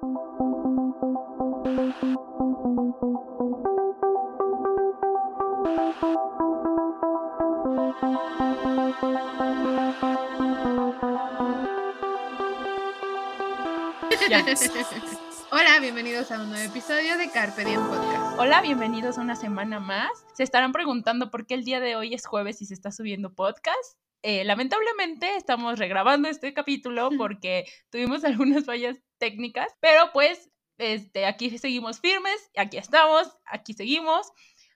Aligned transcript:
Hola, 15.50 15.80
bienvenidos 15.80 16.30
a 16.30 16.40
un 16.40 16.50
nuevo 16.50 16.64
episodio 16.64 17.18
de 17.18 17.30
Carpe 17.32 17.64
Diem 17.64 17.84
Podcast. 17.88 18.38
Hola, 18.38 18.60
bienvenidos 18.60 19.18
a 19.18 19.22
una 19.22 19.34
semana 19.34 19.80
más. 19.80 20.10
Se 20.32 20.44
estarán 20.44 20.70
preguntando 20.70 21.28
por 21.30 21.44
qué 21.44 21.54
el 21.54 21.64
día 21.64 21.80
de 21.80 21.96
hoy 21.96 22.14
es 22.14 22.24
jueves 22.24 22.62
y 22.62 22.66
se 22.66 22.74
está 22.74 22.92
subiendo 22.92 23.34
podcast. 23.34 23.98
Eh, 24.22 24.44
lamentablemente 24.44 25.36
estamos 25.36 25.78
regrabando 25.78 26.28
este 26.28 26.52
capítulo 26.52 27.10
porque 27.16 27.66
tuvimos 27.90 28.24
algunas 28.24 28.64
fallas 28.64 28.98
técnicas, 29.18 29.72
pero 29.80 30.10
pues 30.12 30.50
este, 30.78 31.26
aquí 31.26 31.56
seguimos 31.58 32.00
firmes, 32.00 32.50
aquí 32.56 32.78
estamos, 32.78 33.28
aquí 33.44 33.72
seguimos. 33.74 34.30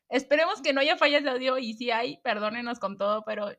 Esperemos 0.09 0.61
que 0.61 0.73
no 0.73 0.81
haya 0.81 0.97
fallas 0.97 1.25
de 1.25 1.31
audio 1.31 1.59
y 1.59 1.75
si 1.75 1.91
hay, 1.91 2.19
perdónenos 2.19 2.79
con 2.79 2.99
todo, 2.99 3.25
pero 3.25 3.51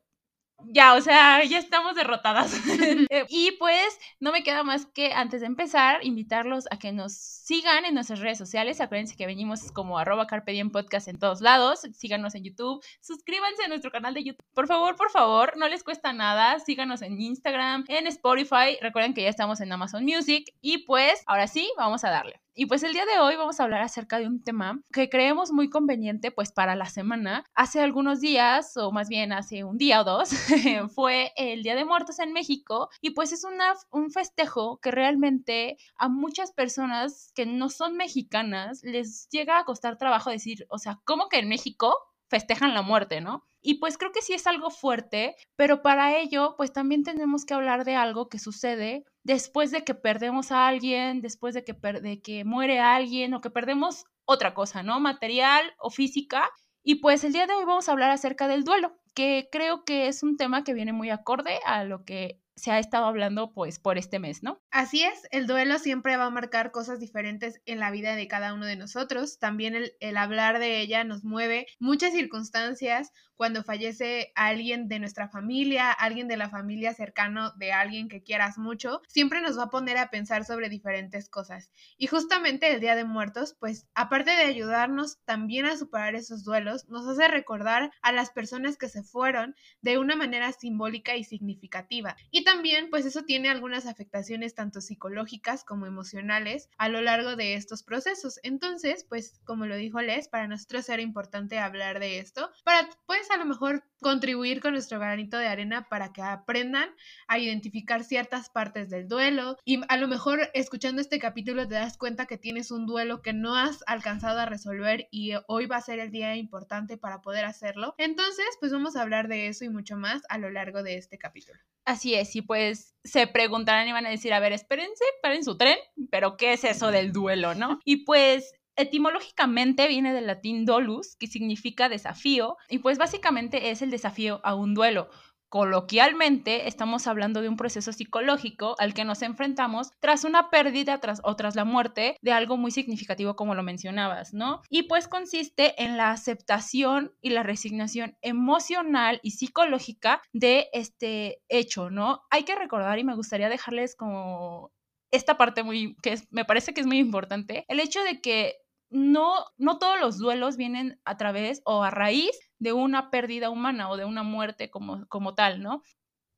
ya, 0.66 0.94
o 0.94 1.00
sea, 1.00 1.44
ya 1.44 1.58
estamos 1.58 1.94
derrotadas. 1.94 2.54
Eh, 3.10 3.26
y 3.28 3.52
pues 3.52 3.98
no 4.20 4.32
me 4.32 4.42
queda 4.42 4.62
más 4.62 4.86
que 4.86 5.12
antes 5.12 5.40
de 5.40 5.46
empezar, 5.46 6.04
invitarlos 6.04 6.66
a 6.70 6.78
que 6.78 6.92
nos 6.92 7.12
sigan 7.12 7.84
en 7.84 7.94
nuestras 7.94 8.20
redes 8.20 8.38
sociales. 8.38 8.80
Acuérdense 8.80 9.16
que 9.16 9.26
venimos 9.26 9.70
como 9.72 9.98
arroba 9.98 10.26
Carpe 10.26 10.64
Podcast 10.70 11.08
en 11.08 11.18
todos 11.18 11.40
lados. 11.40 11.80
Síganos 11.92 12.34
en 12.34 12.44
YouTube, 12.44 12.82
suscríbanse 13.00 13.64
a 13.64 13.68
nuestro 13.68 13.90
canal 13.90 14.14
de 14.14 14.24
YouTube. 14.24 14.44
Por 14.54 14.66
favor, 14.66 14.96
por 14.96 15.10
favor, 15.10 15.56
no 15.56 15.68
les 15.68 15.84
cuesta 15.84 16.12
nada. 16.12 16.58
Síganos 16.60 17.02
en 17.02 17.20
Instagram, 17.20 17.84
en 17.88 18.06
Spotify. 18.06 18.78
Recuerden 18.80 19.14
que 19.14 19.22
ya 19.22 19.28
estamos 19.28 19.60
en 19.60 19.72
Amazon 19.72 20.04
Music. 20.04 20.54
Y 20.60 20.78
pues, 20.78 21.22
ahora 21.26 21.46
sí, 21.46 21.70
vamos 21.76 22.04
a 22.04 22.10
darle. 22.10 22.43
Y 22.56 22.66
pues 22.66 22.84
el 22.84 22.92
día 22.92 23.04
de 23.04 23.18
hoy 23.18 23.34
vamos 23.34 23.58
a 23.58 23.64
hablar 23.64 23.82
acerca 23.82 24.20
de 24.20 24.28
un 24.28 24.40
tema 24.44 24.80
que 24.92 25.08
creemos 25.08 25.50
muy 25.50 25.68
conveniente 25.68 26.30
pues 26.30 26.52
para 26.52 26.76
la 26.76 26.86
semana. 26.86 27.44
Hace 27.52 27.80
algunos 27.80 28.20
días, 28.20 28.76
o 28.76 28.92
más 28.92 29.08
bien 29.08 29.32
hace 29.32 29.64
un 29.64 29.76
día 29.76 30.00
o 30.00 30.04
dos, 30.04 30.30
fue 30.94 31.32
el 31.36 31.64
Día 31.64 31.74
de 31.74 31.84
Muertos 31.84 32.20
en 32.20 32.32
México 32.32 32.90
y 33.00 33.10
pues 33.10 33.32
es 33.32 33.42
una, 33.42 33.74
un 33.90 34.12
festejo 34.12 34.78
que 34.80 34.92
realmente 34.92 35.78
a 35.96 36.08
muchas 36.08 36.52
personas 36.52 37.32
que 37.34 37.44
no 37.44 37.70
son 37.70 37.96
mexicanas 37.96 38.84
les 38.84 39.28
llega 39.30 39.58
a 39.58 39.64
costar 39.64 39.98
trabajo 39.98 40.30
decir, 40.30 40.64
o 40.68 40.78
sea, 40.78 41.00
¿cómo 41.04 41.28
que 41.28 41.40
en 41.40 41.48
México 41.48 41.92
festejan 42.28 42.72
la 42.72 42.82
muerte, 42.82 43.20
¿no? 43.20 43.44
Y 43.62 43.74
pues 43.74 43.98
creo 43.98 44.12
que 44.12 44.22
sí 44.22 44.32
es 44.32 44.46
algo 44.46 44.70
fuerte, 44.70 45.34
pero 45.56 45.82
para 45.82 46.18
ello 46.18 46.54
pues 46.56 46.72
también 46.72 47.02
tenemos 47.02 47.44
que 47.44 47.54
hablar 47.54 47.84
de 47.84 47.96
algo 47.96 48.28
que 48.28 48.38
sucede 48.38 49.04
después 49.24 49.70
de 49.70 49.82
que 49.82 49.94
perdemos 49.94 50.52
a 50.52 50.68
alguien, 50.68 51.20
después 51.20 51.54
de 51.54 51.64
que, 51.64 51.72
de 51.72 52.22
que 52.22 52.44
muere 52.44 52.78
alguien 52.78 53.34
o 53.34 53.40
que 53.40 53.50
perdemos 53.50 54.04
otra 54.24 54.54
cosa, 54.54 54.82
¿no? 54.82 55.00
Material 55.00 55.74
o 55.78 55.90
física. 55.90 56.48
Y 56.82 56.96
pues 56.96 57.24
el 57.24 57.32
día 57.32 57.46
de 57.46 57.54
hoy 57.54 57.64
vamos 57.64 57.88
a 57.88 57.92
hablar 57.92 58.10
acerca 58.10 58.46
del 58.46 58.64
duelo, 58.64 58.96
que 59.14 59.48
creo 59.50 59.84
que 59.84 60.06
es 60.06 60.22
un 60.22 60.36
tema 60.36 60.64
que 60.64 60.74
viene 60.74 60.92
muy 60.92 61.10
acorde 61.10 61.58
a 61.64 61.84
lo 61.84 62.04
que 62.04 62.40
se 62.56 62.70
ha 62.70 62.78
estado 62.78 63.06
hablando 63.06 63.52
pues 63.52 63.78
por 63.78 63.98
este 63.98 64.18
mes, 64.18 64.42
¿no? 64.42 64.62
Así 64.70 65.02
es, 65.02 65.26
el 65.30 65.46
duelo 65.46 65.78
siempre 65.78 66.16
va 66.16 66.26
a 66.26 66.30
marcar 66.30 66.70
cosas 66.70 67.00
diferentes 67.00 67.60
en 67.64 67.80
la 67.80 67.90
vida 67.90 68.14
de 68.14 68.28
cada 68.28 68.54
uno 68.54 68.66
de 68.66 68.76
nosotros. 68.76 69.38
También 69.38 69.74
el, 69.74 69.92
el 70.00 70.16
hablar 70.16 70.58
de 70.58 70.80
ella 70.80 71.02
nos 71.04 71.24
mueve 71.24 71.66
muchas 71.80 72.12
circunstancias, 72.12 73.10
cuando 73.36 73.62
fallece 73.64 74.32
alguien 74.34 74.88
de 74.88 74.98
nuestra 74.98 75.28
familia, 75.28 75.90
alguien 75.92 76.28
de 76.28 76.36
la 76.36 76.48
familia 76.48 76.94
cercano 76.94 77.52
de 77.56 77.72
alguien 77.72 78.08
que 78.08 78.22
quieras 78.22 78.58
mucho, 78.58 79.00
siempre 79.08 79.40
nos 79.40 79.58
va 79.58 79.64
a 79.64 79.70
poner 79.70 79.96
a 79.98 80.10
pensar 80.10 80.44
sobre 80.44 80.68
diferentes 80.68 81.28
cosas. 81.28 81.70
Y 81.96 82.06
justamente 82.06 82.72
el 82.72 82.80
Día 82.80 82.94
de 82.96 83.04
Muertos, 83.04 83.56
pues 83.58 83.88
aparte 83.94 84.30
de 84.30 84.44
ayudarnos 84.44 85.18
también 85.24 85.66
a 85.66 85.76
superar 85.76 86.14
esos 86.14 86.44
duelos, 86.44 86.88
nos 86.88 87.06
hace 87.06 87.28
recordar 87.28 87.90
a 88.02 88.12
las 88.12 88.30
personas 88.30 88.76
que 88.76 88.88
se 88.88 89.02
fueron 89.02 89.54
de 89.82 89.98
una 89.98 90.16
manera 90.16 90.52
simbólica 90.52 91.16
y 91.16 91.24
significativa. 91.24 92.16
Y 92.30 92.44
también, 92.44 92.90
pues 92.90 93.06
eso 93.06 93.22
tiene 93.22 93.50
algunas 93.50 93.86
afectaciones 93.86 94.54
tanto 94.54 94.80
psicológicas 94.80 95.64
como 95.64 95.86
emocionales 95.86 96.68
a 96.78 96.88
lo 96.88 97.00
largo 97.00 97.36
de 97.36 97.54
estos 97.54 97.82
procesos. 97.82 98.38
Entonces, 98.42 99.04
pues 99.08 99.40
como 99.44 99.66
lo 99.66 99.76
dijo 99.76 100.00
Les, 100.00 100.28
para 100.28 100.48
nosotros 100.48 100.88
era 100.88 101.02
importante 101.02 101.58
hablar 101.58 102.00
de 102.00 102.18
esto, 102.18 102.50
para 102.64 102.88
pues 103.06 103.23
a 103.30 103.36
lo 103.36 103.44
mejor 103.44 103.84
contribuir 104.00 104.60
con 104.60 104.72
nuestro 104.72 104.98
granito 104.98 105.38
de 105.38 105.46
arena 105.46 105.88
para 105.88 106.12
que 106.12 106.22
aprendan 106.22 106.90
a 107.26 107.38
identificar 107.38 108.04
ciertas 108.04 108.50
partes 108.50 108.90
del 108.90 109.08
duelo 109.08 109.56
y 109.64 109.80
a 109.88 109.96
lo 109.96 110.08
mejor 110.08 110.50
escuchando 110.52 111.00
este 111.00 111.18
capítulo 111.18 111.66
te 111.66 111.74
das 111.74 111.96
cuenta 111.96 112.26
que 112.26 112.38
tienes 112.38 112.70
un 112.70 112.86
duelo 112.86 113.22
que 113.22 113.32
no 113.32 113.56
has 113.56 113.82
alcanzado 113.86 114.40
a 114.40 114.46
resolver 114.46 115.08
y 115.10 115.32
hoy 115.48 115.66
va 115.66 115.76
a 115.76 115.80
ser 115.80 115.98
el 115.98 116.10
día 116.10 116.36
importante 116.36 116.98
para 116.98 117.22
poder 117.22 117.44
hacerlo. 117.44 117.94
Entonces, 117.98 118.46
pues 118.60 118.72
vamos 118.72 118.96
a 118.96 119.02
hablar 119.02 119.28
de 119.28 119.48
eso 119.48 119.64
y 119.64 119.68
mucho 119.68 119.96
más 119.96 120.22
a 120.28 120.38
lo 120.38 120.50
largo 120.50 120.82
de 120.82 120.96
este 120.96 121.18
capítulo. 121.18 121.58
Así 121.86 122.14
es, 122.14 122.34
y 122.34 122.42
pues 122.42 122.94
se 123.04 123.26
preguntarán 123.26 123.86
y 123.86 123.92
van 123.92 124.06
a 124.06 124.10
decir, 124.10 124.32
a 124.32 124.40
ver, 124.40 124.52
espérense, 124.52 125.04
paren 125.22 125.44
su 125.44 125.58
tren, 125.58 125.76
pero 126.10 126.36
¿qué 126.36 126.54
es 126.54 126.64
eso 126.64 126.90
del 126.90 127.12
duelo, 127.12 127.54
no? 127.54 127.78
Y 127.84 128.04
pues 128.04 128.54
Etimológicamente 128.76 129.88
viene 129.88 130.12
del 130.12 130.26
latín 130.26 130.64
dolus, 130.64 131.16
que 131.16 131.26
significa 131.26 131.88
desafío, 131.88 132.56
y 132.68 132.78
pues 132.78 132.98
básicamente 132.98 133.70
es 133.70 133.82
el 133.82 133.90
desafío 133.90 134.40
a 134.44 134.54
un 134.54 134.74
duelo. 134.74 135.08
Coloquialmente 135.54 136.66
estamos 136.66 137.06
hablando 137.06 137.40
de 137.40 137.48
un 137.48 137.56
proceso 137.56 137.92
psicológico 137.92 138.74
al 138.80 138.92
que 138.92 139.04
nos 139.04 139.22
enfrentamos 139.22 139.92
tras 140.00 140.24
una 140.24 140.50
pérdida 140.50 140.98
tras, 140.98 141.20
o 141.22 141.36
tras 141.36 141.54
la 141.54 141.64
muerte 141.64 142.16
de 142.22 142.32
algo 142.32 142.56
muy 142.56 142.72
significativo 142.72 143.36
como 143.36 143.54
lo 143.54 143.62
mencionabas, 143.62 144.34
¿no? 144.34 144.62
Y 144.68 144.82
pues 144.88 145.06
consiste 145.06 145.80
en 145.80 145.96
la 145.96 146.10
aceptación 146.10 147.12
y 147.20 147.30
la 147.30 147.44
resignación 147.44 148.16
emocional 148.20 149.20
y 149.22 149.30
psicológica 149.30 150.20
de 150.32 150.66
este 150.72 151.40
hecho, 151.48 151.88
¿no? 151.88 152.22
Hay 152.30 152.42
que 152.42 152.56
recordar 152.56 152.98
y 152.98 153.04
me 153.04 153.14
gustaría 153.14 153.48
dejarles 153.48 153.94
como 153.94 154.72
esta 155.12 155.36
parte 155.38 155.62
muy, 155.62 155.94
que 156.02 156.18
me 156.30 156.44
parece 156.44 156.74
que 156.74 156.80
es 156.80 156.86
muy 156.88 156.98
importante, 156.98 157.64
el 157.68 157.78
hecho 157.78 158.02
de 158.02 158.20
que 158.20 158.56
no, 158.94 159.44
no 159.58 159.78
todos 159.78 159.98
los 159.98 160.18
duelos 160.18 160.56
vienen 160.56 161.00
a 161.04 161.16
través 161.16 161.62
o 161.64 161.82
a 161.82 161.90
raíz 161.90 162.30
de 162.60 162.72
una 162.72 163.10
pérdida 163.10 163.50
humana 163.50 163.90
o 163.90 163.96
de 163.96 164.04
una 164.04 164.22
muerte 164.22 164.70
como, 164.70 165.06
como 165.08 165.34
tal, 165.34 165.60
¿no? 165.60 165.82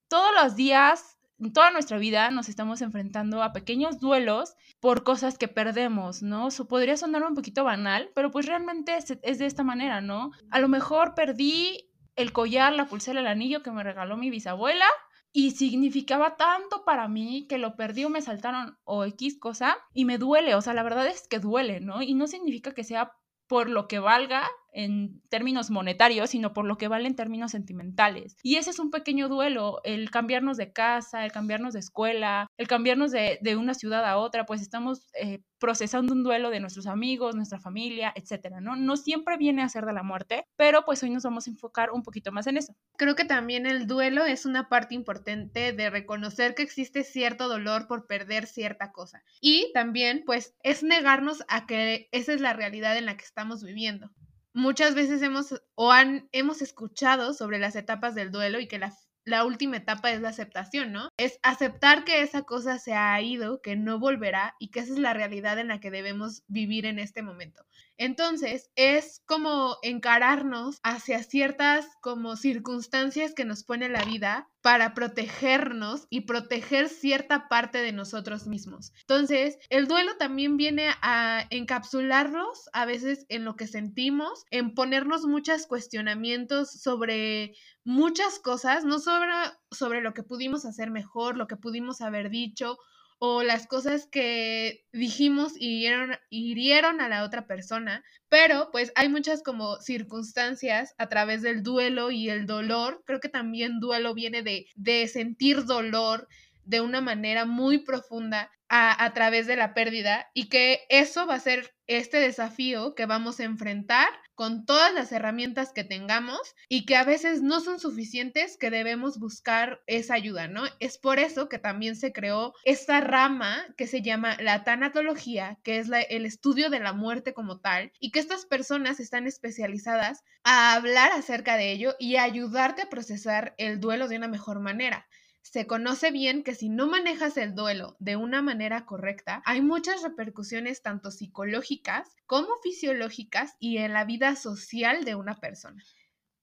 Todos 0.08 0.30
los 0.42 0.56
días, 0.56 1.18
en 1.38 1.52
toda 1.52 1.70
nuestra 1.70 1.98
vida, 1.98 2.30
nos 2.30 2.48
estamos 2.48 2.80
enfrentando 2.80 3.42
a 3.42 3.52
pequeños 3.52 4.00
duelos 4.00 4.54
por 4.80 5.04
cosas 5.04 5.36
que 5.36 5.48
perdemos, 5.48 6.22
¿no? 6.22 6.48
Eso 6.48 6.66
podría 6.66 6.96
sonar 6.96 7.24
un 7.24 7.34
poquito 7.34 7.62
banal, 7.62 8.10
pero 8.14 8.30
pues 8.30 8.46
realmente 8.46 8.96
es, 8.96 9.18
es 9.22 9.38
de 9.38 9.44
esta 9.44 9.62
manera, 9.62 10.00
¿no? 10.00 10.30
A 10.50 10.58
lo 10.58 10.68
mejor 10.68 11.14
perdí 11.14 11.90
el 12.14 12.32
collar, 12.32 12.72
la 12.72 12.86
pulsera, 12.86 13.20
el 13.20 13.26
anillo 13.26 13.62
que 13.62 13.70
me 13.70 13.82
regaló 13.82 14.16
mi 14.16 14.30
bisabuela 14.30 14.86
y 15.32 15.52
significaba 15.52 16.36
tanto 16.36 16.84
para 16.84 17.08
mí 17.08 17.46
que 17.48 17.58
lo 17.58 17.76
perdí 17.76 18.04
o 18.04 18.10
me 18.10 18.22
saltaron 18.22 18.78
o 18.84 19.04
X 19.04 19.38
cosa 19.38 19.76
y 19.92 20.04
me 20.04 20.18
duele, 20.18 20.54
o 20.54 20.62
sea, 20.62 20.74
la 20.74 20.82
verdad 20.82 21.06
es 21.06 21.28
que 21.28 21.38
duele, 21.38 21.80
¿no? 21.80 22.02
Y 22.02 22.14
no 22.14 22.26
significa 22.26 22.72
que 22.72 22.84
sea 22.84 23.12
por 23.46 23.68
lo 23.68 23.86
que 23.86 23.98
valga 23.98 24.48
en 24.76 25.22
términos 25.30 25.70
monetarios, 25.70 26.30
sino 26.30 26.52
por 26.52 26.66
lo 26.66 26.76
que 26.76 26.86
vale 26.86 27.08
en 27.08 27.16
términos 27.16 27.52
sentimentales. 27.52 28.36
Y 28.42 28.56
ese 28.56 28.70
es 28.70 28.78
un 28.78 28.90
pequeño 28.90 29.28
duelo, 29.28 29.80
el 29.84 30.10
cambiarnos 30.10 30.58
de 30.58 30.72
casa, 30.72 31.24
el 31.24 31.32
cambiarnos 31.32 31.72
de 31.72 31.80
escuela, 31.80 32.46
el 32.58 32.68
cambiarnos 32.68 33.10
de, 33.10 33.56
una 33.56 33.72
ciudad 33.72 34.04
a 34.04 34.18
otra, 34.18 34.44
pues 34.44 34.60
estamos 34.60 35.08
eh, 35.14 35.40
procesando 35.58 36.12
un 36.12 36.22
duelo 36.22 36.50
de 36.50 36.60
nuestros 36.60 36.86
amigos, 36.86 37.34
nuestra 37.34 37.58
familia, 37.58 38.12
etcétera, 38.14 38.60
¿no? 38.60 38.76
No 38.76 38.98
siempre 38.98 39.38
viene 39.38 39.62
a 39.62 39.68
ser 39.70 39.86
de 39.86 39.94
la 39.94 40.02
muerte, 40.02 40.44
pero 40.56 40.84
pues 40.84 41.02
hoy 41.02 41.08
nos 41.08 41.22
vamos 41.22 41.46
a 41.46 41.50
enfocar 41.50 41.90
un 41.90 42.02
poquito 42.02 42.30
más 42.30 42.46
en 42.46 42.58
eso. 42.58 42.76
Creo 42.98 43.16
que 43.16 43.24
también 43.24 43.64
el 43.64 43.86
duelo 43.86 44.26
es 44.26 44.44
una 44.44 44.68
parte 44.68 44.94
importante 44.94 45.72
de 45.72 45.88
reconocer 45.88 46.54
que 46.54 46.62
existe 46.62 47.02
cierto 47.02 47.48
dolor 47.48 47.86
por 47.86 48.06
perder 48.06 48.46
cierta 48.46 48.92
cosa. 48.92 49.22
Y 49.40 49.70
también, 49.72 50.22
pues, 50.26 50.54
es 50.62 50.82
negarnos 50.82 51.44
a 51.48 51.66
que 51.66 52.10
esa 52.12 52.34
es 52.34 52.42
la 52.42 52.52
realidad 52.52 52.98
en 52.98 53.06
la 53.06 53.16
que 53.16 53.24
estamos 53.24 53.64
viviendo 53.64 54.10
muchas 54.56 54.94
veces 54.94 55.20
hemos 55.22 55.54
o 55.74 55.92
han, 55.92 56.28
hemos 56.32 56.62
escuchado 56.62 57.34
sobre 57.34 57.58
las 57.58 57.76
etapas 57.76 58.14
del 58.14 58.32
duelo 58.32 58.58
y 58.58 58.66
que 58.66 58.78
la, 58.78 58.92
la, 59.24 59.44
última 59.44 59.76
etapa 59.76 60.10
es 60.10 60.22
la 60.22 60.30
aceptación, 60.30 60.92
¿no? 60.92 61.10
Es 61.18 61.38
aceptar 61.42 62.04
que 62.04 62.22
esa 62.22 62.42
cosa 62.42 62.78
se 62.78 62.94
ha 62.94 63.20
ido, 63.20 63.60
que 63.60 63.76
no 63.76 63.98
volverá 63.98 64.56
y 64.58 64.70
que 64.70 64.80
esa 64.80 64.94
es 64.94 64.98
la 64.98 65.12
realidad 65.12 65.58
en 65.58 65.68
la 65.68 65.78
que 65.78 65.90
debemos 65.90 66.42
vivir 66.48 66.86
en 66.86 66.98
este 66.98 67.22
momento. 67.22 67.64
Entonces, 67.98 68.70
es 68.76 69.22
como 69.26 69.76
encararnos 69.82 70.78
hacia 70.82 71.22
ciertas 71.22 71.86
como 72.00 72.36
circunstancias 72.36 73.34
que 73.34 73.44
nos 73.44 73.64
pone 73.64 73.88
la 73.88 74.04
vida 74.04 74.48
para 74.60 74.94
protegernos 74.94 76.06
y 76.10 76.22
proteger 76.22 76.88
cierta 76.88 77.48
parte 77.48 77.78
de 77.78 77.92
nosotros 77.92 78.46
mismos. 78.46 78.92
Entonces, 79.02 79.58
el 79.70 79.86
duelo 79.86 80.16
también 80.18 80.56
viene 80.56 80.90
a 81.02 81.46
encapsularnos 81.50 82.68
a 82.72 82.84
veces 82.84 83.26
en 83.28 83.44
lo 83.44 83.56
que 83.56 83.66
sentimos, 83.66 84.44
en 84.50 84.74
ponernos 84.74 85.24
muchos 85.24 85.66
cuestionamientos 85.66 86.70
sobre 86.72 87.54
muchas 87.84 88.40
cosas, 88.40 88.84
no 88.84 88.98
sobre, 88.98 89.32
sobre 89.70 90.00
lo 90.00 90.14
que 90.14 90.24
pudimos 90.24 90.64
hacer 90.66 90.90
mejor, 90.90 91.36
lo 91.36 91.46
que 91.46 91.56
pudimos 91.56 92.00
haber 92.00 92.28
dicho 92.30 92.76
o 93.18 93.42
las 93.42 93.66
cosas 93.66 94.06
que 94.06 94.84
dijimos 94.92 95.52
hirieron, 95.58 96.16
hirieron 96.30 97.00
a 97.00 97.08
la 97.08 97.24
otra 97.24 97.46
persona, 97.46 98.04
pero 98.28 98.70
pues 98.72 98.92
hay 98.94 99.08
muchas 99.08 99.42
como 99.42 99.80
circunstancias 99.80 100.94
a 100.98 101.08
través 101.08 101.42
del 101.42 101.62
duelo 101.62 102.10
y 102.10 102.28
el 102.28 102.46
dolor. 102.46 103.02
Creo 103.06 103.20
que 103.20 103.28
también 103.28 103.80
duelo 103.80 104.14
viene 104.14 104.42
de, 104.42 104.66
de 104.74 105.08
sentir 105.08 105.64
dolor, 105.64 106.28
de 106.66 106.80
una 106.80 107.00
manera 107.00 107.44
muy 107.44 107.78
profunda 107.78 108.50
a, 108.68 109.04
a, 109.04 109.12
través 109.14 109.46
de 109.46 109.56
la 109.56 109.74
pérdida 109.74 110.28
y 110.34 110.48
que 110.48 110.80
eso 110.88 111.26
va 111.26 111.34
a 111.34 111.40
ser 111.40 111.74
este 111.86 112.18
desafío 112.18 112.94
que 112.94 113.06
vamos 113.06 113.38
a 113.38 113.44
enfrentar 113.44 114.08
con 114.36 114.66
todas 114.66 114.92
las 114.92 115.12
herramientas 115.12 115.72
que 115.72 115.82
tengamos 115.82 116.54
y 116.68 116.84
que 116.84 116.96
a 116.96 117.04
veces 117.04 117.42
no 117.42 117.60
son 117.60 117.80
suficientes 117.80 118.56
que 118.58 118.70
debemos 118.70 119.18
buscar 119.18 119.80
esa 119.86 120.14
ayuda, 120.14 120.46
¿no? 120.46 120.64
Es 120.78 120.98
por 120.98 121.18
eso 121.18 121.48
que 121.48 121.58
también 121.58 121.96
se 121.96 122.12
creó 122.12 122.52
esta 122.64 123.00
rama 123.00 123.64
que 123.76 123.86
se 123.86 124.02
llama 124.02 124.36
la 124.40 124.62
tanatología, 124.62 125.58
que 125.62 125.78
es 125.78 125.88
el 126.10 126.26
estudio 126.26 126.68
de 126.68 126.80
la 126.80 126.92
muerte 126.92 127.32
como 127.32 127.60
tal, 127.60 127.92
y 127.98 128.10
que 128.10 128.20
estas 128.20 128.44
personas 128.44 129.00
están 129.00 129.26
especializadas 129.26 130.22
a 130.44 130.74
hablar 130.74 131.12
acerca 131.12 131.56
de 131.56 131.72
ello 131.72 131.94
y 131.98 132.16
a 132.16 132.24
ayudarte 132.24 132.82
a 132.82 132.90
procesar 132.90 133.54
el 133.56 133.80
duelo 133.80 134.06
de 134.06 134.16
una 134.16 134.28
mejor 134.28 134.60
manera 134.60 135.06
se 135.52 135.66
conoce 135.66 136.10
bien 136.10 136.42
que 136.42 136.54
si 136.54 136.68
no 136.68 136.88
manejas 136.88 137.36
el 137.36 137.54
duelo 137.54 137.96
de 138.00 138.16
una 138.16 138.42
manera 138.42 138.84
correcta, 138.84 139.42
hay 139.44 139.62
muchas 139.62 140.02
repercusiones 140.02 140.82
tanto 140.82 141.10
psicológicas 141.10 142.16
como 142.26 142.48
fisiológicas 142.62 143.54
y 143.60 143.78
en 143.78 143.92
la 143.92 144.04
vida 144.04 144.34
social 144.34 145.04
de 145.04 145.14
una 145.14 145.38
persona. 145.38 145.82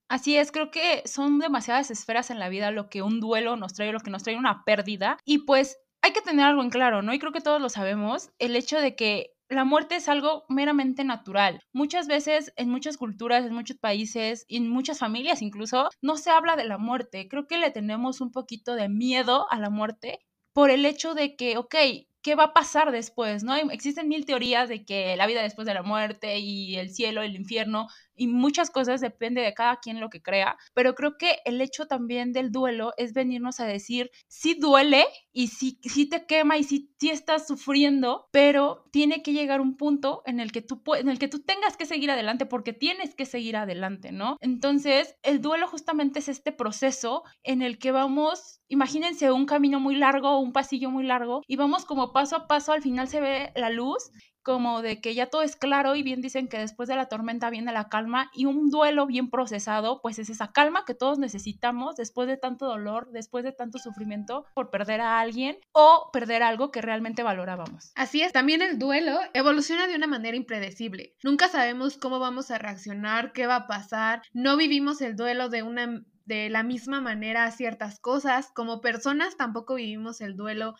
Así 0.08 0.36
es, 0.36 0.52
creo 0.52 0.70
que 0.70 1.02
son 1.06 1.38
demasiadas 1.38 1.90
esferas 1.90 2.30
en 2.30 2.38
la 2.38 2.48
vida 2.48 2.70
lo 2.70 2.88
que 2.88 3.02
un 3.02 3.20
duelo 3.20 3.56
nos 3.56 3.74
trae, 3.74 3.92
lo 3.92 4.00
que 4.00 4.10
nos 4.10 4.22
trae 4.22 4.36
una 4.36 4.64
pérdida. 4.64 5.18
Y 5.24 5.38
pues 5.38 5.78
hay 6.02 6.12
que 6.12 6.22
tener 6.22 6.46
algo 6.46 6.62
en 6.62 6.70
claro, 6.70 7.02
¿no? 7.02 7.12
Y 7.12 7.18
creo 7.18 7.32
que 7.32 7.40
todos 7.40 7.60
lo 7.60 7.68
sabemos, 7.68 8.30
el 8.38 8.56
hecho 8.56 8.78
de 8.78 8.96
que 8.96 9.33
la 9.54 9.64
muerte 9.64 9.96
es 9.96 10.08
algo 10.08 10.44
meramente 10.48 11.04
natural. 11.04 11.60
Muchas 11.72 12.06
veces 12.06 12.52
en 12.56 12.68
muchas 12.70 12.96
culturas, 12.96 13.44
en 13.44 13.54
muchos 13.54 13.76
países, 13.78 14.44
en 14.48 14.68
muchas 14.68 14.98
familias 14.98 15.42
incluso, 15.42 15.88
no 16.02 16.16
se 16.16 16.30
habla 16.30 16.56
de 16.56 16.64
la 16.64 16.78
muerte. 16.78 17.28
Creo 17.28 17.46
que 17.46 17.58
le 17.58 17.70
tenemos 17.70 18.20
un 18.20 18.32
poquito 18.32 18.74
de 18.74 18.88
miedo 18.88 19.46
a 19.50 19.58
la 19.58 19.70
muerte 19.70 20.18
por 20.52 20.70
el 20.70 20.86
hecho 20.86 21.14
de 21.14 21.36
que, 21.36 21.56
ok, 21.58 21.74
¿qué 22.22 22.34
va 22.34 22.44
a 22.44 22.52
pasar 22.54 22.90
después? 22.90 23.44
¿no? 23.44 23.54
Existen 23.54 24.08
mil 24.08 24.24
teorías 24.24 24.68
de 24.68 24.84
que 24.84 25.16
la 25.16 25.26
vida 25.26 25.42
después 25.42 25.66
de 25.66 25.74
la 25.74 25.82
muerte 25.82 26.38
y 26.38 26.76
el 26.76 26.90
cielo, 26.90 27.22
el 27.22 27.36
infierno 27.36 27.88
y 28.16 28.26
muchas 28.26 28.70
cosas 28.70 29.00
depende 29.00 29.40
de 29.40 29.54
cada 29.54 29.76
quien 29.76 30.00
lo 30.00 30.10
que 30.10 30.22
crea, 30.22 30.56
pero 30.74 30.94
creo 30.94 31.16
que 31.18 31.38
el 31.44 31.60
hecho 31.60 31.86
también 31.86 32.32
del 32.32 32.52
duelo 32.52 32.92
es 32.96 33.12
venirnos 33.12 33.60
a 33.60 33.66
decir, 33.66 34.10
sí 34.28 34.54
duele 34.54 35.04
y 35.32 35.48
sí, 35.48 35.78
sí 35.82 36.08
te 36.08 36.26
quema 36.26 36.56
y 36.56 36.64
sí, 36.64 36.90
sí, 36.98 37.10
estás 37.10 37.46
sufriendo, 37.46 38.28
pero 38.30 38.84
tiene 38.92 39.22
que 39.22 39.32
llegar 39.32 39.60
un 39.60 39.76
punto 39.76 40.22
en 40.26 40.40
el 40.40 40.52
que 40.52 40.62
tú 40.62 40.82
en 40.96 41.08
el 41.08 41.18
que 41.18 41.28
tú 41.28 41.40
tengas 41.40 41.76
que 41.76 41.86
seguir 41.86 42.10
adelante 42.10 42.46
porque 42.46 42.72
tienes 42.72 43.14
que 43.14 43.26
seguir 43.26 43.56
adelante, 43.56 44.12
¿no? 44.12 44.36
Entonces, 44.40 45.16
el 45.22 45.40
duelo 45.40 45.66
justamente 45.66 46.18
es 46.20 46.28
este 46.28 46.52
proceso 46.52 47.22
en 47.42 47.62
el 47.62 47.78
que 47.78 47.92
vamos, 47.92 48.60
imagínense 48.68 49.32
un 49.32 49.46
camino 49.46 49.80
muy 49.80 49.96
largo, 49.96 50.38
un 50.38 50.52
pasillo 50.52 50.90
muy 50.90 51.04
largo 51.04 51.42
y 51.46 51.56
vamos 51.56 51.84
como 51.84 52.12
paso 52.12 52.36
a 52.36 52.46
paso, 52.46 52.72
al 52.72 52.82
final 52.82 53.08
se 53.08 53.20
ve 53.20 53.52
la 53.56 53.70
luz 53.70 54.10
como 54.44 54.82
de 54.82 55.00
que 55.00 55.14
ya 55.14 55.26
todo 55.26 55.42
es 55.42 55.56
claro 55.56 55.96
y 55.96 56.04
bien 56.04 56.20
dicen 56.20 56.46
que 56.46 56.58
después 56.58 56.88
de 56.88 56.94
la 56.94 57.08
tormenta 57.08 57.50
viene 57.50 57.72
la 57.72 57.88
calma 57.88 58.30
y 58.32 58.44
un 58.44 58.70
duelo 58.70 59.06
bien 59.06 59.30
procesado, 59.30 60.00
pues 60.02 60.20
es 60.20 60.30
esa 60.30 60.52
calma 60.52 60.84
que 60.84 60.94
todos 60.94 61.18
necesitamos 61.18 61.96
después 61.96 62.28
de 62.28 62.36
tanto 62.36 62.66
dolor, 62.66 63.10
después 63.10 63.42
de 63.42 63.52
tanto 63.52 63.78
sufrimiento 63.78 64.44
por 64.54 64.70
perder 64.70 65.00
a 65.00 65.18
alguien 65.18 65.58
o 65.72 66.10
perder 66.12 66.42
algo 66.42 66.70
que 66.70 66.82
realmente 66.82 67.22
valorábamos. 67.22 67.90
Así 67.96 68.22
es, 68.22 68.32
también 68.32 68.62
el 68.62 68.78
duelo 68.78 69.18
evoluciona 69.32 69.88
de 69.88 69.96
una 69.96 70.06
manera 70.06 70.36
impredecible. 70.36 71.14
Nunca 71.24 71.48
sabemos 71.48 71.96
cómo 71.96 72.18
vamos 72.18 72.50
a 72.50 72.58
reaccionar, 72.58 73.32
qué 73.32 73.46
va 73.46 73.56
a 73.56 73.66
pasar, 73.66 74.22
no 74.32 74.56
vivimos 74.56 75.00
el 75.00 75.16
duelo 75.16 75.48
de 75.48 75.62
una 75.62 76.04
de 76.24 76.48
la 76.48 76.62
misma 76.62 77.00
manera 77.00 77.50
ciertas 77.50 78.00
cosas. 78.00 78.50
Como 78.54 78.80
personas 78.80 79.36
tampoco 79.36 79.74
vivimos 79.74 80.20
el 80.20 80.36
duelo 80.36 80.74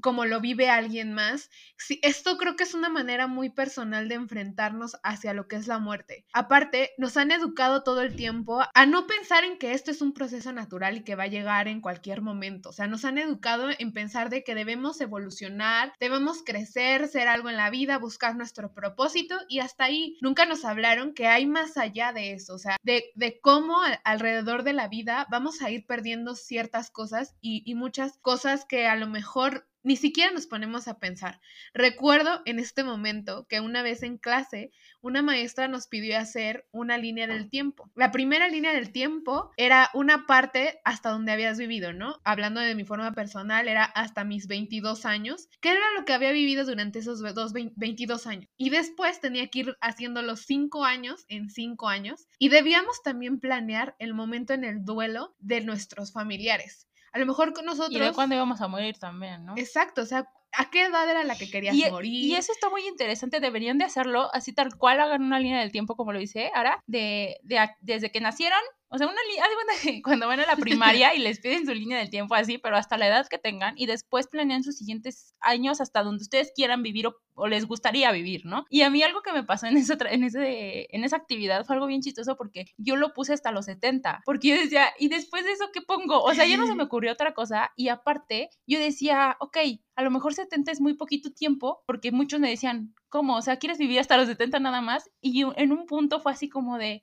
como 0.00 0.24
lo 0.24 0.40
vive 0.40 0.68
alguien 0.68 1.12
más. 1.12 1.50
Sí, 1.76 2.00
esto 2.02 2.36
creo 2.38 2.56
que 2.56 2.64
es 2.64 2.74
una 2.74 2.88
manera 2.88 3.26
muy 3.26 3.50
personal 3.50 4.08
de 4.08 4.14
enfrentarnos 4.16 4.96
hacia 5.02 5.32
lo 5.32 5.48
que 5.48 5.56
es 5.56 5.66
la 5.66 5.78
muerte. 5.78 6.26
Aparte, 6.32 6.92
nos 6.98 7.16
han 7.16 7.30
educado 7.30 7.82
todo 7.82 8.02
el 8.02 8.14
tiempo 8.14 8.62
a 8.74 8.86
no 8.86 9.06
pensar 9.06 9.44
en 9.44 9.58
que 9.58 9.72
esto 9.72 9.90
es 9.90 10.02
un 10.02 10.12
proceso 10.12 10.52
natural 10.52 10.98
y 10.98 11.04
que 11.04 11.14
va 11.14 11.24
a 11.24 11.28
llegar 11.28 11.68
en 11.68 11.80
cualquier 11.80 12.22
momento. 12.22 12.70
O 12.70 12.72
sea, 12.72 12.86
nos 12.86 13.04
han 13.04 13.18
educado 13.18 13.68
en 13.78 13.92
pensar 13.92 14.30
de 14.30 14.44
que 14.44 14.54
debemos 14.54 15.00
evolucionar, 15.00 15.92
debemos 16.00 16.42
crecer, 16.44 17.08
ser 17.08 17.28
algo 17.28 17.48
en 17.48 17.56
la 17.56 17.70
vida, 17.70 17.98
buscar 17.98 18.36
nuestro 18.36 18.72
propósito 18.72 19.36
y 19.48 19.60
hasta 19.60 19.84
ahí 19.84 20.16
nunca 20.20 20.46
nos 20.46 20.64
hablaron 20.64 21.14
que 21.14 21.26
hay 21.26 21.46
más 21.46 21.76
allá 21.76 22.12
de 22.12 22.32
eso, 22.32 22.54
o 22.54 22.58
sea, 22.58 22.76
de, 22.82 23.04
de 23.14 23.40
cómo 23.40 23.80
alrededor 24.04 24.62
de 24.62 24.72
la 24.72 24.88
vida 24.88 25.26
vamos 25.30 25.62
a 25.62 25.70
ir 25.70 25.86
perdiendo 25.86 26.34
ciertas 26.34 26.90
cosas 26.90 27.34
y, 27.40 27.62
y 27.64 27.74
muchas 27.74 28.18
cosas 28.18 28.64
que 28.64 28.86
a 28.86 28.96
lo 28.96 29.06
mejor 29.06 29.66
ni 29.86 29.94
siquiera 29.94 30.32
nos 30.32 30.48
ponemos 30.48 30.88
a 30.88 30.98
pensar. 30.98 31.40
Recuerdo 31.72 32.42
en 32.44 32.58
este 32.58 32.82
momento 32.82 33.46
que 33.48 33.60
una 33.60 33.82
vez 33.82 34.02
en 34.02 34.18
clase 34.18 34.72
una 35.00 35.22
maestra 35.22 35.68
nos 35.68 35.86
pidió 35.86 36.18
hacer 36.18 36.66
una 36.72 36.98
línea 36.98 37.28
del 37.28 37.48
tiempo. 37.48 37.88
La 37.94 38.10
primera 38.10 38.48
línea 38.48 38.72
del 38.72 38.90
tiempo 38.90 39.52
era 39.56 39.88
una 39.94 40.26
parte 40.26 40.80
hasta 40.84 41.10
donde 41.10 41.30
habías 41.30 41.56
vivido, 41.56 41.92
¿no? 41.92 42.20
Hablando 42.24 42.60
de 42.60 42.74
mi 42.74 42.84
forma 42.84 43.12
personal, 43.12 43.68
era 43.68 43.84
hasta 43.84 44.24
mis 44.24 44.48
22 44.48 45.06
años, 45.06 45.48
que 45.60 45.70
era 45.70 45.92
lo 45.96 46.04
que 46.04 46.14
había 46.14 46.32
vivido 46.32 46.64
durante 46.64 46.98
esos 46.98 47.20
dos, 47.20 47.52
22 47.52 48.26
años. 48.26 48.50
Y 48.56 48.70
después 48.70 49.20
tenía 49.20 49.46
que 49.46 49.60
ir 49.60 49.76
haciendo 49.80 50.20
los 50.22 50.40
5 50.46 50.84
años 50.84 51.24
en 51.28 51.48
5 51.48 51.88
años 51.88 52.26
y 52.40 52.48
debíamos 52.48 53.04
también 53.04 53.38
planear 53.38 53.94
el 54.00 54.14
momento 54.14 54.52
en 54.52 54.64
el 54.64 54.84
duelo 54.84 55.36
de 55.38 55.60
nuestros 55.60 56.12
familiares. 56.12 56.88
A 57.16 57.18
lo 57.18 57.24
mejor 57.24 57.54
con 57.54 57.64
nosotros. 57.64 57.96
Y 57.96 57.98
de 57.98 58.12
cuándo 58.12 58.34
íbamos 58.34 58.60
a 58.60 58.68
morir 58.68 58.98
también, 58.98 59.46
¿no? 59.46 59.54
Exacto, 59.56 60.02
o 60.02 60.04
sea, 60.04 60.28
¿a 60.52 60.70
qué 60.70 60.84
edad 60.84 61.08
era 61.08 61.24
la 61.24 61.34
que 61.34 61.50
querías 61.50 61.74
y, 61.74 61.90
morir? 61.90 62.12
Y 62.12 62.34
eso 62.34 62.52
está 62.52 62.68
muy 62.68 62.86
interesante, 62.86 63.40
deberían 63.40 63.78
de 63.78 63.84
hacerlo 63.86 64.28
así 64.34 64.52
tal 64.52 64.76
cual, 64.76 65.00
hagan 65.00 65.22
una 65.22 65.40
línea 65.40 65.60
del 65.60 65.72
tiempo 65.72 65.96
como 65.96 66.12
lo 66.12 66.20
hice 66.20 66.50
ahora, 66.54 66.82
de, 66.86 67.38
de 67.42 67.70
desde 67.80 68.12
que 68.12 68.20
nacieron 68.20 68.60
o 68.88 68.98
sea, 68.98 69.06
una 69.06 69.16
línea, 69.28 69.44
cuando 70.04 70.28
van 70.28 70.40
a 70.40 70.46
la 70.46 70.56
primaria 70.56 71.14
y 71.14 71.18
les 71.18 71.40
piden 71.40 71.66
su 71.66 71.74
línea 71.74 71.98
del 71.98 72.10
tiempo 72.10 72.34
así, 72.34 72.58
pero 72.58 72.76
hasta 72.76 72.96
la 72.96 73.08
edad 73.08 73.26
que 73.28 73.38
tengan 73.38 73.74
y 73.76 73.86
después 73.86 74.28
planean 74.28 74.62
sus 74.62 74.76
siguientes 74.76 75.34
años 75.40 75.80
hasta 75.80 76.02
donde 76.02 76.22
ustedes 76.22 76.52
quieran 76.54 76.82
vivir 76.82 77.08
o, 77.34 77.46
les 77.48 77.66
gustaría 77.66 78.10
vivir, 78.12 78.46
¿no? 78.46 78.64
Y 78.70 78.82
a 78.82 78.90
mí 78.90 79.02
algo 79.02 79.22
que 79.22 79.32
me 79.32 79.44
pasó 79.44 79.66
en, 79.66 79.76
esa, 79.76 79.96
en, 80.08 80.24
ese, 80.24 80.86
en 80.94 81.04
esa 81.04 81.16
actividad 81.16 81.66
fue 81.66 81.74
algo 81.76 81.86
bien 81.86 82.00
chistoso 82.00 82.36
porque 82.36 82.66
yo 82.78 82.96
lo 82.96 83.12
puse 83.12 83.34
hasta 83.34 83.52
los 83.52 83.66
70, 83.66 84.22
porque 84.24 84.48
yo 84.48 84.54
decía, 84.54 84.86
¿y 84.98 85.08
después 85.08 85.44
de 85.44 85.52
eso 85.52 85.66
qué 85.72 85.82
pongo? 85.82 86.22
O 86.22 86.32
sea, 86.32 86.46
ya 86.46 86.56
no 86.56 86.66
se 86.66 86.74
me 86.74 86.84
ocurrió 86.84 87.12
otra 87.12 87.34
cosa 87.34 87.72
y 87.76 87.88
aparte 87.88 88.50
yo 88.66 88.78
decía, 88.78 89.36
ok, 89.40 89.58
a 89.96 90.02
lo 90.02 90.10
mejor 90.10 90.34
70 90.34 90.72
es 90.72 90.80
muy 90.80 90.94
poquito 90.94 91.32
tiempo, 91.32 91.82
porque 91.86 92.12
muchos 92.12 92.40
me 92.40 92.50
decían, 92.50 92.94
¿cómo? 93.08 93.36
O 93.36 93.42
sea, 93.42 93.56
¿quieres 93.58 93.78
vivir 93.78 93.98
hasta 93.98 94.16
los 94.16 94.28
70 94.28 94.60
nada 94.60 94.80
más? 94.80 95.10
Y 95.20 95.42
en 95.56 95.72
un 95.72 95.86
punto 95.86 96.20
fue 96.20 96.32
así 96.32 96.48
como 96.48 96.78
de 96.78 97.02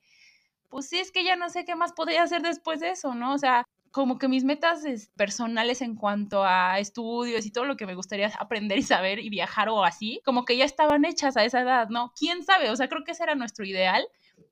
pues 0.74 0.90
sí, 0.90 1.00
es 1.00 1.12
que 1.12 1.24
ya 1.24 1.36
no 1.36 1.50
sé 1.50 1.66
qué 1.66 1.76
más 1.76 1.94
podría 1.94 2.24
hacer 2.24 2.42
después 2.42 2.80
de 2.80 2.90
eso, 2.90 3.14
¿no? 3.14 3.34
O 3.34 3.38
sea, 3.38 3.64
como 3.92 4.18
que 4.18 4.28
mis 4.28 4.44
metas 4.44 4.84
personales 5.16 5.84
en 5.84 5.96
cuanto 5.96 6.44
a 6.44 6.80
estudios 6.80 7.46
y 7.46 7.52
todo 7.52 7.66
lo 7.66 7.78
que 7.78 7.86
me 7.86 7.94
gustaría 7.94 8.32
aprender 8.40 8.80
y 8.80 8.82
saber 8.82 9.20
y 9.20 9.30
viajar 9.30 9.70
o 9.70 9.84
así, 9.84 10.20
como 10.26 10.46
que 10.46 10.58
ya 10.58 10.66
estaban 10.66 11.06
hechas 11.06 11.38
a 11.38 11.46
esa 11.46 11.62
edad, 11.62 11.90
¿no? 11.90 12.12
¿Quién 12.18 12.44
sabe? 12.44 12.72
O 12.72 12.76
sea, 12.76 12.90
creo 12.90 13.04
que 13.04 13.12
ese 13.12 13.22
era 13.22 13.36
nuestro 13.36 13.66
ideal 13.66 14.04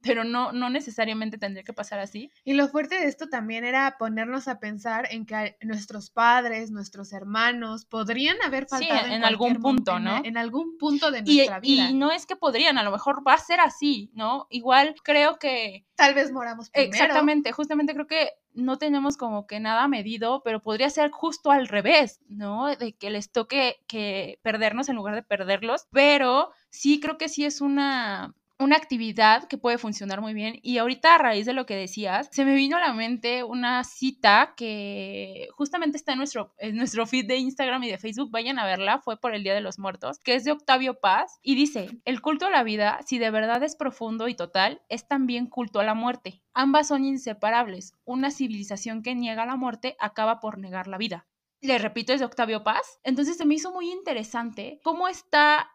pero 0.01 0.24
no, 0.24 0.51
no 0.51 0.70
necesariamente 0.70 1.38
tendría 1.38 1.63
que 1.63 1.74
pasar 1.74 2.00
así. 2.00 2.31
Y 2.43 2.53
lo 2.53 2.67
fuerte 2.67 2.96
de 2.96 3.05
esto 3.05 3.29
también 3.29 3.63
era 3.63 3.96
ponernos 3.98 4.48
a 4.48 4.60
pensar 4.60 5.08
en 5.12 5.25
que 5.25 5.58
nuestros 5.62 6.10
padres, 6.10 6.72
nuestros 6.72 7.13
hermanos, 7.13 7.86
podrían 7.86 8.38
haber 8.43 8.67
faltado 8.67 9.08
en, 9.08 9.24
algún 9.24 9.62
punto, 9.62 10.00
¿no? 10.00 10.22
En, 10.24 10.38
algún 10.38 10.77
punto 10.77 11.12
de 11.12 11.22
nuestra 11.22 11.60
vida. 11.60 11.89
Y 11.89 11.93
no 11.93 12.12
es 12.12 12.25
que 12.25 12.36
podrían, 12.36 12.77
a 12.77 12.84
lo 12.84 12.91
mejor 12.91 13.25
va 13.27 13.34
a 13.34 13.38
ser 13.38 13.60
así, 13.60 14.12
¿no? 14.13 14.48
Igual 14.50 14.96
creo 15.03 15.38
que... 15.38 15.86
Tal 15.96 16.13
vez 16.13 16.31
moramos 16.31 16.70
primero. 16.70 16.91
Exactamente, 16.91 17.51
justamente 17.51 17.93
creo 17.93 18.08
que 18.08 18.31
no 18.53 18.77
tenemos 18.77 19.17
como 19.17 19.48
que 19.48 19.60
nada 19.60 19.88
medido, 19.88 20.41
pero 20.43 20.62
podría 20.62 20.89
ser 20.89 21.12
justo 21.12 21.51
al 21.51 21.67
revés, 21.67 22.22
¿no? 22.27 22.75
De 22.75 22.93
que 22.93 23.10
les 23.10 23.31
toque 23.31 23.84
que 23.88 24.39
perdernos 24.41 24.89
en 24.89 24.96
lugar 24.96 25.15
de 25.15 25.24
perderlos, 25.24 25.88
pero 25.91 26.51
sí 26.70 27.00
creo 27.00 27.17
que 27.17 27.29
sí 27.29 27.46
es 27.46 27.62
una 27.62 28.34
una 28.62 28.77
actividad 28.77 29.48
que 29.48 29.58
puede 29.58 29.77
funcionar 29.77 30.22
muy 30.22 30.34
bien. 30.34 30.60
Y 30.62 30.77
ahorita 30.77 31.15
a 31.15 31.18
raíz 31.18 31.46
de 31.46 31.53
lo 31.53 31.65
que 31.65 31.75
decías, 31.75 32.30
se 32.32 32.46
me 32.46 32.53
vino 32.53 32.77
a 32.77 32.80
la 32.80 32.94
mente 32.94 33.44
una 33.44 33.84
cita 33.84 34.53
que 34.56 35.48
justamente 35.53 35.98
está 35.98 36.12
en 36.12 36.20
nuestro, 36.20 36.53
en 36.60 36.75
nuestro 36.75 37.08
feed 37.08 37.27
de 37.27 37.38
Instagram 37.38 37.84
y 37.84 37.89
de 37.89 37.98
Facebook. 37.98 38.30
Vayan 38.32 38.60
a 38.60 38.65
verla, 38.65 39.00
fue 39.00 39.20
por 39.20 39.34
el 39.34 39.44
Día 39.44 39.56
de 39.56 39.62
los 39.62 39.80
Muertos, 39.80 40.20
que 40.20 40.36
es 40.36 40.44
de 40.44 40.51
Octavio 40.51 41.00
Paz. 41.00 41.39
Y 41.41 41.56
dice, 41.56 41.89
el 42.06 42.22
culto 42.22 42.46
a 42.46 42.51
la 42.51 42.63
vida, 42.63 43.00
si 43.06 43.18
de 43.18 43.32
verdad 43.32 43.63
es 43.63 43.75
profundo 43.75 44.27
y 44.27 44.36
total, 44.36 44.82
es 44.89 45.08
también 45.08 45.48
culto 45.48 45.80
a 45.80 45.84
la 45.84 45.96
muerte. 45.96 46.44
Ambas 46.53 46.88
son 46.88 47.03
inseparables. 47.03 47.94
Una 48.06 48.30
civilización 48.30 49.01
que 49.01 49.15
niega 49.15 49.46
la 49.46 49.56
muerte 49.56 49.96
acaba 50.00 50.39
por 50.39 50.60
negar 50.60 50.88
la 50.88 50.98
vida. 50.98 51.25
le 51.62 51.77
repito, 51.77 52.12
es 52.12 52.20
de 52.20 52.25
Octavio 52.25 52.63
Paz. 52.63 53.00
Entonces 53.03 53.38
se 53.38 53.46
me 53.46 53.53
hizo 53.53 53.72
muy 53.72 53.91
interesante 53.91 54.80
cómo 54.84 55.08
está 55.08 55.70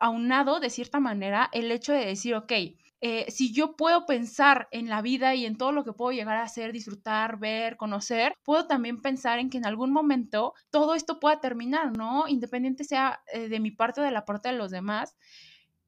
aunado 0.00 0.60
de 0.60 0.70
cierta 0.70 1.00
manera 1.00 1.48
el 1.52 1.70
hecho 1.70 1.92
de 1.92 2.06
decir, 2.06 2.34
ok, 2.34 2.52
eh, 3.04 3.26
si 3.30 3.52
yo 3.52 3.74
puedo 3.74 4.06
pensar 4.06 4.68
en 4.70 4.88
la 4.88 5.02
vida 5.02 5.34
y 5.34 5.44
en 5.44 5.56
todo 5.56 5.72
lo 5.72 5.84
que 5.84 5.92
puedo 5.92 6.12
llegar 6.12 6.36
a 6.36 6.44
hacer, 6.44 6.72
disfrutar, 6.72 7.38
ver, 7.40 7.76
conocer, 7.76 8.32
puedo 8.44 8.68
también 8.68 9.02
pensar 9.02 9.40
en 9.40 9.50
que 9.50 9.58
en 9.58 9.66
algún 9.66 9.92
momento 9.92 10.54
todo 10.70 10.94
esto 10.94 11.18
pueda 11.18 11.40
terminar, 11.40 11.96
¿no? 11.96 12.28
Independiente 12.28 12.84
sea 12.84 13.20
eh, 13.32 13.48
de 13.48 13.58
mi 13.58 13.72
parte 13.72 14.00
o 14.00 14.04
de 14.04 14.12
la 14.12 14.24
parte 14.24 14.50
de 14.50 14.54
los 14.56 14.70
demás. 14.70 15.16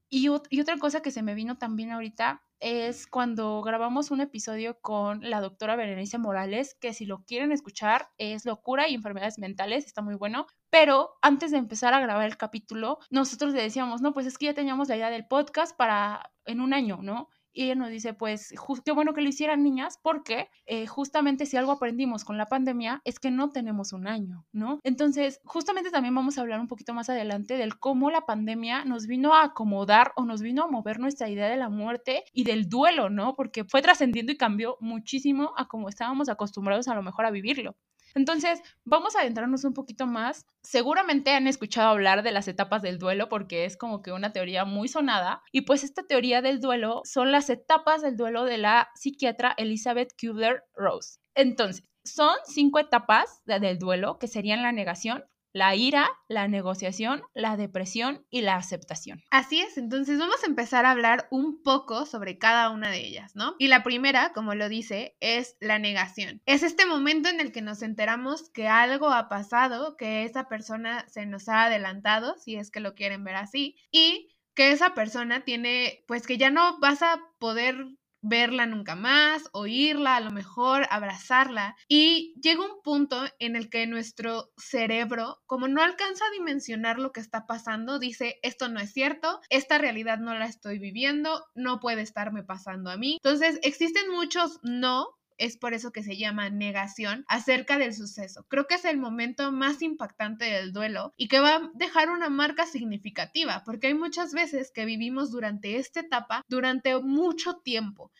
Y, 0.09 0.29
y, 0.49 0.61
otra 0.61 0.77
cosa 0.77 1.01
que 1.01 1.11
se 1.11 1.23
me 1.23 1.33
vino 1.33 1.57
también 1.57 1.91
ahorita 1.91 2.43
es 2.59 3.07
cuando 3.07 3.61
grabamos 3.61 4.11
un 4.11 4.21
episodio 4.21 4.79
con 4.79 5.29
la 5.29 5.41
doctora 5.41 5.75
Berenice 5.75 6.17
Morales, 6.17 6.75
que 6.79 6.93
si 6.93 7.05
lo 7.05 7.25
quieren 7.25 7.51
escuchar 7.51 8.09
es 8.17 8.45
locura 8.45 8.87
y 8.87 8.95
enfermedades 8.95 9.39
mentales, 9.39 9.85
está 9.85 10.01
muy 10.01 10.15
bueno. 10.15 10.47
Pero 10.69 11.17
antes 11.21 11.51
de 11.51 11.57
empezar 11.57 11.93
a 11.93 11.99
grabar 11.99 12.25
el 12.25 12.37
capítulo, 12.37 12.99
nosotros 13.09 13.53
le 13.53 13.61
decíamos, 13.61 14.01
no, 14.01 14.13
pues 14.13 14.25
es 14.25 14.37
que 14.37 14.45
ya 14.45 14.53
teníamos 14.53 14.87
la 14.89 14.97
idea 14.97 15.09
del 15.09 15.27
podcast 15.27 15.75
para 15.75 16.31
en 16.45 16.61
un 16.61 16.73
año, 16.73 16.99
¿no? 17.01 17.29
Y 17.55 17.63
ella 17.63 17.75
nos 17.75 17.89
dice, 17.89 18.13
pues, 18.13 18.53
qué 18.83 18.91
bueno 18.91 19.13
que 19.13 19.21
lo 19.21 19.29
hicieran 19.29 19.63
niñas, 19.63 19.97
porque 20.03 20.49
eh, 20.65 20.87
justamente 20.87 21.45
si 21.45 21.55
algo 21.55 21.71
aprendimos 21.71 22.25
con 22.25 22.37
la 22.37 22.47
pandemia 22.47 23.01
es 23.05 23.17
que 23.17 23.31
no 23.31 23.49
tenemos 23.49 23.93
un 23.93 24.07
año, 24.07 24.45
¿no? 24.51 24.81
Entonces, 24.83 25.39
justamente 25.45 25.89
también 25.89 26.13
vamos 26.13 26.37
a 26.37 26.41
hablar 26.41 26.59
un 26.59 26.67
poquito 26.67 26.93
más 26.93 27.09
adelante 27.09 27.55
del 27.55 27.79
cómo 27.79 28.11
la 28.11 28.25
pandemia 28.25 28.83
nos 28.83 29.07
vino 29.07 29.33
a 29.33 29.45
acomodar 29.45 30.11
o 30.17 30.25
nos 30.25 30.41
vino 30.41 30.63
a 30.63 30.67
mover 30.67 30.99
nuestra 30.99 31.29
idea 31.29 31.47
de 31.47 31.55
la 31.55 31.69
muerte 31.69 32.25
y 32.33 32.43
del 32.43 32.67
duelo, 32.67 33.09
¿no? 33.09 33.35
Porque 33.35 33.63
fue 33.63 33.81
trascendiendo 33.81 34.33
y 34.33 34.37
cambió 34.37 34.75
muchísimo 34.81 35.53
a 35.55 35.69
cómo 35.69 35.87
estábamos 35.87 36.27
acostumbrados 36.27 36.89
a 36.89 36.95
lo 36.95 37.03
mejor 37.03 37.25
a 37.25 37.31
vivirlo. 37.31 37.77
Entonces, 38.15 38.61
vamos 38.85 39.15
a 39.15 39.19
adentrarnos 39.19 39.65
un 39.65 39.73
poquito 39.73 40.07
más. 40.07 40.45
Seguramente 40.63 41.31
han 41.31 41.47
escuchado 41.47 41.89
hablar 41.89 42.23
de 42.23 42.31
las 42.31 42.47
etapas 42.47 42.81
del 42.81 42.97
duelo 42.97 43.27
porque 43.27 43.65
es 43.65 43.75
como 43.77 44.01
que 44.01 44.13
una 44.13 44.31
teoría 44.31 44.63
muy 44.63 44.87
sonada. 44.87 45.43
Y 45.51 45.61
pues 45.61 45.83
esta 45.83 46.03
teoría 46.03 46.41
del 46.41 46.61
duelo 46.61 47.01
son 47.03 47.31
las 47.31 47.49
etapas 47.49 48.01
del 48.01 48.15
duelo 48.15 48.45
de 48.45 48.57
la 48.57 48.89
psiquiatra 48.95 49.53
Elizabeth 49.57 50.13
Kubler-Rose. 50.19 51.19
Entonces, 51.35 51.83
son 52.05 52.35
cinco 52.45 52.79
etapas 52.79 53.41
del 53.45 53.77
duelo 53.79 54.17
que 54.17 54.27
serían 54.27 54.61
la 54.61 54.71
negación, 54.71 55.25
la 55.55 55.73
ira, 55.73 56.09
la 56.27 56.49
negociación, 56.49 57.23
la 57.33 57.55
depresión 57.55 58.25
y 58.29 58.41
la 58.41 58.57
aceptación. 58.57 59.23
Así 59.31 59.61
es, 59.61 59.77
entonces 59.77 60.19
vamos 60.19 60.43
a 60.43 60.47
empezar 60.47 60.85
a 60.85 60.91
hablar 60.91 61.29
un 61.31 61.63
poco 61.63 62.05
sobre 62.05 62.37
cada 62.37 62.69
una 62.71 62.91
de 62.91 62.99
ellas, 62.99 63.37
¿no? 63.37 63.55
Y 63.57 63.69
la 63.69 63.81
primera, 63.81 64.33
como 64.33 64.53
lo 64.53 64.67
dice, 64.67 65.15
es 65.21 65.55
la 65.61 65.79
negación. 65.79 66.41
Es 66.45 66.61
este 66.61 66.85
momento 66.85 67.29
en 67.29 67.39
el 67.39 67.53
que 67.53 67.61
nos 67.61 67.83
enteramos 67.83 68.49
que 68.49 68.67
algo 68.67 69.11
ha 69.11 69.29
pasado, 69.29 69.95
que 69.95 70.25
esa 70.25 70.49
persona 70.49 71.07
se 71.07 71.25
nos 71.25 71.47
ha 71.47 71.63
adelantado, 71.63 72.35
si 72.37 72.57
es 72.57 72.69
que 72.69 72.81
lo 72.81 72.93
quieren 72.93 73.23
ver 73.23 73.37
así, 73.37 73.77
y 73.91 74.35
que 74.55 74.71
esa 74.71 74.93
persona 74.93 75.45
tiene, 75.45 76.03
pues 76.05 76.27
que 76.27 76.37
ya 76.37 76.49
no 76.49 76.79
vas 76.79 77.01
a 77.01 77.21
poder 77.39 77.77
verla 78.27 78.65
nunca 78.65 78.95
más, 78.95 79.49
oírla, 79.53 80.15
a 80.17 80.19
lo 80.19 80.31
mejor 80.31 80.87
abrazarla. 80.89 81.75
Y 81.87 82.33
llega 82.41 82.65
un 82.65 82.81
punto 82.83 83.25
en 83.39 83.55
el 83.55 83.69
que 83.69 83.87
nuestro 83.87 84.51
cerebro, 84.57 85.41
como 85.45 85.67
no 85.67 85.81
alcanza 85.81 86.25
a 86.25 86.31
dimensionar 86.31 86.99
lo 86.99 87.11
que 87.11 87.19
está 87.19 87.45
pasando, 87.45 87.99
dice, 87.99 88.39
esto 88.41 88.67
no 88.67 88.79
es 88.79 88.91
cierto, 88.91 89.39
esta 89.49 89.77
realidad 89.77 90.17
no 90.19 90.33
la 90.33 90.45
estoy 90.45 90.79
viviendo, 90.79 91.45
no 91.55 91.79
puede 91.79 92.01
estarme 92.01 92.43
pasando 92.43 92.89
a 92.89 92.97
mí. 92.97 93.17
Entonces, 93.23 93.59
existen 93.63 94.09
muchos 94.11 94.59
no 94.63 95.07
es 95.37 95.57
por 95.57 95.73
eso 95.73 95.91
que 95.91 96.03
se 96.03 96.17
llama 96.17 96.49
negación 96.49 97.25
acerca 97.27 97.77
del 97.77 97.93
suceso. 97.93 98.45
Creo 98.47 98.67
que 98.67 98.75
es 98.75 98.85
el 98.85 98.97
momento 98.97 99.51
más 99.51 99.81
impactante 99.81 100.45
del 100.45 100.73
duelo 100.73 101.13
y 101.17 101.27
que 101.27 101.39
va 101.39 101.55
a 101.55 101.71
dejar 101.73 102.09
una 102.09 102.29
marca 102.29 102.65
significativa, 102.65 103.63
porque 103.65 103.87
hay 103.87 103.93
muchas 103.93 104.33
veces 104.33 104.71
que 104.71 104.85
vivimos 104.85 105.31
durante 105.31 105.77
esta 105.77 106.01
etapa 106.01 106.43
durante 106.47 106.99
mucho 106.99 107.57
tiempo 107.57 108.11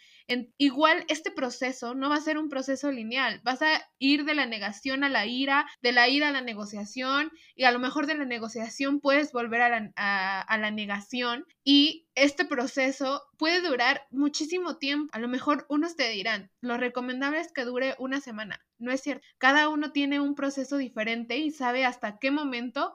igual 0.58 1.06
este 1.08 1.32
proceso 1.32 1.94
no 1.94 2.10
va 2.10 2.16
a 2.16 2.22
ser 2.22 2.38
un 2.38 2.50
proceso 2.50 2.92
lineal, 2.92 3.42
vas 3.44 3.62
a 3.62 3.68
ir 4.00 4.26
de 4.26 4.36
la 4.36 4.46
negación 4.46 5.04
a 5.04 5.10
la 5.10 5.26
ira, 5.26 5.66
de 5.82 5.92
la 5.92 6.08
ira 6.08 6.30
a 6.30 6.32
la 6.32 6.42
negociación 6.42 7.32
y 7.56 7.66
a 7.66 7.72
lo 7.72 7.80
mejor 7.80 8.08
de 8.08 8.16
la 8.16 8.26
negociación 8.26 9.00
puedes 9.00 9.32
volver 9.32 9.62
a 9.62 9.70
la, 9.70 10.42
a 10.42 10.58
la 10.58 10.72
negación 10.72 11.46
y 11.64 12.08
este 12.16 12.46
proceso 12.46 13.24
puede 13.38 13.62
durar 13.62 14.08
muchísimo 14.10 14.78
tiempo. 14.78 15.10
A 15.14 15.20
lo 15.20 15.28
mejor 15.28 15.66
unos 15.70 15.96
te 15.96 16.10
dirán, 16.10 16.52
lo 16.62 16.78
recomendable 16.78 17.40
es 17.40 17.52
que 17.52 17.66
dure 17.66 17.96
una 18.00 18.22
semana. 18.22 18.62
No 18.78 18.92
es 18.92 19.02
cierto. 19.02 19.26
Cada 19.38 19.70
uno 19.70 19.92
tiene 19.92 20.20
un 20.20 20.36
proceso 20.36 20.78
diferente 20.78 21.38
y 21.38 21.52
sabe 21.52 21.86
hasta 21.86 22.18
qué 22.20 22.32
momento 22.32 22.94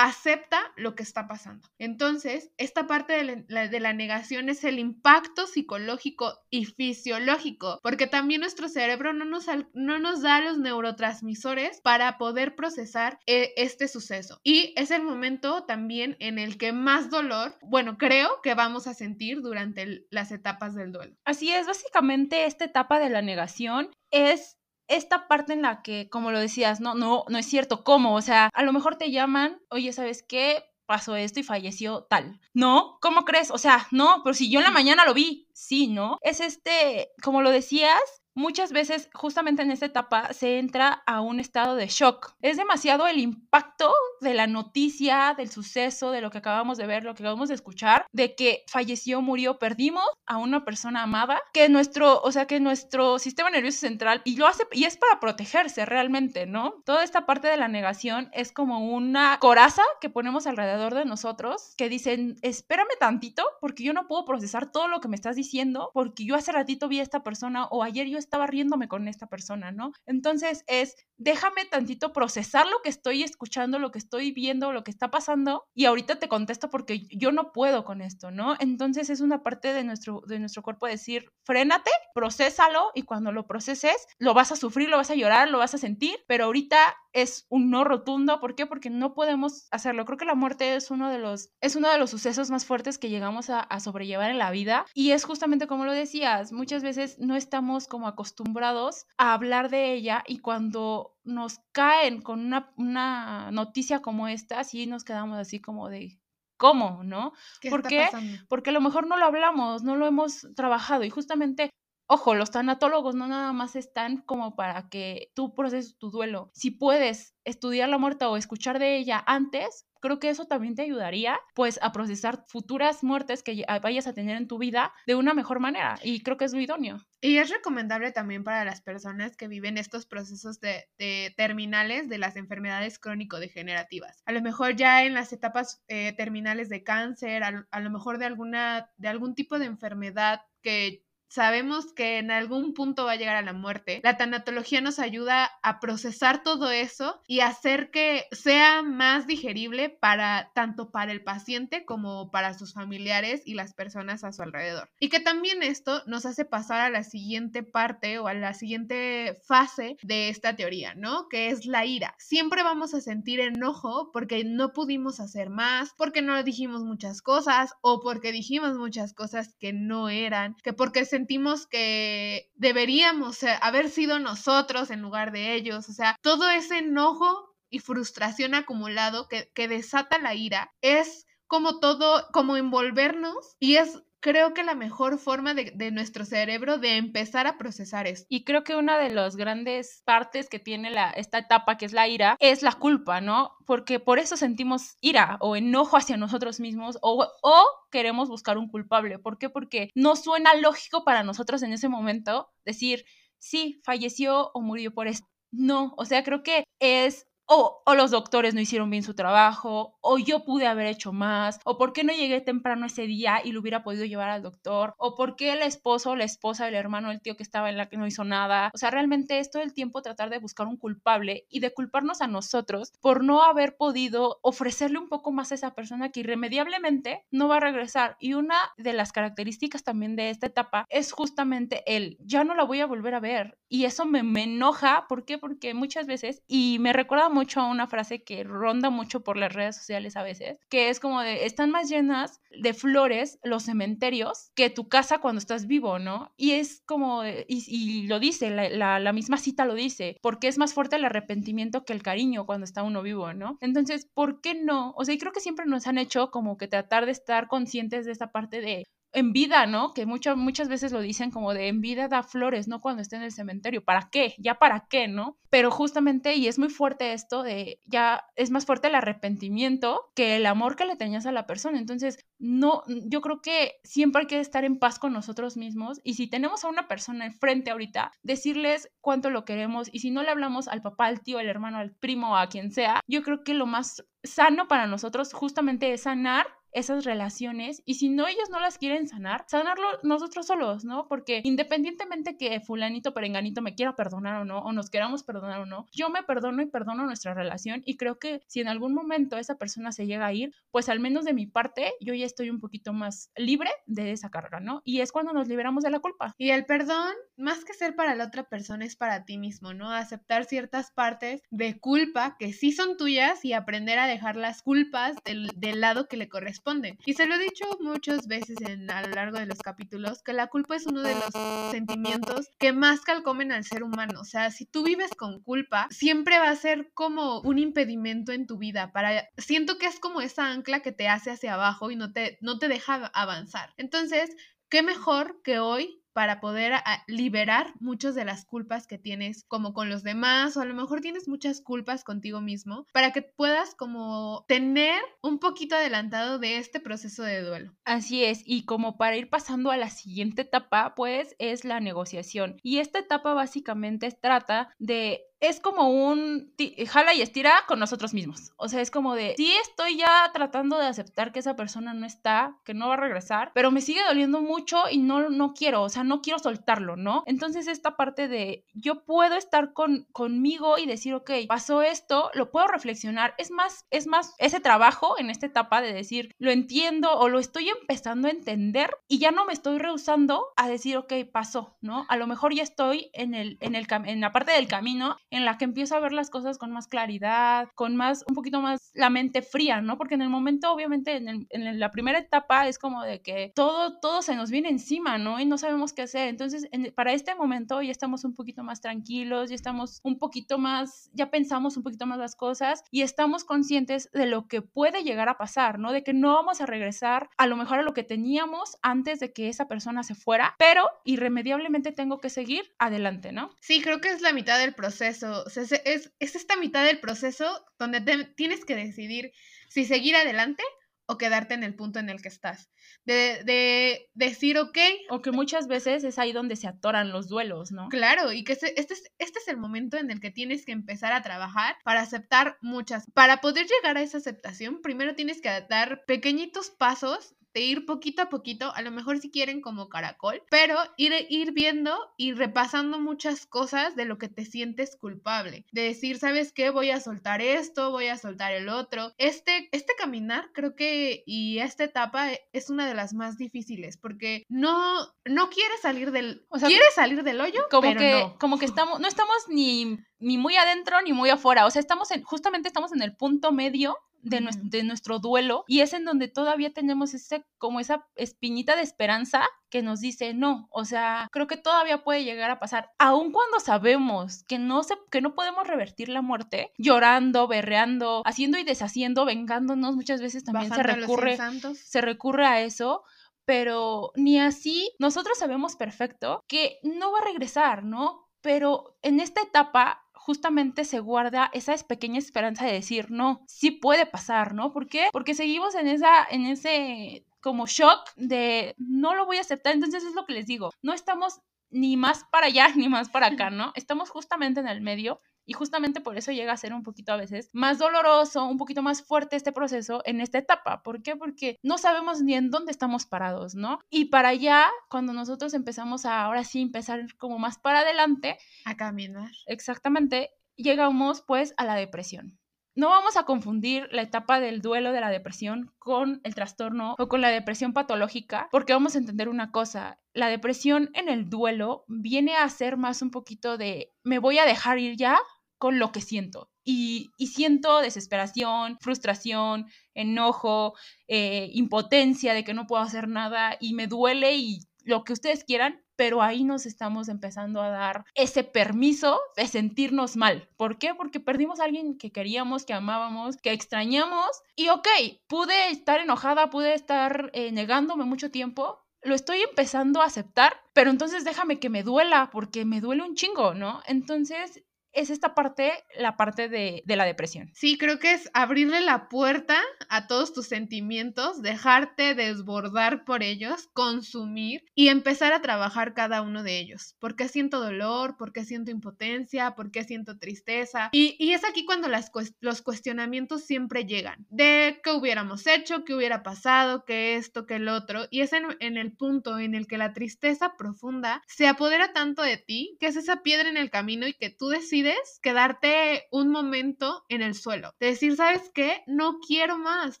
acepta 0.04 0.60
lo 0.76 0.94
que 0.94 1.02
está 1.02 1.26
pasando. 1.26 1.66
Entonces, 1.78 2.50
esta 2.58 2.86
parte 2.86 3.14
de 3.14 3.80
la, 3.80 3.92
negación 3.94 4.50
es 4.50 4.62
el 4.64 4.78
impacto 4.78 5.46
psicológico 5.46 6.38
y 6.50 6.66
fisiológico, 6.66 7.80
porque 7.82 8.06
también 8.06 8.42
nuestro 8.42 8.68
cerebro 8.68 9.14
no 9.14 9.24
nos, 9.24 9.46
no 9.72 9.98
nos 9.98 10.20
da 10.20 10.40
los 10.40 10.58
neurotransmisores 10.58 11.80
para 11.80 12.18
poder 12.18 12.56
procesar 12.56 13.18
eh, 13.26 13.54
este 13.56 13.88
suceso. 13.88 14.38
Y 14.44 14.74
es 14.76 14.90
el 14.90 15.02
momento 15.02 15.64
también 15.64 16.18
en 16.20 16.38
el 16.38 16.58
que 16.58 16.72
más 16.72 17.08
dolor, 17.08 17.56
bueno, 17.62 17.96
creo 17.96 18.42
que 18.42 18.52
vamos 18.52 18.86
a 18.86 18.92
sentir 18.92 19.40
durante 19.40 20.06
las 20.10 20.30
etapas 20.30 20.74
del 20.74 20.92
duelo. 20.92 21.16
Así 21.24 21.54
es, 21.54 21.66
básicamente 21.66 22.44
esta 22.44 22.66
etapa 22.66 22.98
de 22.98 23.08
la 23.08 23.22
negación 23.22 23.90
es 24.10 24.58
esta 24.88 25.28
parte 25.28 25.52
en 25.52 25.62
la 25.62 25.82
que, 25.82 26.08
como 26.08 26.30
lo 26.30 26.38
decías, 26.38 26.80
no, 26.80 26.94
no, 26.94 27.24
no 27.28 27.38
es 27.38 27.46
cierto, 27.46 27.84
¿cómo? 27.84 28.14
O 28.14 28.22
sea, 28.22 28.50
a 28.52 28.62
lo 28.62 28.72
mejor 28.72 28.96
te 28.96 29.10
llaman, 29.10 29.60
oye, 29.70 29.92
¿sabes 29.92 30.22
qué? 30.22 30.64
pasó 30.86 31.16
esto 31.16 31.40
y 31.40 31.42
falleció 31.42 32.04
tal. 32.04 32.40
No, 32.54 32.98
¿cómo 33.02 33.24
crees? 33.24 33.50
O 33.50 33.58
sea, 33.58 33.86
no, 33.90 34.22
pero 34.24 34.34
si 34.34 34.50
yo 34.50 34.60
en 34.60 34.64
la 34.64 34.70
mañana 34.70 35.04
lo 35.04 35.14
vi, 35.14 35.48
sí, 35.52 35.88
¿no? 35.88 36.18
Es 36.22 36.40
este, 36.40 37.10
como 37.22 37.42
lo 37.42 37.50
decías, 37.50 38.00
muchas 38.36 38.70
veces 38.70 39.08
justamente 39.14 39.62
en 39.62 39.72
esta 39.72 39.86
etapa 39.86 40.32
se 40.32 40.58
entra 40.58 41.02
a 41.06 41.20
un 41.20 41.40
estado 41.40 41.74
de 41.74 41.88
shock. 41.88 42.34
Es 42.42 42.56
demasiado 42.56 43.06
el 43.08 43.18
impacto 43.18 43.92
de 44.20 44.34
la 44.34 44.46
noticia, 44.46 45.34
del 45.36 45.50
suceso, 45.50 46.10
de 46.10 46.20
lo 46.20 46.30
que 46.30 46.38
acabamos 46.38 46.78
de 46.78 46.86
ver, 46.86 47.02
lo 47.02 47.14
que 47.14 47.22
acabamos 47.22 47.48
de 47.48 47.54
escuchar, 47.54 48.06
de 48.12 48.34
que 48.34 48.64
falleció, 48.68 49.20
murió, 49.22 49.58
perdimos 49.58 50.04
a 50.26 50.36
una 50.36 50.64
persona 50.64 51.02
amada, 51.02 51.40
que 51.52 51.68
nuestro, 51.68 52.20
o 52.20 52.30
sea, 52.30 52.46
que 52.46 52.60
nuestro 52.60 53.18
sistema 53.18 53.50
nervioso 53.50 53.78
central 53.78 54.20
y 54.24 54.36
lo 54.36 54.46
hace 54.46 54.64
y 54.72 54.84
es 54.84 54.96
para 54.96 55.18
protegerse 55.18 55.86
realmente, 55.86 56.46
¿no? 56.46 56.82
Toda 56.84 57.04
esta 57.04 57.24
parte 57.24 57.48
de 57.48 57.56
la 57.56 57.68
negación 57.68 58.28
es 58.32 58.52
como 58.52 58.94
una 58.94 59.38
coraza 59.38 59.82
que 60.00 60.10
ponemos 60.10 60.46
alrededor 60.46 60.94
de 60.94 61.06
nosotros 61.06 61.74
que 61.76 61.88
dicen, 61.88 62.36
"Espérame 62.42 62.98
tantito 63.00 63.44
porque 63.60 63.82
yo 63.82 63.94
no 63.94 64.06
puedo 64.06 64.24
procesar 64.26 64.70
todo 64.70 64.88
lo 64.88 65.00
que 65.00 65.08
me 65.08 65.16
estás 65.16 65.36
diciendo 65.36 65.90
porque 65.94 66.24
yo 66.26 66.34
hace 66.34 66.52
ratito 66.52 66.88
vi 66.88 67.00
a 67.00 67.02
esta 67.02 67.22
persona 67.22 67.66
o 67.66 67.82
ayer 67.82 68.06
yo 68.08 68.18
estaba 68.26 68.46
riéndome 68.46 68.88
con 68.88 69.08
esta 69.08 69.26
persona, 69.26 69.72
¿no? 69.72 69.92
Entonces 70.04 70.64
es, 70.66 70.96
déjame 71.16 71.64
tantito 71.64 72.12
procesar 72.12 72.66
lo 72.66 72.80
que 72.82 72.90
estoy 72.90 73.22
escuchando, 73.22 73.78
lo 73.78 73.90
que 73.90 73.98
estoy 73.98 74.32
viendo, 74.32 74.72
lo 74.72 74.84
que 74.84 74.90
está 74.90 75.10
pasando 75.10 75.64
y 75.74 75.86
ahorita 75.86 76.18
te 76.18 76.28
contesto 76.28 76.68
porque 76.70 77.06
yo 77.08 77.32
no 77.32 77.52
puedo 77.52 77.84
con 77.84 78.02
esto, 78.02 78.30
¿no? 78.30 78.56
Entonces 78.58 79.10
es 79.10 79.20
una 79.20 79.42
parte 79.42 79.72
de 79.72 79.84
nuestro, 79.84 80.22
de 80.26 80.38
nuestro 80.38 80.62
cuerpo 80.62 80.86
decir, 80.86 81.30
frénate, 81.44 81.90
procésalo 82.14 82.90
y 82.94 83.02
cuando 83.02 83.32
lo 83.32 83.46
proceses, 83.46 84.06
lo 84.18 84.34
vas 84.34 84.52
a 84.52 84.56
sufrir, 84.56 84.88
lo 84.88 84.96
vas 84.96 85.10
a 85.10 85.14
llorar, 85.14 85.48
lo 85.48 85.58
vas 85.58 85.74
a 85.74 85.78
sentir, 85.78 86.18
pero 86.26 86.44
ahorita 86.44 86.78
es 87.12 87.46
un 87.48 87.70
no 87.70 87.84
rotundo. 87.84 88.40
¿Por 88.40 88.54
qué? 88.54 88.66
Porque 88.66 88.90
no 88.90 89.14
podemos 89.14 89.68
hacerlo. 89.70 90.04
Creo 90.04 90.18
que 90.18 90.26
la 90.26 90.34
muerte 90.34 90.76
es 90.76 90.90
uno 90.90 91.08
de 91.08 91.18
los, 91.18 91.50
es 91.62 91.74
uno 91.74 91.90
de 91.90 91.98
los 91.98 92.10
sucesos 92.10 92.50
más 92.50 92.66
fuertes 92.66 92.98
que 92.98 93.08
llegamos 93.08 93.48
a, 93.48 93.60
a 93.60 93.80
sobrellevar 93.80 94.30
en 94.30 94.38
la 94.38 94.50
vida 94.50 94.84
y 94.94 95.12
es 95.12 95.24
justamente 95.24 95.66
como 95.66 95.84
lo 95.84 95.92
decías, 95.92 96.52
muchas 96.52 96.82
veces 96.82 97.18
no 97.18 97.36
estamos 97.36 97.86
como 97.86 98.06
acostumbrados 98.16 99.06
a 99.18 99.34
hablar 99.34 99.68
de 99.68 99.92
ella 99.92 100.24
y 100.26 100.38
cuando 100.38 101.16
nos 101.22 101.60
caen 101.72 102.22
con 102.22 102.40
una, 102.40 102.72
una 102.76 103.50
noticia 103.52 104.00
como 104.00 104.26
esta, 104.26 104.64
sí 104.64 104.86
nos 104.86 105.04
quedamos 105.04 105.38
así 105.38 105.60
como 105.60 105.90
de, 105.90 106.18
¿cómo? 106.56 107.04
¿No? 107.04 107.34
¿Qué 107.60 107.68
¿Por 107.68 107.82
qué? 107.82 108.08
Porque 108.48 108.70
a 108.70 108.72
lo 108.72 108.80
mejor 108.80 109.06
no 109.06 109.18
lo 109.18 109.26
hablamos, 109.26 109.82
no 109.82 109.96
lo 109.96 110.06
hemos 110.06 110.48
trabajado 110.56 111.04
y 111.04 111.10
justamente 111.10 111.70
Ojo, 112.08 112.36
los 112.36 112.52
tanatólogos 112.52 113.16
no 113.16 113.26
nada 113.26 113.52
más 113.52 113.74
están 113.74 114.18
como 114.18 114.54
para 114.54 114.88
que 114.88 115.32
tú 115.34 115.54
proceses 115.54 115.98
tu 115.98 116.12
duelo. 116.12 116.52
Si 116.54 116.70
puedes 116.70 117.34
estudiar 117.44 117.88
la 117.88 117.98
muerte 117.98 118.24
o 118.26 118.36
escuchar 118.36 118.78
de 118.78 118.96
ella 118.96 119.24
antes, 119.26 119.88
creo 120.06 120.18
que 120.18 120.30
eso 120.30 120.46
también 120.46 120.74
te 120.74 120.82
ayudaría 120.82 121.38
pues 121.54 121.78
a 121.82 121.92
procesar 121.92 122.44
futuras 122.46 123.02
muertes 123.02 123.42
que 123.42 123.64
vayas 123.82 124.06
a 124.06 124.14
tener 124.14 124.36
en 124.36 124.48
tu 124.48 124.58
vida 124.58 124.92
de 125.06 125.14
una 125.14 125.34
mejor 125.34 125.60
manera 125.60 125.98
y 126.02 126.22
creo 126.22 126.36
que 126.36 126.44
es 126.44 126.52
lo 126.52 126.60
idóneo. 126.60 126.98
Y 127.20 127.38
es 127.38 127.50
recomendable 127.50 128.12
también 128.12 128.44
para 128.44 128.64
las 128.64 128.82
personas 128.82 129.36
que 129.36 129.48
viven 129.48 129.78
estos 129.78 130.06
procesos 130.06 130.60
de, 130.60 130.88
terminales 131.36 132.08
de 132.08 132.18
las 132.18 132.36
enfermedades 132.36 132.98
crónico-degenerativas. 132.98 134.22
A 134.26 134.32
lo 134.32 134.42
mejor 134.42 134.76
ya 134.76 135.04
en 135.04 135.14
las 135.14 135.32
etapas 135.32 135.82
eh, 135.88 136.12
terminales 136.16 136.68
de 136.68 136.84
cáncer, 136.84 137.42
a, 137.42 137.66
a, 137.70 137.80
lo 137.80 137.90
mejor 137.90 138.18
de, 138.18 138.26
alguna, 138.26 138.90
de 138.96 139.08
algún 139.08 139.34
tipo 139.34 139.58
de 139.58 139.66
enfermedad 139.66 140.42
que 140.62 141.05
sabemos 141.28 141.92
que 141.92 142.18
en 142.18 142.30
algún 142.30 142.74
punto 142.74 143.04
va 143.04 143.12
a 143.12 143.16
llegar 143.16 143.36
a 143.36 143.42
la 143.42 143.52
muerte. 143.52 144.00
La 144.02 144.16
tanatología 144.16 144.80
nos 144.80 144.98
ayuda 144.98 145.50
a 145.62 145.80
procesar 145.80 146.42
todo 146.42 146.70
eso 146.70 147.20
y 147.26 147.40
hacer 147.40 147.90
que 147.90 148.26
sea 148.32 148.82
más 148.82 149.26
digerible 149.26 149.90
para 149.90 150.50
tanto 150.54 150.90
para 150.90 151.12
el 151.12 151.22
paciente 151.22 151.84
como 151.84 152.30
para 152.30 152.54
sus 152.54 152.74
familiares 152.74 153.42
y 153.44 153.54
las 153.54 153.74
personas 153.74 154.24
a 154.24 154.32
su 154.32 154.42
alrededor. 154.42 154.88
Y 155.00 155.08
que 155.08 155.20
también 155.20 155.62
esto 155.62 156.02
nos 156.06 156.26
hace 156.26 156.44
pasar 156.44 156.80
a 156.80 156.90
la 156.90 157.02
siguiente 157.02 157.62
parte 157.62 158.18
o 158.18 158.28
a 158.28 158.34
la 158.34 158.54
siguiente 158.54 159.36
fase 159.46 159.96
de 160.02 160.28
esta 160.28 160.56
teoría, 160.56 160.94
¿no? 160.94 161.28
Que 161.28 161.48
es 161.48 161.66
la 161.66 161.84
ira. 161.84 162.14
Siempre 162.18 162.62
vamos 162.62 162.94
a 162.94 163.00
sentir 163.00 163.40
enojo 163.40 164.10
porque 164.12 164.44
no 164.44 164.72
pudimos 164.72 165.20
hacer 165.20 165.50
más, 165.50 165.92
porque 165.96 166.22
no 166.22 166.42
dijimos 166.42 166.82
muchas 166.82 167.22
cosas 167.22 167.72
o 167.80 168.00
porque 168.00 168.32
dijimos 168.32 168.76
muchas 168.76 169.12
cosas 169.12 169.54
que 169.58 169.72
no 169.72 170.08
eran, 170.08 170.56
que 170.62 170.72
porque 170.72 171.04
se 171.04 171.15
sentimos 171.16 171.66
que 171.66 172.50
deberíamos 172.56 173.42
haber 173.62 173.88
sido 173.88 174.18
nosotros 174.18 174.90
en 174.90 175.00
lugar 175.00 175.32
de 175.32 175.54
ellos. 175.54 175.88
O 175.88 175.92
sea, 175.94 176.14
todo 176.20 176.50
ese 176.50 176.78
enojo 176.78 177.54
y 177.70 177.78
frustración 177.78 178.54
acumulado 178.54 179.26
que, 179.26 179.50
que 179.54 179.66
desata 179.66 180.18
la 180.18 180.34
ira 180.34 180.74
es 180.82 181.26
como 181.46 181.80
todo, 181.80 182.26
como 182.34 182.58
envolvernos 182.58 183.56
y 183.58 183.76
es 183.76 184.02
creo 184.26 184.54
que 184.54 184.64
la 184.64 184.74
mejor 184.74 185.20
forma 185.20 185.54
de, 185.54 185.90
nuestro 185.92 186.24
cerebro 186.24 186.78
de 186.78 186.96
empezar 186.96 187.46
a 187.46 187.58
procesar 187.58 188.08
esto. 188.08 188.26
Y 188.28 188.42
creo 188.42 188.64
que 188.64 188.74
una 188.74 188.98
de 188.98 189.10
las 189.10 189.36
grandes 189.36 190.02
partes 190.04 190.48
que 190.48 190.58
tiene 190.58 190.90
la, 190.90 191.10
esta 191.10 191.38
etapa, 191.38 191.78
que 191.78 191.84
es 191.84 191.92
la 191.92 192.08
ira, 192.08 192.36
es 192.40 192.62
la 192.62 192.72
culpa, 192.72 193.20
¿no? 193.20 193.52
Porque 193.66 194.00
por 194.00 194.18
eso 194.18 194.36
sentimos 194.36 194.96
ira 195.00 195.38
o 195.40 195.54
enojo 195.54 195.96
hacia 195.96 196.16
nosotros 196.16 196.58
mismos 196.58 196.98
o, 197.02 197.24
o 197.40 197.64
queremos 197.92 198.28
buscar 198.28 198.58
un 198.58 198.68
culpable. 198.68 199.20
¿Por 199.20 199.38
qué? 199.38 199.48
Porque 199.48 199.90
no 199.94 200.16
suena 200.16 200.56
lógico 200.56 201.04
para 201.04 201.22
nosotros 201.22 201.62
en 201.62 201.72
ese 201.72 201.88
momento 201.88 202.48
decir, 202.64 203.04
sí, 203.38 203.80
falleció 203.84 204.50
o 204.54 204.60
murió 204.60 204.92
por 204.92 205.06
esto. 205.06 205.28
No, 205.52 205.94
o 205.96 206.04
sea, 206.04 206.24
creo 206.24 206.42
que 206.42 206.64
es 206.80 207.25
o, 207.46 207.82
los 207.94 208.10
doctores 208.10 208.54
no 208.54 208.60
hicieron 208.60 208.90
bien 208.90 209.02
su 209.02 209.14
trabajo, 209.14 209.96
o 210.00 210.18
yo 210.18 210.44
pude 210.44 210.66
haber 210.66 210.86
hecho 210.86 211.12
más, 211.12 211.60
o 211.64 211.78
por 211.78 211.92
qué 211.92 212.04
no 212.04 212.12
llegué 212.12 212.40
temprano 212.40 212.86
ese 212.86 213.06
día 213.06 213.40
y 213.42 213.52
lo 213.52 213.60
hubiera 213.60 213.82
podido 213.82 214.04
llevar 214.04 214.28
al 214.28 214.42
doctor, 214.42 214.94
o 214.98 215.14
por 215.14 215.36
qué 215.36 215.52
el 215.52 215.62
esposo, 215.62 216.14
la 216.14 216.24
esposa, 216.24 216.68
el 216.68 216.74
hermano, 216.74 217.10
el 217.10 217.22
tío 217.22 217.36
que 217.36 217.42
estaba 217.42 217.70
en 217.70 217.78
la 217.78 217.88
que 217.88 217.96
no 217.96 218.06
hizo 218.06 218.24
nada. 218.24 218.70
O 218.74 218.78
sea, 218.78 218.90
realmente 218.90 219.38
es 219.38 219.50
todo 219.50 219.62
el 219.62 219.72
tiempo 219.72 220.02
tratar 220.02 220.28
de 220.28 220.38
buscar 220.38 220.66
un 220.66 220.76
culpable 220.76 221.46
y 221.48 221.60
de 221.60 221.72
culparnos 221.72 222.20
a 222.20 222.26
nosotros 222.26 222.92
por 223.00 223.24
no 223.24 223.42
haber 223.42 223.76
podido 223.76 224.38
ofrecerle 224.42 224.98
un 224.98 225.08
poco 225.08 225.32
más 225.32 225.52
a 225.52 225.54
esa 225.54 225.74
persona 225.74 226.10
que 226.10 226.20
irremediablemente 226.20 227.24
no 227.30 227.48
va 227.48 227.56
a 227.56 227.60
regresar. 227.60 228.16
Y 228.20 228.34
una 228.34 228.56
de 228.76 228.92
las 228.92 229.12
características 229.12 229.84
también 229.84 230.16
de 230.16 230.30
esta 230.30 230.46
etapa 230.46 230.84
es 230.90 231.12
justamente 231.12 231.82
el, 231.86 232.18
ya 232.20 232.44
no 232.44 232.54
la 232.54 232.64
voy 232.64 232.80
a 232.80 232.86
volver 232.86 233.14
a 233.14 233.20
ver. 233.20 233.58
Y 233.68 233.84
eso 233.84 234.04
me, 234.04 234.22
me 234.22 234.44
enoja, 234.44 235.06
¿por 235.08 235.24
qué? 235.24 235.38
Porque 235.38 235.74
muchas 235.74 236.06
veces, 236.06 236.42
y 236.46 236.78
me 236.80 236.92
recuerda 236.92 237.28
mucho 237.36 237.60
a 237.60 237.70
una 237.70 237.86
frase 237.86 238.24
que 238.24 238.44
ronda 238.44 238.88
mucho 238.88 239.20
por 239.20 239.36
las 239.36 239.52
redes 239.52 239.76
sociales 239.76 240.16
a 240.16 240.22
veces, 240.22 240.58
que 240.70 240.88
es 240.88 241.00
como 241.00 241.20
de, 241.20 241.44
están 241.44 241.70
más 241.70 241.90
llenas 241.90 242.40
de 242.50 242.72
flores 242.72 243.38
los 243.42 243.64
cementerios 243.64 244.50
que 244.54 244.70
tu 244.70 244.88
casa 244.88 245.18
cuando 245.18 245.38
estás 245.38 245.66
vivo, 245.66 245.98
¿no? 245.98 246.32
Y 246.38 246.52
es 246.52 246.82
como, 246.86 247.22
y, 247.26 248.06
lo 248.06 248.18
dice, 248.18 248.48
la, 248.50 248.98
la, 248.98 249.12
misma 249.12 249.36
cita 249.36 249.66
lo 249.66 249.74
dice, 249.74 250.16
porque 250.22 250.48
es 250.48 250.56
más 250.56 250.72
fuerte 250.72 250.96
el 250.96 251.04
arrepentimiento 251.04 251.84
que 251.84 251.92
el 251.92 252.02
cariño 252.02 252.46
cuando 252.46 252.64
está 252.64 252.82
uno 252.82 253.02
vivo, 253.02 253.34
¿no? 253.34 253.58
Entonces, 253.60 254.08
¿por 254.14 254.40
qué 254.40 254.54
no? 254.54 254.94
O 254.96 255.04
sea, 255.04 255.14
y 255.14 255.18
creo 255.18 255.32
que 255.32 255.40
siempre 255.40 255.66
nos 255.66 255.86
han 255.86 255.98
hecho 255.98 256.30
como 256.30 256.56
que 256.56 256.68
tratar 256.68 257.04
de 257.04 257.12
estar 257.12 257.48
conscientes 257.48 258.06
de 258.06 258.12
esta 258.12 258.32
parte 258.32 258.62
de, 258.62 258.84
en 259.16 259.32
vida, 259.32 259.66
¿no? 259.66 259.94
Que 259.94 260.04
muchas 260.04 260.36
muchas 260.36 260.68
veces 260.68 260.92
lo 260.92 261.00
dicen 261.00 261.30
como 261.30 261.54
de 261.54 261.68
en 261.68 261.80
vida 261.80 262.06
da 262.06 262.22
flores, 262.22 262.68
no 262.68 262.82
cuando 262.82 263.00
esté 263.00 263.16
en 263.16 263.22
el 263.22 263.32
cementerio. 263.32 263.82
¿Para 263.82 264.10
qué? 264.10 264.34
¿Ya 264.36 264.56
para 264.56 264.86
qué, 264.90 265.08
no? 265.08 265.38
Pero 265.48 265.70
justamente, 265.70 266.34
y 266.34 266.48
es 266.48 266.58
muy 266.58 266.68
fuerte 266.68 267.14
esto 267.14 267.42
de, 267.42 267.80
ya 267.86 268.26
es 268.36 268.50
más 268.50 268.66
fuerte 268.66 268.88
el 268.88 268.94
arrepentimiento 268.94 270.12
que 270.14 270.36
el 270.36 270.44
amor 270.44 270.76
que 270.76 270.84
le 270.84 270.96
tenías 270.96 271.24
a 271.24 271.32
la 271.32 271.46
persona. 271.46 271.78
Entonces, 271.78 272.18
no, 272.38 272.82
yo 272.86 273.22
creo 273.22 273.40
que 273.40 273.76
siempre 273.84 274.22
hay 274.22 274.26
que 274.26 274.38
estar 274.38 274.64
en 274.66 274.78
paz 274.78 274.98
con 274.98 275.14
nosotros 275.14 275.56
mismos 275.56 275.98
y 276.04 276.14
si 276.14 276.26
tenemos 276.26 276.64
a 276.64 276.68
una 276.68 276.86
persona 276.86 277.24
enfrente 277.24 277.70
ahorita, 277.70 278.12
decirles 278.22 278.90
cuánto 279.00 279.30
lo 279.30 279.46
queremos 279.46 279.88
y 279.90 280.00
si 280.00 280.10
no 280.10 280.22
le 280.22 280.28
hablamos 280.28 280.68
al 280.68 280.82
papá, 280.82 281.06
al 281.06 281.22
tío, 281.22 281.38
al 281.38 281.48
hermano, 281.48 281.78
al 281.78 281.94
primo, 281.94 282.36
a 282.36 282.48
quien 282.48 282.70
sea, 282.70 283.00
yo 283.06 283.22
creo 283.22 283.42
que 283.44 283.54
lo 283.54 283.64
más 283.64 284.04
sano 284.24 284.68
para 284.68 284.86
nosotros 284.86 285.32
justamente 285.32 285.92
es 285.92 286.02
sanar 286.02 286.46
esas 286.76 287.06
relaciones 287.06 287.82
y 287.86 287.94
si 287.94 288.10
no 288.10 288.28
ellos 288.28 288.50
no 288.50 288.60
las 288.60 288.76
quieren 288.76 289.08
sanar, 289.08 289.46
sanarlo 289.48 289.86
nosotros 290.02 290.46
solos, 290.46 290.84
¿no? 290.84 291.08
Porque 291.08 291.40
independientemente 291.42 292.36
que 292.36 292.60
fulanito 292.60 293.14
perenganito 293.14 293.62
me 293.62 293.74
quiera 293.74 293.96
perdonar 293.96 294.42
o 294.42 294.44
no, 294.44 294.58
o 294.58 294.72
nos 294.72 294.90
queramos 294.90 295.22
perdonar 295.22 295.60
o 295.60 295.66
no, 295.66 295.86
yo 295.90 296.10
me 296.10 296.22
perdono 296.22 296.60
y 296.60 296.66
perdono 296.66 297.06
nuestra 297.06 297.32
relación 297.32 297.82
y 297.86 297.96
creo 297.96 298.18
que 298.18 298.42
si 298.46 298.60
en 298.60 298.68
algún 298.68 298.92
momento 298.92 299.38
esa 299.38 299.56
persona 299.56 299.90
se 299.90 300.06
llega 300.06 300.26
a 300.26 300.34
ir, 300.34 300.52
pues 300.70 300.90
al 300.90 301.00
menos 301.00 301.24
de 301.24 301.32
mi 301.32 301.46
parte 301.46 301.94
yo 301.98 302.12
ya 302.12 302.26
estoy 302.26 302.50
un 302.50 302.60
poquito 302.60 302.92
más 302.92 303.30
libre 303.36 303.70
de 303.86 304.12
esa 304.12 304.28
carga, 304.28 304.60
¿no? 304.60 304.82
Y 304.84 305.00
es 305.00 305.12
cuando 305.12 305.32
nos 305.32 305.48
liberamos 305.48 305.82
de 305.82 305.90
la 305.90 306.00
culpa. 306.00 306.34
Y 306.36 306.50
el 306.50 306.66
perdón, 306.66 307.14
más 307.38 307.64
que 307.64 307.72
ser 307.72 307.96
para 307.96 308.14
la 308.14 308.24
otra 308.24 308.50
persona, 308.50 308.84
es 308.84 308.96
para 308.96 309.24
ti 309.24 309.38
mismo, 309.38 309.72
¿no? 309.72 309.90
Aceptar 309.90 310.44
ciertas 310.44 310.90
partes 310.90 311.40
de 311.50 311.80
culpa 311.80 312.36
que 312.38 312.52
sí 312.52 312.70
son 312.70 312.98
tuyas 312.98 313.46
y 313.46 313.54
aprender 313.54 313.98
a 313.98 314.06
dejar 314.06 314.36
las 314.36 314.60
culpas 314.60 315.16
del, 315.24 315.50
del 315.56 315.80
lado 315.80 316.06
que 316.06 316.18
le 316.18 316.28
corresponde 316.28 316.65
y 317.04 317.14
se 317.14 317.26
lo 317.26 317.36
he 317.36 317.38
dicho 317.38 317.64
muchas 317.80 318.26
veces 318.26 318.56
en, 318.60 318.90
a 318.90 319.02
lo 319.02 319.10
largo 319.10 319.38
de 319.38 319.46
los 319.46 319.58
capítulos, 319.58 320.22
que 320.24 320.32
la 320.32 320.48
culpa 320.48 320.74
es 320.74 320.86
uno 320.86 321.02
de 321.02 321.14
los 321.14 321.70
sentimientos 321.70 322.48
que 322.58 322.72
más 322.72 323.02
calcomen 323.02 323.52
al 323.52 323.62
ser 323.62 323.84
humano. 323.84 324.20
O 324.20 324.24
sea, 324.24 324.50
si 324.50 324.66
tú 324.66 324.82
vives 324.82 325.12
con 325.14 325.40
culpa, 325.42 325.86
siempre 325.90 326.38
va 326.38 326.50
a 326.50 326.56
ser 326.56 326.90
como 326.92 327.40
un 327.42 327.58
impedimento 327.58 328.32
en 328.32 328.46
tu 328.46 328.58
vida. 328.58 328.90
Para, 328.92 329.28
siento 329.38 329.78
que 329.78 329.86
es 329.86 330.00
como 330.00 330.20
esa 330.20 330.50
ancla 330.50 330.80
que 330.80 330.92
te 330.92 331.06
hace 331.06 331.30
hacia 331.30 331.54
abajo 331.54 331.92
y 331.92 331.96
no 331.96 332.12
te, 332.12 332.36
no 332.40 332.58
te 332.58 332.66
deja 332.66 333.06
avanzar. 333.14 333.72
Entonces, 333.76 334.34
¿qué 334.68 334.82
mejor 334.82 335.40
que 335.42 335.60
hoy 335.60 336.02
para 336.16 336.40
poder 336.40 336.72
liberar 337.06 337.74
muchas 337.78 338.14
de 338.14 338.24
las 338.24 338.46
culpas 338.46 338.86
que 338.86 338.96
tienes 338.96 339.44
como 339.48 339.74
con 339.74 339.90
los 339.90 340.02
demás 340.02 340.56
o 340.56 340.62
a 340.62 340.64
lo 340.64 340.72
mejor 340.72 341.02
tienes 341.02 341.28
muchas 341.28 341.60
culpas 341.60 342.04
contigo 342.04 342.40
mismo 342.40 342.86
para 342.94 343.12
que 343.12 343.20
puedas 343.20 343.74
como 343.74 344.46
tener 344.48 344.98
un 345.20 345.38
poquito 345.38 345.76
adelantado 345.76 346.38
de 346.38 346.56
este 346.56 346.80
proceso 346.80 347.22
de 347.22 347.42
duelo. 347.42 347.74
Así 347.84 348.24
es, 348.24 348.40
y 348.46 348.64
como 348.64 348.96
para 348.96 349.18
ir 349.18 349.28
pasando 349.28 349.70
a 349.70 349.76
la 349.76 349.90
siguiente 349.90 350.40
etapa, 350.40 350.94
pues 350.94 351.36
es 351.38 351.66
la 351.66 351.80
negociación. 351.80 352.56
Y 352.62 352.78
esta 352.78 353.00
etapa 353.00 353.34
básicamente 353.34 354.10
trata 354.10 354.70
de 354.78 355.20
es 355.48 355.60
como 355.60 355.90
un 355.90 356.52
jala 356.88 357.14
y 357.14 357.22
estira 357.22 357.52
con 357.66 357.78
nosotros 357.78 358.14
mismos. 358.14 358.52
O 358.56 358.68
sea, 358.68 358.80
es 358.80 358.90
como 358.90 359.14
de, 359.14 359.34
sí 359.36 359.52
estoy 359.62 359.96
ya 359.96 360.30
tratando 360.32 360.78
de 360.78 360.86
aceptar 360.86 361.32
que 361.32 361.40
esa 361.40 361.56
persona 361.56 361.94
no 361.94 362.06
está, 362.06 362.58
que 362.64 362.74
no 362.74 362.88
va 362.88 362.94
a 362.94 362.98
regresar, 362.98 363.52
pero 363.54 363.70
me 363.70 363.80
sigue 363.80 364.00
doliendo 364.06 364.40
mucho 364.40 364.84
y 364.90 364.98
no, 364.98 365.30
no 365.30 365.54
quiero, 365.54 365.82
o 365.82 365.88
sea, 365.88 366.04
no 366.04 366.22
quiero 366.22 366.38
soltarlo, 366.38 366.96
¿no? 366.96 367.22
Entonces 367.26 367.66
esta 367.68 367.96
parte 367.96 368.28
de, 368.28 368.64
yo 368.74 369.04
puedo 369.04 369.36
estar 369.36 369.72
con, 369.72 370.06
conmigo 370.12 370.78
y 370.78 370.86
decir, 370.86 371.14
ok, 371.14 371.30
pasó 371.48 371.82
esto, 371.82 372.30
lo 372.34 372.50
puedo 372.50 372.66
reflexionar. 372.66 373.34
Es 373.38 373.50
más, 373.50 373.86
es 373.90 374.06
más 374.06 374.34
ese 374.38 374.60
trabajo 374.60 375.18
en 375.18 375.30
esta 375.30 375.46
etapa 375.46 375.80
de 375.80 375.92
decir, 375.92 376.34
lo 376.38 376.50
entiendo 376.50 377.12
o 377.12 377.28
lo 377.28 377.38
estoy 377.38 377.68
empezando 377.68 378.28
a 378.28 378.32
entender 378.32 378.90
y 379.08 379.18
ya 379.18 379.30
no 379.30 379.46
me 379.46 379.52
estoy 379.52 379.78
rehusando 379.78 380.48
a 380.56 380.68
decir, 380.68 380.96
ok, 380.96 381.12
pasó, 381.32 381.76
¿no? 381.80 382.06
A 382.08 382.16
lo 382.16 382.26
mejor 382.26 382.54
ya 382.54 382.62
estoy 382.62 383.10
en, 383.12 383.34
el, 383.34 383.58
en, 383.60 383.74
el, 383.74 383.86
en 383.90 384.20
la 384.20 384.32
parte 384.32 384.52
del 384.52 384.68
camino 384.68 385.16
en 385.36 385.44
la 385.44 385.58
que 385.58 385.64
empiezo 385.64 385.96
a 385.96 386.00
ver 386.00 386.12
las 386.12 386.30
cosas 386.30 386.58
con 386.58 386.72
más 386.72 386.88
claridad, 386.88 387.68
con 387.74 387.94
más, 387.96 388.24
un 388.28 388.34
poquito 388.34 388.60
más 388.60 388.90
la 388.94 389.10
mente 389.10 389.42
fría, 389.42 389.80
¿no? 389.80 389.98
Porque 389.98 390.14
en 390.14 390.22
el 390.22 390.30
momento, 390.30 390.72
obviamente, 390.72 391.16
en, 391.16 391.46
en 391.50 391.78
la 391.78 391.90
primera 391.90 392.18
etapa 392.18 392.66
es 392.68 392.78
como 392.78 393.02
de 393.02 393.20
que 393.20 393.52
todo, 393.54 393.98
todo 393.98 394.22
se 394.22 394.34
nos 394.34 394.50
viene 394.50 394.70
encima, 394.70 395.18
¿no? 395.18 395.38
Y 395.38 395.44
no 395.44 395.58
sabemos 395.58 395.92
qué 395.92 396.02
hacer. 396.02 396.28
Entonces, 396.28 396.68
para 396.94 397.12
este 397.12 397.34
momento 397.34 397.82
ya 397.82 397.90
estamos 397.90 398.24
un 398.24 398.34
poquito 398.34 398.62
más 398.62 398.80
tranquilos, 398.80 399.50
ya 399.50 399.54
estamos 399.54 400.00
un 400.02 400.18
poquito 400.18 400.58
más, 400.58 401.10
ya 401.12 401.30
pensamos 401.30 401.76
un 401.76 401.82
poquito 401.82 402.06
más 402.06 402.18
las 402.18 402.34
cosas 402.34 402.82
y 402.90 403.02
estamos 403.02 403.44
conscientes 403.44 404.10
de 404.12 404.26
lo 404.26 404.48
que 404.48 404.62
puede 404.62 405.02
llegar 405.02 405.28
a 405.28 405.36
pasar, 405.36 405.78
¿no? 405.78 405.92
De 405.92 406.02
que 406.02 406.12
no 406.12 406.34
vamos 406.34 406.60
a 406.60 406.66
regresar 406.66 407.28
a 407.36 407.46
lo 407.46 407.56
mejor 407.56 407.78
a 407.78 407.82
lo 407.82 407.92
que 407.92 408.04
teníamos 408.04 408.78
antes 408.82 409.20
de 409.20 409.32
que 409.32 409.48
esa 409.48 409.68
persona 409.68 410.02
se 410.02 410.14
fuera, 410.14 410.54
pero 410.58 410.88
irremediablemente 411.04 411.92
tengo 411.92 412.20
que 412.20 412.30
seguir 412.30 412.64
adelante, 412.78 413.32
¿no? 413.32 413.50
Sí, 413.60 413.82
creo 413.82 414.00
que 414.00 414.10
es 414.10 414.22
la 414.22 414.32
mitad 414.32 414.58
del 414.58 414.74
proceso 414.74 415.15
es, 415.22 416.12
esta 416.18 416.56
mitad 416.56 416.84
del 416.84 417.00
proceso 417.00 417.64
donde 417.78 418.00
tienes 418.36 418.64
que 418.64 418.76
decidir 418.76 419.32
si 419.68 419.84
seguir 419.84 420.16
adelante 420.16 420.62
o 421.06 421.18
quedarte 421.18 421.54
en 421.54 421.62
el 421.62 421.74
punto 421.74 421.98
en 421.98 422.10
el 422.10 422.20
que 422.20 422.28
estás. 422.28 422.68
De, 423.04 424.08
decir, 424.14 424.58
ok. 424.58 424.78
O 425.10 425.22
que 425.22 425.30
muchas 425.30 425.68
veces 425.68 426.04
es 426.04 426.18
ahí 426.18 426.32
donde 426.32 426.56
se 426.56 426.66
atoran 426.66 427.12
los 427.12 427.28
duelos, 427.28 427.70
¿no? 427.70 427.88
Claro, 427.88 428.32
y 428.32 428.42
que 428.44 428.54
este, 428.54 428.78
este, 428.78 428.94
es, 428.94 429.04
este 429.18 429.38
es 429.38 429.48
el 429.48 429.56
momento 429.56 429.96
en 429.96 430.10
el 430.10 430.20
que 430.20 430.30
tienes 430.30 430.64
que 430.64 430.72
empezar 430.72 431.12
a 431.12 431.22
trabajar 431.22 431.76
para 431.84 432.00
aceptar 432.00 432.58
muchas. 432.60 433.04
Para 433.14 433.40
poder 433.40 433.66
llegar 433.66 433.96
a 433.96 434.02
esa 434.02 434.18
aceptación, 434.18 434.82
primero 434.82 435.14
tienes 435.14 435.40
que 435.40 435.48
dar 435.68 436.04
pequeñitos 436.06 436.70
pasos 436.70 437.36
de 437.56 437.62
ir 437.62 437.86
poquito 437.86 438.20
a 438.20 438.28
poquito, 438.28 438.70
a 438.74 438.82
lo 438.82 438.90
mejor 438.90 439.18
si 439.18 439.30
quieren 439.30 439.62
como 439.62 439.88
caracol, 439.88 440.42
pero 440.50 440.76
ir, 440.98 441.14
ir 441.30 441.52
viendo 441.52 441.96
y 442.18 442.34
repasando 442.34 443.00
muchas 443.00 443.46
cosas 443.46 443.96
de 443.96 444.04
lo 444.04 444.18
que 444.18 444.28
te 444.28 444.44
sientes 444.44 444.94
culpable. 444.94 445.64
De 445.72 445.80
decir, 445.80 446.18
¿sabes 446.18 446.52
qué? 446.52 446.68
Voy 446.68 446.90
a 446.90 447.00
soltar 447.00 447.40
esto, 447.40 447.90
voy 447.92 448.08
a 448.08 448.18
soltar 448.18 448.52
el 448.52 448.68
otro. 448.68 449.14
Este, 449.16 449.70
este 449.72 449.94
caminar 449.98 450.50
creo 450.52 450.76
que 450.76 451.22
y 451.24 451.60
esta 451.60 451.84
etapa 451.84 452.28
es 452.52 452.68
una 452.68 452.86
de 452.86 452.92
las 452.92 453.14
más 453.14 453.38
difíciles 453.38 453.96
porque 453.96 454.44
no, 454.50 455.06
no 455.24 455.48
quieres 455.48 455.80
salir 455.80 456.10
del... 456.10 456.44
O 456.50 456.58
sea, 456.58 456.68
quieres 456.68 456.94
salir 456.94 457.22
del 457.22 457.40
hoyo, 457.40 457.62
como 457.70 457.88
pero 457.88 458.00
que, 458.00 458.10
no. 458.12 458.38
Como 458.38 458.58
que 458.58 458.66
estamos, 458.66 459.00
no 459.00 459.08
estamos 459.08 459.34
ni, 459.48 459.98
ni 460.18 460.36
muy 460.36 460.56
adentro 460.56 461.00
ni 461.00 461.14
muy 461.14 461.30
afuera. 461.30 461.64
O 461.64 461.70
sea, 461.70 461.80
estamos 461.80 462.10
en, 462.10 462.22
justamente 462.22 462.68
estamos 462.68 462.92
en 462.92 463.00
el 463.00 463.16
punto 463.16 463.50
medio 463.50 463.96
de, 464.28 464.40
nuestro, 464.40 464.68
de, 464.68 464.82
nuestro, 464.82 465.18
duelo 465.18 465.64
y 465.66 465.80
es 465.80 465.92
en 465.92 466.04
donde 466.04 466.28
todavía 466.28 466.72
tenemos 466.72 467.14
ese, 467.14 467.44
como 467.58 467.80
esa 467.80 468.06
espinita 468.16 468.76
de 468.76 468.82
esperanza 468.82 469.46
que 469.70 469.82
nos 469.82 470.00
dice 470.00 470.34
no, 470.34 470.68
o 470.70 470.84
sea, 470.84 471.28
creo 471.32 471.46
que 471.46 471.56
todavía 471.56 472.04
puede 472.04 472.24
llegar 472.24 472.50
a 472.50 472.58
pasar, 472.58 472.90
aun 472.98 473.32
cuando 473.32 473.60
sabemos 473.60 474.44
que 474.44 474.58
no, 474.58 474.82
se, 474.82 474.94
que 475.10 475.20
no 475.20 475.34
podemos 475.34 475.66
revertir 475.66 476.08
la 476.08 476.22
muerte, 476.22 476.72
llorando, 476.78 477.48
berreando, 477.48 478.22
haciendo 478.24 478.58
y 478.58 478.64
deshaciendo, 478.64 479.24
vengándonos, 479.24 479.96
muchas 479.96 480.20
veces 480.20 480.44
también 480.44 480.72
se 480.72 480.82
recurre, 480.82 481.38
se 481.74 482.00
recurre 482.00 482.46
a 482.46 482.60
eso, 482.60 483.02
pero 483.44 484.12
ni 484.16 484.38
así 484.38 484.92
nosotros 484.98 485.38
sabemos 485.38 485.76
perfecto 485.76 486.44
que 486.48 486.78
no 486.82 487.12
va 487.12 487.20
a 487.20 487.24
regresar, 487.24 487.84
¿no? 487.84 488.28
Pero 488.42 488.96
en 489.02 489.20
esta 489.20 489.40
etapa 489.40 490.05
justamente 490.26 490.84
se 490.84 490.98
guarda 490.98 491.50
esa 491.52 491.72
pequeña 491.86 492.18
esperanza 492.18 492.66
de 492.66 492.72
decir, 492.72 493.12
no, 493.12 493.44
sí 493.46 493.70
puede 493.70 494.06
pasar, 494.06 494.54
¿no? 494.54 494.72
¿Por 494.72 494.88
qué? 494.88 495.08
Porque 495.12 495.34
seguimos 495.34 495.76
en, 495.76 495.86
esa, 495.86 496.26
en 496.28 496.46
ese 496.46 497.24
como 497.40 497.68
shock 497.68 498.12
de 498.16 498.74
no 498.76 499.14
lo 499.14 499.24
voy 499.24 499.36
a 499.36 499.42
aceptar. 499.42 499.72
Entonces 499.72 500.02
es 500.02 500.14
lo 500.14 500.26
que 500.26 500.32
les 500.32 500.46
digo, 500.46 500.72
no 500.82 500.94
estamos 500.94 501.42
ni 501.70 501.96
más 501.96 502.24
para 502.32 502.46
allá 502.46 502.68
ni 502.76 502.88
más 502.88 503.08
para 503.08 503.28
acá, 503.28 503.50
¿no? 503.50 503.70
Estamos 503.76 504.10
justamente 504.10 504.58
en 504.58 504.66
el 504.66 504.80
medio 504.80 505.20
y 505.46 505.52
justamente 505.54 506.00
por 506.00 506.18
eso 506.18 506.32
llega 506.32 506.52
a 506.52 506.56
ser 506.56 506.74
un 506.74 506.82
poquito 506.82 507.12
a 507.12 507.16
veces 507.16 507.48
más 507.52 507.78
doloroso, 507.78 508.44
un 508.44 508.58
poquito 508.58 508.82
más 508.82 509.02
fuerte 509.02 509.36
este 509.36 509.52
proceso 509.52 510.02
en 510.04 510.20
esta 510.20 510.38
etapa. 510.38 510.82
¿Por 510.82 511.02
qué? 511.02 511.16
Porque 511.16 511.58
no 511.62 511.78
sabemos 511.78 512.20
ni 512.22 512.34
en 512.34 512.50
dónde 512.50 512.72
estamos 512.72 513.06
parados, 513.06 513.54
¿no? 513.54 513.78
Y 513.88 514.06
para 514.06 514.30
allá, 514.30 514.66
cuando 514.90 515.12
nosotros 515.12 515.54
empezamos 515.54 516.04
a 516.04 516.22
ahora 516.22 516.44
sí 516.44 516.60
empezar 516.60 517.00
como 517.16 517.38
más 517.38 517.58
para 517.58 517.80
adelante. 517.80 518.38
A 518.64 518.76
caminar. 518.76 519.30
Exactamente, 519.46 520.30
llegamos 520.56 521.22
pues 521.22 521.54
a 521.56 521.64
la 521.64 521.76
depresión. 521.76 522.38
No 522.74 522.90
vamos 522.90 523.16
a 523.16 523.22
confundir 523.22 523.88
la 523.90 524.02
etapa 524.02 524.38
del 524.38 524.60
duelo 524.60 524.92
de 524.92 525.00
la 525.00 525.08
depresión 525.08 525.72
con 525.78 526.20
el 526.24 526.34
trastorno 526.34 526.94
o 526.98 527.08
con 527.08 527.22
la 527.22 527.30
depresión 527.30 527.72
patológica, 527.72 528.48
porque 528.50 528.74
vamos 528.74 528.94
a 528.94 528.98
entender 528.98 529.30
una 529.30 529.50
cosa, 529.50 529.98
la 530.12 530.28
depresión 530.28 530.90
en 530.92 531.08
el 531.08 531.30
duelo 531.30 531.86
viene 531.88 532.36
a 532.36 532.46
ser 532.50 532.76
más 532.76 533.00
un 533.00 533.10
poquito 533.10 533.56
de 533.56 533.94
me 534.02 534.18
voy 534.18 534.38
a 534.38 534.44
dejar 534.44 534.78
ir 534.78 534.94
ya 534.98 535.18
con 535.58 535.78
lo 535.78 535.92
que 535.92 536.00
siento. 536.00 536.50
Y, 536.64 537.10
siento 537.18 537.80
desesperación, 537.80 538.78
frustración, 538.80 539.66
enojo, 539.94 540.74
eh, 541.06 541.50
impotencia 541.52 542.34
de 542.34 542.44
que 542.44 542.54
no 542.54 542.66
puedo 542.66 542.82
hacer 542.82 543.08
nada 543.08 543.56
y 543.60 543.74
me 543.74 543.86
duele 543.86 544.36
y 544.36 544.60
lo 544.84 545.04
que 545.04 545.12
ustedes 545.12 545.44
quieran, 545.44 545.82
pero 545.96 546.22
ahí 546.22 546.44
nos 546.44 546.66
estamos 546.66 547.08
empezando 547.08 547.60
a 547.60 547.70
dar 547.70 548.04
ese 548.14 548.44
permiso 548.44 549.18
de 549.36 549.46
sentirnos 549.48 550.16
mal. 550.16 550.48
¿Por 550.56 550.78
qué? 550.78 550.94
Porque 550.94 551.20
perdimos 551.20 551.58
a 551.58 551.64
alguien 551.64 551.98
que 551.98 552.12
queríamos, 552.12 552.64
que 552.64 552.74
amábamos, 552.74 553.36
que 553.36 553.52
extrañamos 553.52 554.26
y 554.54 554.68
ok, 554.68 554.88
pude 555.26 555.70
estar 555.70 556.00
enojada, 556.00 556.50
pude 556.50 556.74
estar 556.74 557.30
eh, 557.32 557.50
negándome 557.52 558.04
mucho 558.04 558.30
tiempo, 558.30 558.86
lo 559.02 559.14
estoy 559.14 559.40
empezando 559.40 560.02
a 560.02 560.06
aceptar, 560.06 560.60
pero 560.72 560.90
entonces 560.90 561.24
déjame 561.24 561.60
que 561.60 561.70
me 561.70 561.82
duela, 561.82 562.28
porque 562.32 562.64
me 562.64 562.80
duele 562.80 563.02
un 563.02 563.14
chingo, 563.14 563.54
¿no? 563.54 563.80
Entonces 563.86 564.62
es 564.96 565.10
esta 565.10 565.34
parte, 565.34 565.72
la 565.98 566.16
parte 566.16 566.48
de, 566.48 566.82
de, 566.86 566.96
la 566.96 567.04
depresión. 567.04 567.50
Sí, 567.54 567.76
creo 567.76 567.98
que 567.98 568.14
es 568.14 568.30
abrirle 568.32 568.80
la 568.80 569.08
puerta 569.08 569.60
a 569.90 570.06
todos 570.06 570.32
tus 570.32 570.46
sentimientos, 570.46 571.42
dejarte 571.42 572.14
desbordar 572.14 573.04
por 573.04 573.22
ellos, 573.22 573.68
consumir 573.74 574.64
y 574.74 574.88
empezar 574.88 575.34
a 575.34 575.42
trabajar 575.42 575.92
cada 575.92 576.22
uno 576.22 576.42
de 576.42 576.58
ellos. 576.58 576.96
¿Por 576.98 577.14
qué 577.14 577.28
siento 577.28 577.60
dolor? 577.60 578.16
¿Por 578.16 578.32
qué 578.32 578.44
siento 578.44 578.70
impotencia? 578.70 579.54
¿Por 579.54 579.70
qué 579.70 579.84
siento 579.84 580.18
tristeza? 580.18 580.88
Y, 580.92 581.14
y 581.18 581.32
es 581.32 581.44
aquí 581.44 581.66
cuando 581.66 581.88
las, 581.88 582.10
los 582.40 582.62
cuestionamientos 582.62 583.44
siempre 583.44 583.84
llegan, 583.84 584.26
de 584.30 584.80
qué 584.82 584.92
hubiéramos 584.92 585.46
hecho, 585.46 585.84
qué 585.84 585.94
hubiera 585.94 586.22
pasado, 586.22 586.84
qué 586.86 587.16
esto, 587.16 587.44
qué 587.44 587.56
el 587.56 587.68
otro. 587.68 588.06
Y 588.10 588.22
es 588.22 588.32
en, 588.32 588.46
en 588.60 588.78
el 588.78 588.96
punto 588.96 589.38
en 589.38 589.54
el 589.54 589.66
que 589.66 589.76
la 589.76 589.92
tristeza 589.92 590.56
profunda 590.56 591.22
se 591.26 591.46
apodera 591.46 591.92
tanto 591.92 592.22
de 592.22 592.38
ti, 592.38 592.78
que 592.80 592.86
es 592.86 592.96
esa 592.96 593.22
piedra 593.22 593.50
en 593.50 593.58
el 593.58 593.70
camino 593.70 594.06
y 594.06 594.14
que 594.14 594.30
tú 594.30 594.48
decides 594.48 594.85
quedarte 595.22 596.06
un 596.10 596.30
momento 596.30 597.04
en 597.08 597.22
el 597.22 597.34
suelo. 597.34 597.72
De 597.80 597.88
decir, 597.88 598.16
¿sabes 598.16 598.50
qué? 598.54 598.82
No 598.86 599.18
quiero 599.20 599.58
más, 599.58 600.00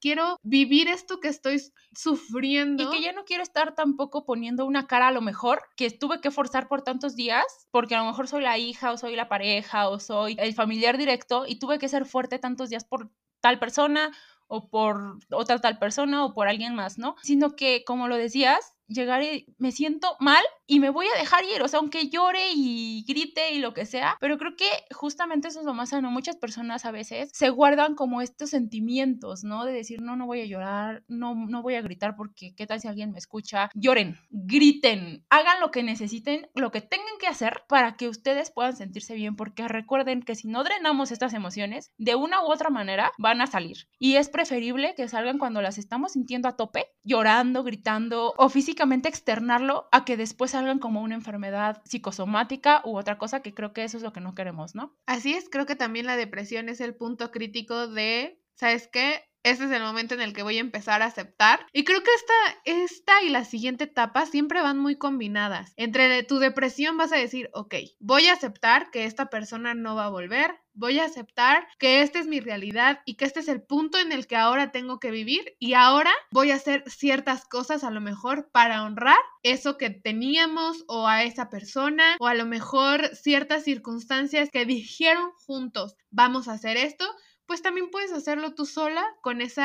quiero 0.00 0.36
vivir 0.42 0.88
esto 0.88 1.20
que 1.20 1.28
estoy 1.28 1.60
sufriendo. 1.92 2.82
Y 2.82 2.90
que 2.90 3.02
ya 3.02 3.12
no 3.12 3.24
quiero 3.24 3.42
estar 3.42 3.74
tampoco 3.74 4.24
poniendo 4.24 4.64
una 4.66 4.86
cara 4.86 5.08
a 5.08 5.12
lo 5.12 5.20
mejor 5.20 5.62
que 5.76 5.90
tuve 5.90 6.20
que 6.20 6.30
forzar 6.30 6.68
por 6.68 6.82
tantos 6.82 7.16
días, 7.16 7.44
porque 7.70 7.94
a 7.94 7.98
lo 7.98 8.06
mejor 8.06 8.28
soy 8.28 8.42
la 8.42 8.58
hija 8.58 8.92
o 8.92 8.96
soy 8.96 9.16
la 9.16 9.28
pareja 9.28 9.88
o 9.88 9.98
soy 9.98 10.36
el 10.38 10.54
familiar 10.54 10.98
directo 10.98 11.44
y 11.46 11.58
tuve 11.58 11.78
que 11.78 11.88
ser 11.88 12.06
fuerte 12.06 12.38
tantos 12.38 12.70
días 12.70 12.84
por 12.84 13.10
tal 13.40 13.58
persona 13.58 14.12
o 14.46 14.68
por 14.68 15.18
otra 15.30 15.60
tal 15.60 15.78
persona 15.78 16.24
o 16.24 16.34
por 16.34 16.48
alguien 16.48 16.74
más, 16.74 16.98
¿no? 16.98 17.14
Sino 17.22 17.54
que, 17.54 17.84
como 17.84 18.08
lo 18.08 18.16
decías, 18.16 18.74
llegar 18.88 19.22
y 19.22 19.46
me 19.58 19.70
siento 19.70 20.16
mal 20.18 20.42
y 20.70 20.78
me 20.78 20.90
voy 20.90 21.06
a 21.12 21.18
dejar 21.18 21.42
ir, 21.44 21.60
o 21.62 21.66
sea, 21.66 21.80
aunque 21.80 22.10
llore 22.10 22.52
y 22.54 23.04
grite 23.04 23.54
y 23.54 23.58
lo 23.58 23.74
que 23.74 23.86
sea, 23.86 24.16
pero 24.20 24.38
creo 24.38 24.54
que 24.54 24.68
justamente 24.94 25.48
eso 25.48 25.58
es 25.58 25.66
lo 25.66 25.74
más 25.74 25.88
sano. 25.88 26.12
Muchas 26.12 26.36
personas 26.36 26.84
a 26.84 26.92
veces 26.92 27.28
se 27.32 27.50
guardan 27.50 27.96
como 27.96 28.22
estos 28.22 28.50
sentimientos, 28.50 29.42
¿no? 29.42 29.64
De 29.64 29.72
decir, 29.72 30.00
no, 30.00 30.14
no 30.14 30.26
voy 30.26 30.42
a 30.42 30.46
llorar, 30.46 31.02
no, 31.08 31.34
no 31.34 31.62
voy 31.62 31.74
a 31.74 31.82
gritar 31.82 32.14
porque 32.14 32.54
qué 32.54 32.68
tal 32.68 32.80
si 32.80 32.86
alguien 32.86 33.10
me 33.10 33.18
escucha. 33.18 33.68
Lloren, 33.74 34.16
griten, 34.30 35.24
hagan 35.28 35.58
lo 35.58 35.72
que 35.72 35.82
necesiten, 35.82 36.48
lo 36.54 36.70
que 36.70 36.82
tengan 36.82 37.18
que 37.18 37.26
hacer 37.26 37.64
para 37.68 37.96
que 37.96 38.08
ustedes 38.08 38.52
puedan 38.52 38.76
sentirse 38.76 39.16
bien, 39.16 39.34
porque 39.34 39.66
recuerden 39.66 40.22
que 40.22 40.36
si 40.36 40.46
no 40.46 40.62
drenamos 40.62 41.10
estas 41.10 41.34
emociones, 41.34 41.90
de 41.98 42.14
una 42.14 42.44
u 42.44 42.46
otra 42.52 42.70
manera 42.70 43.10
van 43.18 43.40
a 43.40 43.48
salir. 43.48 43.88
Y 43.98 44.14
es 44.14 44.28
preferible 44.28 44.94
que 44.94 45.08
salgan 45.08 45.38
cuando 45.38 45.62
las 45.62 45.78
estamos 45.78 46.12
sintiendo 46.12 46.46
a 46.46 46.54
tope, 46.56 46.86
llorando, 47.02 47.64
gritando 47.64 48.34
o 48.36 48.48
físicamente 48.48 49.08
externarlo, 49.08 49.88
a 49.90 50.04
que 50.04 50.16
después 50.16 50.59
salgan 50.60 50.78
como 50.78 51.02
una 51.02 51.14
enfermedad 51.14 51.82
psicosomática 51.84 52.82
u 52.84 52.96
otra 52.96 53.18
cosa, 53.18 53.40
que 53.40 53.54
creo 53.54 53.72
que 53.72 53.84
eso 53.84 53.96
es 53.96 54.02
lo 54.02 54.12
que 54.12 54.20
no 54.20 54.34
queremos, 54.34 54.74
¿no? 54.74 54.94
Así 55.06 55.32
es, 55.32 55.48
creo 55.48 55.66
que 55.66 55.76
también 55.76 56.06
la 56.06 56.16
depresión 56.16 56.68
es 56.68 56.80
el 56.80 56.94
punto 56.94 57.30
crítico 57.30 57.88
de, 57.88 58.42
¿sabes 58.54 58.88
qué? 58.88 59.29
Este 59.42 59.64
es 59.64 59.70
el 59.70 59.82
momento 59.82 60.14
en 60.14 60.20
el 60.20 60.34
que 60.34 60.42
voy 60.42 60.58
a 60.58 60.60
empezar 60.60 61.00
a 61.00 61.06
aceptar. 61.06 61.66
Y 61.72 61.84
creo 61.84 62.02
que 62.02 62.10
esta, 62.12 62.34
esta 62.64 63.22
y 63.22 63.30
la 63.30 63.44
siguiente 63.44 63.84
etapa 63.84 64.26
siempre 64.26 64.60
van 64.60 64.78
muy 64.78 64.96
combinadas. 64.96 65.72
Entre 65.76 66.22
tu 66.24 66.38
depresión 66.38 66.98
vas 66.98 67.12
a 67.12 67.16
decir, 67.16 67.48
ok, 67.54 67.74
voy 68.00 68.26
a 68.26 68.34
aceptar 68.34 68.90
que 68.90 69.06
esta 69.06 69.30
persona 69.30 69.74
no 69.74 69.94
va 69.94 70.06
a 70.06 70.10
volver, 70.10 70.60
voy 70.74 70.98
a 70.98 71.04
aceptar 71.04 71.66
que 71.78 72.02
esta 72.02 72.18
es 72.18 72.26
mi 72.26 72.40
realidad 72.40 73.00
y 73.04 73.14
que 73.14 73.24
este 73.24 73.40
es 73.40 73.48
el 73.48 73.62
punto 73.62 73.98
en 73.98 74.12
el 74.12 74.26
que 74.26 74.36
ahora 74.36 74.72
tengo 74.72 75.00
que 75.00 75.10
vivir 75.10 75.56
y 75.58 75.74
ahora 75.74 76.12
voy 76.30 76.50
a 76.50 76.56
hacer 76.56 76.84
ciertas 76.86 77.46
cosas 77.46 77.84
a 77.84 77.90
lo 77.90 78.00
mejor 78.00 78.50
para 78.50 78.82
honrar 78.84 79.18
eso 79.42 79.76
que 79.76 79.90
teníamos 79.90 80.84
o 80.86 81.06
a 81.06 81.24
esa 81.24 81.48
persona 81.48 82.16
o 82.20 82.26
a 82.26 82.34
lo 82.34 82.46
mejor 82.46 83.14
ciertas 83.14 83.64
circunstancias 83.64 84.48
que 84.50 84.64
dijeron 84.64 85.32
juntos, 85.32 85.96
vamos 86.10 86.48
a 86.48 86.52
hacer 86.52 86.76
esto 86.76 87.06
pues 87.50 87.62
también 87.62 87.90
puedes 87.90 88.12
hacerlo 88.12 88.54
tú 88.54 88.64
sola 88.64 89.04
con 89.22 89.40
ese 89.40 89.60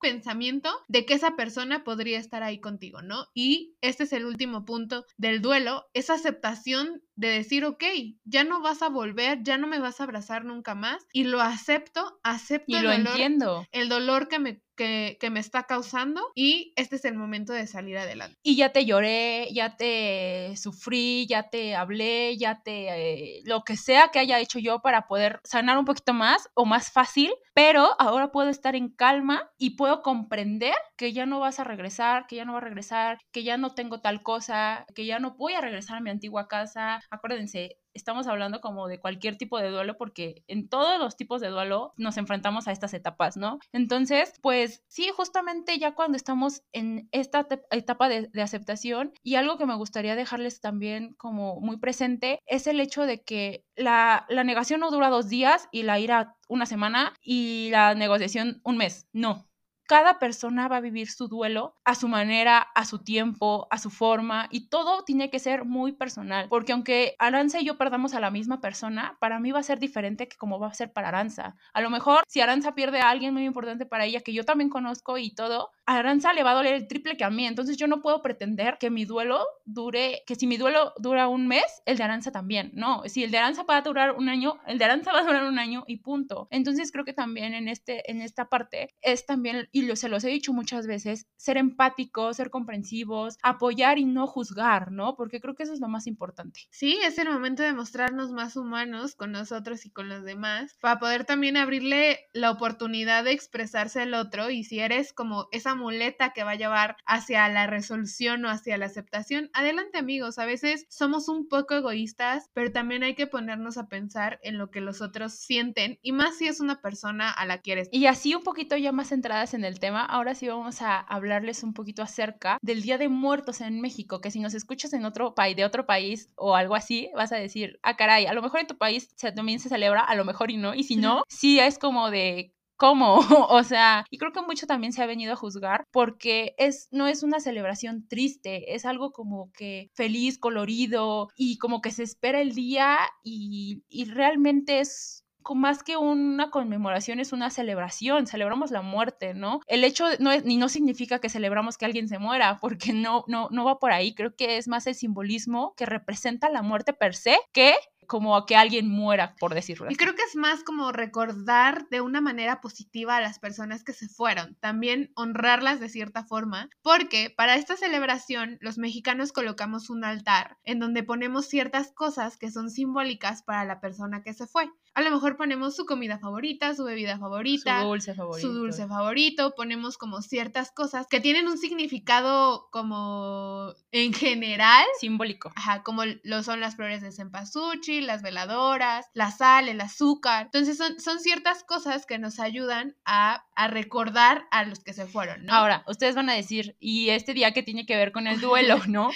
pensamiento 0.00 0.70
de 0.88 1.06
que 1.06 1.14
esa 1.14 1.36
persona 1.36 1.84
podría 1.84 2.18
estar 2.18 2.42
ahí 2.42 2.58
contigo, 2.58 3.00
¿no? 3.00 3.26
Y 3.32 3.76
este 3.80 4.02
es 4.02 4.12
el 4.12 4.26
último 4.26 4.64
punto 4.64 5.04
del 5.18 5.40
duelo, 5.40 5.86
esa 5.94 6.14
aceptación 6.14 7.00
de 7.14 7.28
decir, 7.28 7.64
ok, 7.64 7.84
ya 8.24 8.42
no 8.42 8.60
vas 8.60 8.82
a 8.82 8.88
volver, 8.88 9.44
ya 9.44 9.56
no 9.56 9.68
me 9.68 9.78
vas 9.78 10.00
a 10.00 10.02
abrazar 10.02 10.44
nunca 10.44 10.74
más 10.74 11.06
y 11.12 11.24
lo 11.24 11.40
acepto, 11.40 12.18
acepto 12.24 12.76
y 12.76 12.80
lo 12.80 12.90
entiendo. 12.90 13.64
el 13.70 13.88
dolor 13.88 14.26
que 14.26 14.40
me 14.40 14.60
que, 14.78 15.18
me 15.30 15.40
está 15.40 15.64
causando 15.64 16.22
y 16.34 16.72
este 16.76 16.96
es 16.96 17.04
el 17.04 17.14
momento 17.14 17.52
de 17.52 17.66
salir 17.66 17.98
adelante. 17.98 18.38
Y 18.42 18.56
ya 18.56 18.72
te 18.72 18.86
lloré, 18.86 19.48
ya 19.52 19.76
te 19.76 20.54
sufrí, 20.56 21.26
ya 21.26 21.50
te 21.50 21.74
hablé, 21.76 22.38
ya 22.38 22.62
te... 22.62 22.88
Eh, 22.88 23.42
lo 23.44 23.62
que 23.62 23.76
sea 23.76 24.08
que 24.08 24.20
haya 24.20 24.40
hecho 24.40 24.58
yo 24.58 24.80
para 24.80 25.06
poder 25.06 25.40
sanar 25.44 25.76
un 25.76 25.84
poquito 25.84 26.14
más 26.14 26.48
o 26.54 26.64
más 26.64 26.90
fácil, 26.90 27.30
pero 27.52 27.90
ahora 27.98 28.32
puedo 28.32 28.48
estar 28.48 28.74
en 28.74 28.88
calma 28.88 29.50
y 29.58 29.70
puedo 29.70 30.00
comprender 30.00 30.74
que 30.96 31.12
ya 31.12 31.26
no 31.26 31.40
vas 31.40 31.60
a 31.60 31.64
regresar, 31.64 32.26
que 32.26 32.36
ya 32.36 32.44
no 32.44 32.52
va 32.52 32.58
a 32.58 32.62
regresar, 32.62 33.18
que 33.32 33.42
ya 33.44 33.58
no 33.58 33.74
tengo 33.74 34.00
tal 34.00 34.22
cosa, 34.22 34.86
que 34.94 35.04
ya 35.04 35.18
no 35.18 35.34
voy 35.36 35.54
a 35.54 35.60
regresar 35.60 35.98
a 35.98 36.00
mi 36.00 36.10
antigua 36.10 36.48
casa. 36.48 37.00
Acuérdense, 37.10 37.76
estamos 37.98 38.26
hablando 38.26 38.60
como 38.60 38.88
de 38.88 38.98
cualquier 38.98 39.36
tipo 39.36 39.58
de 39.58 39.70
duelo 39.70 39.96
porque 39.98 40.44
en 40.46 40.68
todos 40.68 40.98
los 40.98 41.16
tipos 41.16 41.40
de 41.40 41.48
duelo 41.48 41.92
nos 41.96 42.16
enfrentamos 42.16 42.68
a 42.68 42.72
estas 42.72 42.94
etapas, 42.94 43.36
¿no? 43.36 43.58
Entonces, 43.72 44.32
pues 44.40 44.82
sí, 44.88 45.10
justamente 45.14 45.78
ya 45.78 45.94
cuando 45.94 46.16
estamos 46.16 46.62
en 46.72 47.08
esta 47.12 47.46
etapa 47.70 48.08
de, 48.08 48.30
aceptación 48.40 49.12
y 49.22 49.34
algo 49.34 49.58
que 49.58 49.66
me 49.66 49.74
gustaría 49.74 50.14
dejarles 50.14 50.60
también 50.60 51.14
como 51.14 51.60
muy 51.60 51.78
presente 51.78 52.38
es 52.46 52.66
el 52.66 52.80
hecho 52.80 53.04
de 53.04 53.22
que 53.22 53.64
la, 53.76 54.26
la 54.28 54.44
negación 54.44 54.80
no 54.80 54.90
dura 54.90 55.10
dos 55.10 55.28
días 55.28 55.68
y 55.72 55.82
la 55.82 55.98
ira 55.98 56.36
una 56.48 56.66
semana 56.66 57.14
y 57.20 57.68
la 57.72 57.94
negociación 57.94 58.60
un 58.64 58.76
mes. 58.76 59.08
No, 59.12 59.48
cada 59.88 60.18
persona 60.18 60.68
va 60.68 60.76
a 60.76 60.80
vivir 60.80 61.10
su 61.10 61.28
duelo 61.28 61.74
a 61.84 61.94
su 61.94 62.08
manera, 62.08 62.58
a 62.74 62.84
su 62.84 62.98
tiempo, 62.98 63.66
a 63.70 63.78
su 63.78 63.88
forma 63.88 64.46
y 64.50 64.68
todo 64.68 65.02
tiene 65.02 65.30
que 65.30 65.38
ser 65.38 65.64
muy 65.64 65.92
personal, 65.92 66.46
porque 66.50 66.72
aunque 66.72 67.16
Aranza 67.18 67.60
y 67.60 67.64
yo 67.64 67.78
perdamos 67.78 68.12
a 68.12 68.20
la 68.20 68.30
misma 68.30 68.60
persona, 68.60 69.16
para 69.18 69.40
mí 69.40 69.50
va 69.50 69.60
a 69.60 69.62
ser 69.62 69.78
diferente 69.78 70.28
que 70.28 70.36
como 70.36 70.60
va 70.60 70.68
a 70.68 70.74
ser 70.74 70.92
para 70.92 71.08
Aranza. 71.08 71.56
A 71.72 71.80
lo 71.80 71.88
mejor 71.88 72.22
si 72.28 72.42
Aranza 72.42 72.74
pierde 72.74 73.00
a 73.00 73.08
alguien 73.08 73.32
muy 73.32 73.46
importante 73.46 73.86
para 73.86 74.04
ella 74.04 74.20
que 74.20 74.34
yo 74.34 74.44
también 74.44 74.68
conozco 74.68 75.16
y 75.16 75.34
todo, 75.34 75.70
a 75.86 75.96
Aranza 75.96 76.34
le 76.34 76.42
va 76.42 76.50
a 76.50 76.54
doler 76.54 76.74
el 76.74 76.86
triple 76.86 77.16
que 77.16 77.24
a 77.24 77.30
mí, 77.30 77.46
entonces 77.46 77.78
yo 77.78 77.86
no 77.86 78.02
puedo 78.02 78.20
pretender 78.20 78.76
que 78.78 78.90
mi 78.90 79.06
duelo 79.06 79.42
dure, 79.64 80.22
que 80.26 80.34
si 80.34 80.46
mi 80.46 80.58
duelo 80.58 80.92
dura 80.98 81.28
un 81.28 81.48
mes, 81.48 81.64
el 81.86 81.96
de 81.96 82.04
Aranza 82.04 82.30
también, 82.30 82.72
no, 82.74 83.04
si 83.06 83.24
el 83.24 83.30
de 83.30 83.38
Aranza 83.38 83.62
va 83.62 83.78
a 83.78 83.82
durar 83.82 84.16
un 84.16 84.28
año, 84.28 84.58
el 84.66 84.76
de 84.76 84.84
Aranza 84.84 85.12
va 85.12 85.20
a 85.20 85.24
durar 85.24 85.44
un 85.44 85.58
año 85.58 85.84
y 85.86 85.96
punto. 85.98 86.46
Entonces 86.50 86.92
creo 86.92 87.06
que 87.06 87.14
también 87.14 87.54
en 87.54 87.68
este 87.68 88.10
en 88.10 88.20
esta 88.20 88.50
parte 88.50 88.94
es 89.00 89.24
también 89.24 89.68
y 89.78 89.96
se 89.96 90.08
los 90.08 90.24
he 90.24 90.28
dicho 90.28 90.52
muchas 90.52 90.86
veces, 90.86 91.26
ser 91.36 91.56
empáticos, 91.56 92.36
ser 92.36 92.50
comprensivos, 92.50 93.38
apoyar 93.42 93.98
y 93.98 94.04
no 94.04 94.26
juzgar, 94.26 94.92
¿no? 94.92 95.14
Porque 95.16 95.40
creo 95.40 95.54
que 95.54 95.62
eso 95.62 95.72
es 95.72 95.80
lo 95.80 95.88
más 95.88 96.06
importante. 96.06 96.60
Sí, 96.70 96.98
es 97.04 97.18
el 97.18 97.30
momento 97.30 97.62
de 97.62 97.72
mostrarnos 97.72 98.32
más 98.32 98.56
humanos 98.56 99.14
con 99.14 99.32
nosotros 99.32 99.86
y 99.86 99.90
con 99.90 100.08
los 100.08 100.24
demás, 100.24 100.76
para 100.80 100.98
poder 100.98 101.24
también 101.24 101.56
abrirle 101.56 102.20
la 102.32 102.50
oportunidad 102.50 103.24
de 103.24 103.32
expresarse 103.32 104.00
al 104.00 104.14
otro 104.14 104.50
y 104.50 104.64
si 104.64 104.80
eres 104.80 105.12
como 105.12 105.48
esa 105.52 105.74
muleta 105.74 106.32
que 106.32 106.44
va 106.44 106.52
a 106.52 106.56
llevar 106.56 106.96
hacia 107.06 107.48
la 107.48 107.66
resolución 107.66 108.44
o 108.44 108.50
hacia 108.50 108.78
la 108.78 108.86
aceptación, 108.86 109.50
adelante 109.52 109.98
amigos, 109.98 110.38
a 110.38 110.46
veces 110.46 110.86
somos 110.88 111.28
un 111.28 111.48
poco 111.48 111.74
egoístas, 111.74 112.50
pero 112.54 112.72
también 112.72 113.02
hay 113.02 113.14
que 113.14 113.26
ponernos 113.26 113.78
a 113.78 113.88
pensar 113.88 114.38
en 114.42 114.58
lo 114.58 114.70
que 114.70 114.80
los 114.80 115.00
otros 115.00 115.34
sienten 115.34 115.98
y 116.02 116.12
más 116.12 116.36
si 116.36 116.48
es 116.48 116.60
una 116.60 116.80
persona 116.80 117.30
a 117.30 117.46
la 117.46 117.58
que 117.58 117.72
eres. 117.72 117.88
Y 117.92 118.06
así 118.06 118.34
un 118.34 118.42
poquito 118.42 118.76
ya 118.76 118.92
más 118.92 119.08
centradas 119.08 119.54
en 119.54 119.64
el 119.64 119.67
tema, 119.80 120.04
ahora 120.04 120.34
sí 120.34 120.48
vamos 120.48 120.82
a 120.82 120.98
hablarles 120.98 121.62
un 121.62 121.74
poquito 121.74 122.02
acerca 122.02 122.58
del 122.62 122.82
Día 122.82 122.98
de 122.98 123.08
Muertos 123.08 123.60
en 123.60 123.80
México, 123.80 124.20
que 124.20 124.30
si 124.30 124.40
nos 124.40 124.54
escuchas 124.54 124.92
en 124.92 125.04
otro 125.04 125.34
país, 125.34 125.56
de 125.56 125.64
otro 125.64 125.86
país 125.86 126.30
o 126.36 126.56
algo 126.56 126.74
así, 126.74 127.10
vas 127.14 127.32
a 127.32 127.36
decir, 127.36 127.78
ah, 127.82 127.96
caray, 127.96 128.26
a 128.26 128.32
lo 128.32 128.42
mejor 128.42 128.60
en 128.60 128.66
tu 128.66 128.78
país 128.78 129.14
también 129.34 129.60
se 129.60 129.68
celebra, 129.68 130.00
a 130.00 130.14
lo 130.14 130.24
mejor 130.24 130.50
y 130.50 130.56
no, 130.56 130.74
y 130.74 130.84
si 130.84 130.96
no, 130.96 131.22
sí 131.28 131.60
es 131.60 131.78
como 131.78 132.10
de 132.10 132.54
¿Cómo? 132.78 133.18
o 133.50 133.64
sea, 133.64 134.04
y 134.08 134.18
creo 134.18 134.32
que 134.32 134.40
mucho 134.40 134.68
también 134.68 134.92
se 134.92 135.02
ha 135.02 135.06
venido 135.06 135.32
a 135.32 135.36
juzgar 135.36 135.84
porque 135.90 136.54
es, 136.58 136.86
no 136.92 137.08
es 137.08 137.24
una 137.24 137.40
celebración 137.40 138.06
triste, 138.06 138.72
es 138.74 138.86
algo 138.86 139.10
como 139.10 139.50
que 139.52 139.90
feliz, 139.94 140.38
colorido 140.38 141.28
y 141.36 141.58
como 141.58 141.80
que 141.80 141.90
se 141.90 142.04
espera 142.04 142.40
el 142.40 142.54
día 142.54 142.96
y, 143.24 143.82
y 143.88 144.04
realmente 144.04 144.78
es 144.78 145.24
más 145.54 145.82
que 145.82 145.96
una 145.96 146.50
conmemoración, 146.50 147.20
es 147.20 147.32
una 147.32 147.50
celebración, 147.50 148.26
celebramos 148.26 148.70
la 148.70 148.82
muerte, 148.82 149.34
¿no? 149.34 149.60
El 149.66 149.84
hecho 149.84 150.04
no 150.18 150.38
ni 150.40 150.56
no 150.56 150.68
significa 150.68 151.20
que 151.20 151.28
celebramos 151.28 151.78
que 151.78 151.86
alguien 151.86 152.08
se 152.08 152.18
muera, 152.18 152.58
porque 152.60 152.92
no, 152.92 153.24
no, 153.26 153.48
no 153.50 153.64
va 153.64 153.78
por 153.78 153.92
ahí, 153.92 154.14
creo 154.14 154.34
que 154.36 154.58
es 154.58 154.68
más 154.68 154.86
el 154.86 154.94
simbolismo 154.94 155.74
que 155.76 155.86
representa 155.86 156.48
la 156.48 156.62
muerte 156.62 156.92
per 156.92 157.14
se 157.14 157.38
que 157.52 157.74
como 158.08 158.46
que 158.46 158.56
alguien 158.56 158.88
muera, 158.88 159.36
por 159.38 159.54
decirlo 159.54 159.90
Y 159.90 159.96
creo 159.96 160.14
que 160.14 160.22
es 160.22 160.34
más 160.34 160.64
como 160.64 160.90
recordar 160.92 161.86
de 161.90 162.00
una 162.00 162.22
manera 162.22 162.60
positiva 162.60 163.16
a 163.16 163.20
las 163.20 163.38
personas 163.38 163.84
que 163.84 163.92
se 163.92 164.08
fueron, 164.08 164.56
también 164.60 165.12
honrarlas 165.14 165.78
de 165.78 165.90
cierta 165.90 166.24
forma, 166.24 166.70
porque 166.82 167.32
para 167.36 167.54
esta 167.54 167.76
celebración 167.76 168.56
los 168.60 168.78
mexicanos 168.78 169.32
colocamos 169.32 169.90
un 169.90 170.04
altar 170.04 170.56
en 170.64 170.80
donde 170.80 171.02
ponemos 171.02 171.46
ciertas 171.46 171.92
cosas 171.92 172.38
que 172.38 172.50
son 172.50 172.70
simbólicas 172.70 173.42
para 173.42 173.66
la 173.66 173.78
persona 173.78 174.22
que 174.22 174.32
se 174.32 174.46
fue. 174.46 174.70
A 174.94 175.02
lo 175.02 175.10
mejor 175.10 175.36
ponemos 175.36 175.76
su 175.76 175.86
comida 175.86 176.18
favorita, 176.18 176.74
su 176.74 176.84
bebida 176.84 177.18
favorita, 177.18 177.82
su 177.82 177.86
dulce 177.88 178.14
favorito. 178.14 178.48
Su 178.48 178.54
dulce 178.54 178.86
favorito, 178.86 179.54
ponemos 179.54 179.96
como 179.96 180.22
ciertas 180.22 180.72
cosas 180.72 181.06
que 181.08 181.20
tienen 181.20 181.46
un 181.46 181.58
significado 181.58 182.68
como 182.70 183.74
en 183.92 184.12
general. 184.12 184.84
Simbólico. 184.98 185.52
Ajá, 185.54 185.82
como 185.82 186.02
lo 186.22 186.42
son 186.42 186.60
las 186.60 186.76
flores 186.76 187.02
de 187.02 187.12
cempasúchil, 187.12 188.06
las 188.06 188.22
veladoras, 188.22 189.06
la 189.14 189.30
sal, 189.30 189.68
el 189.68 189.80
azúcar. 189.80 190.46
Entonces 190.46 190.76
son, 190.76 190.98
son 191.00 191.20
ciertas 191.20 191.64
cosas 191.64 192.06
que 192.06 192.18
nos 192.18 192.40
ayudan 192.40 192.96
a, 193.04 193.44
a, 193.54 193.68
recordar 193.68 194.46
a 194.50 194.64
los 194.64 194.80
que 194.80 194.92
se 194.92 195.06
fueron, 195.06 195.44
¿no? 195.44 195.52
Ahora, 195.52 195.84
ustedes 195.86 196.14
van 196.14 196.30
a 196.30 196.34
decir, 196.34 196.76
¿y 196.80 197.10
este 197.10 197.34
día 197.34 197.52
qué 197.52 197.62
tiene 197.62 197.86
que 197.86 197.96
ver 197.96 198.12
con 198.12 198.26
el 198.26 198.40
duelo, 198.40 198.78
no? 198.88 199.10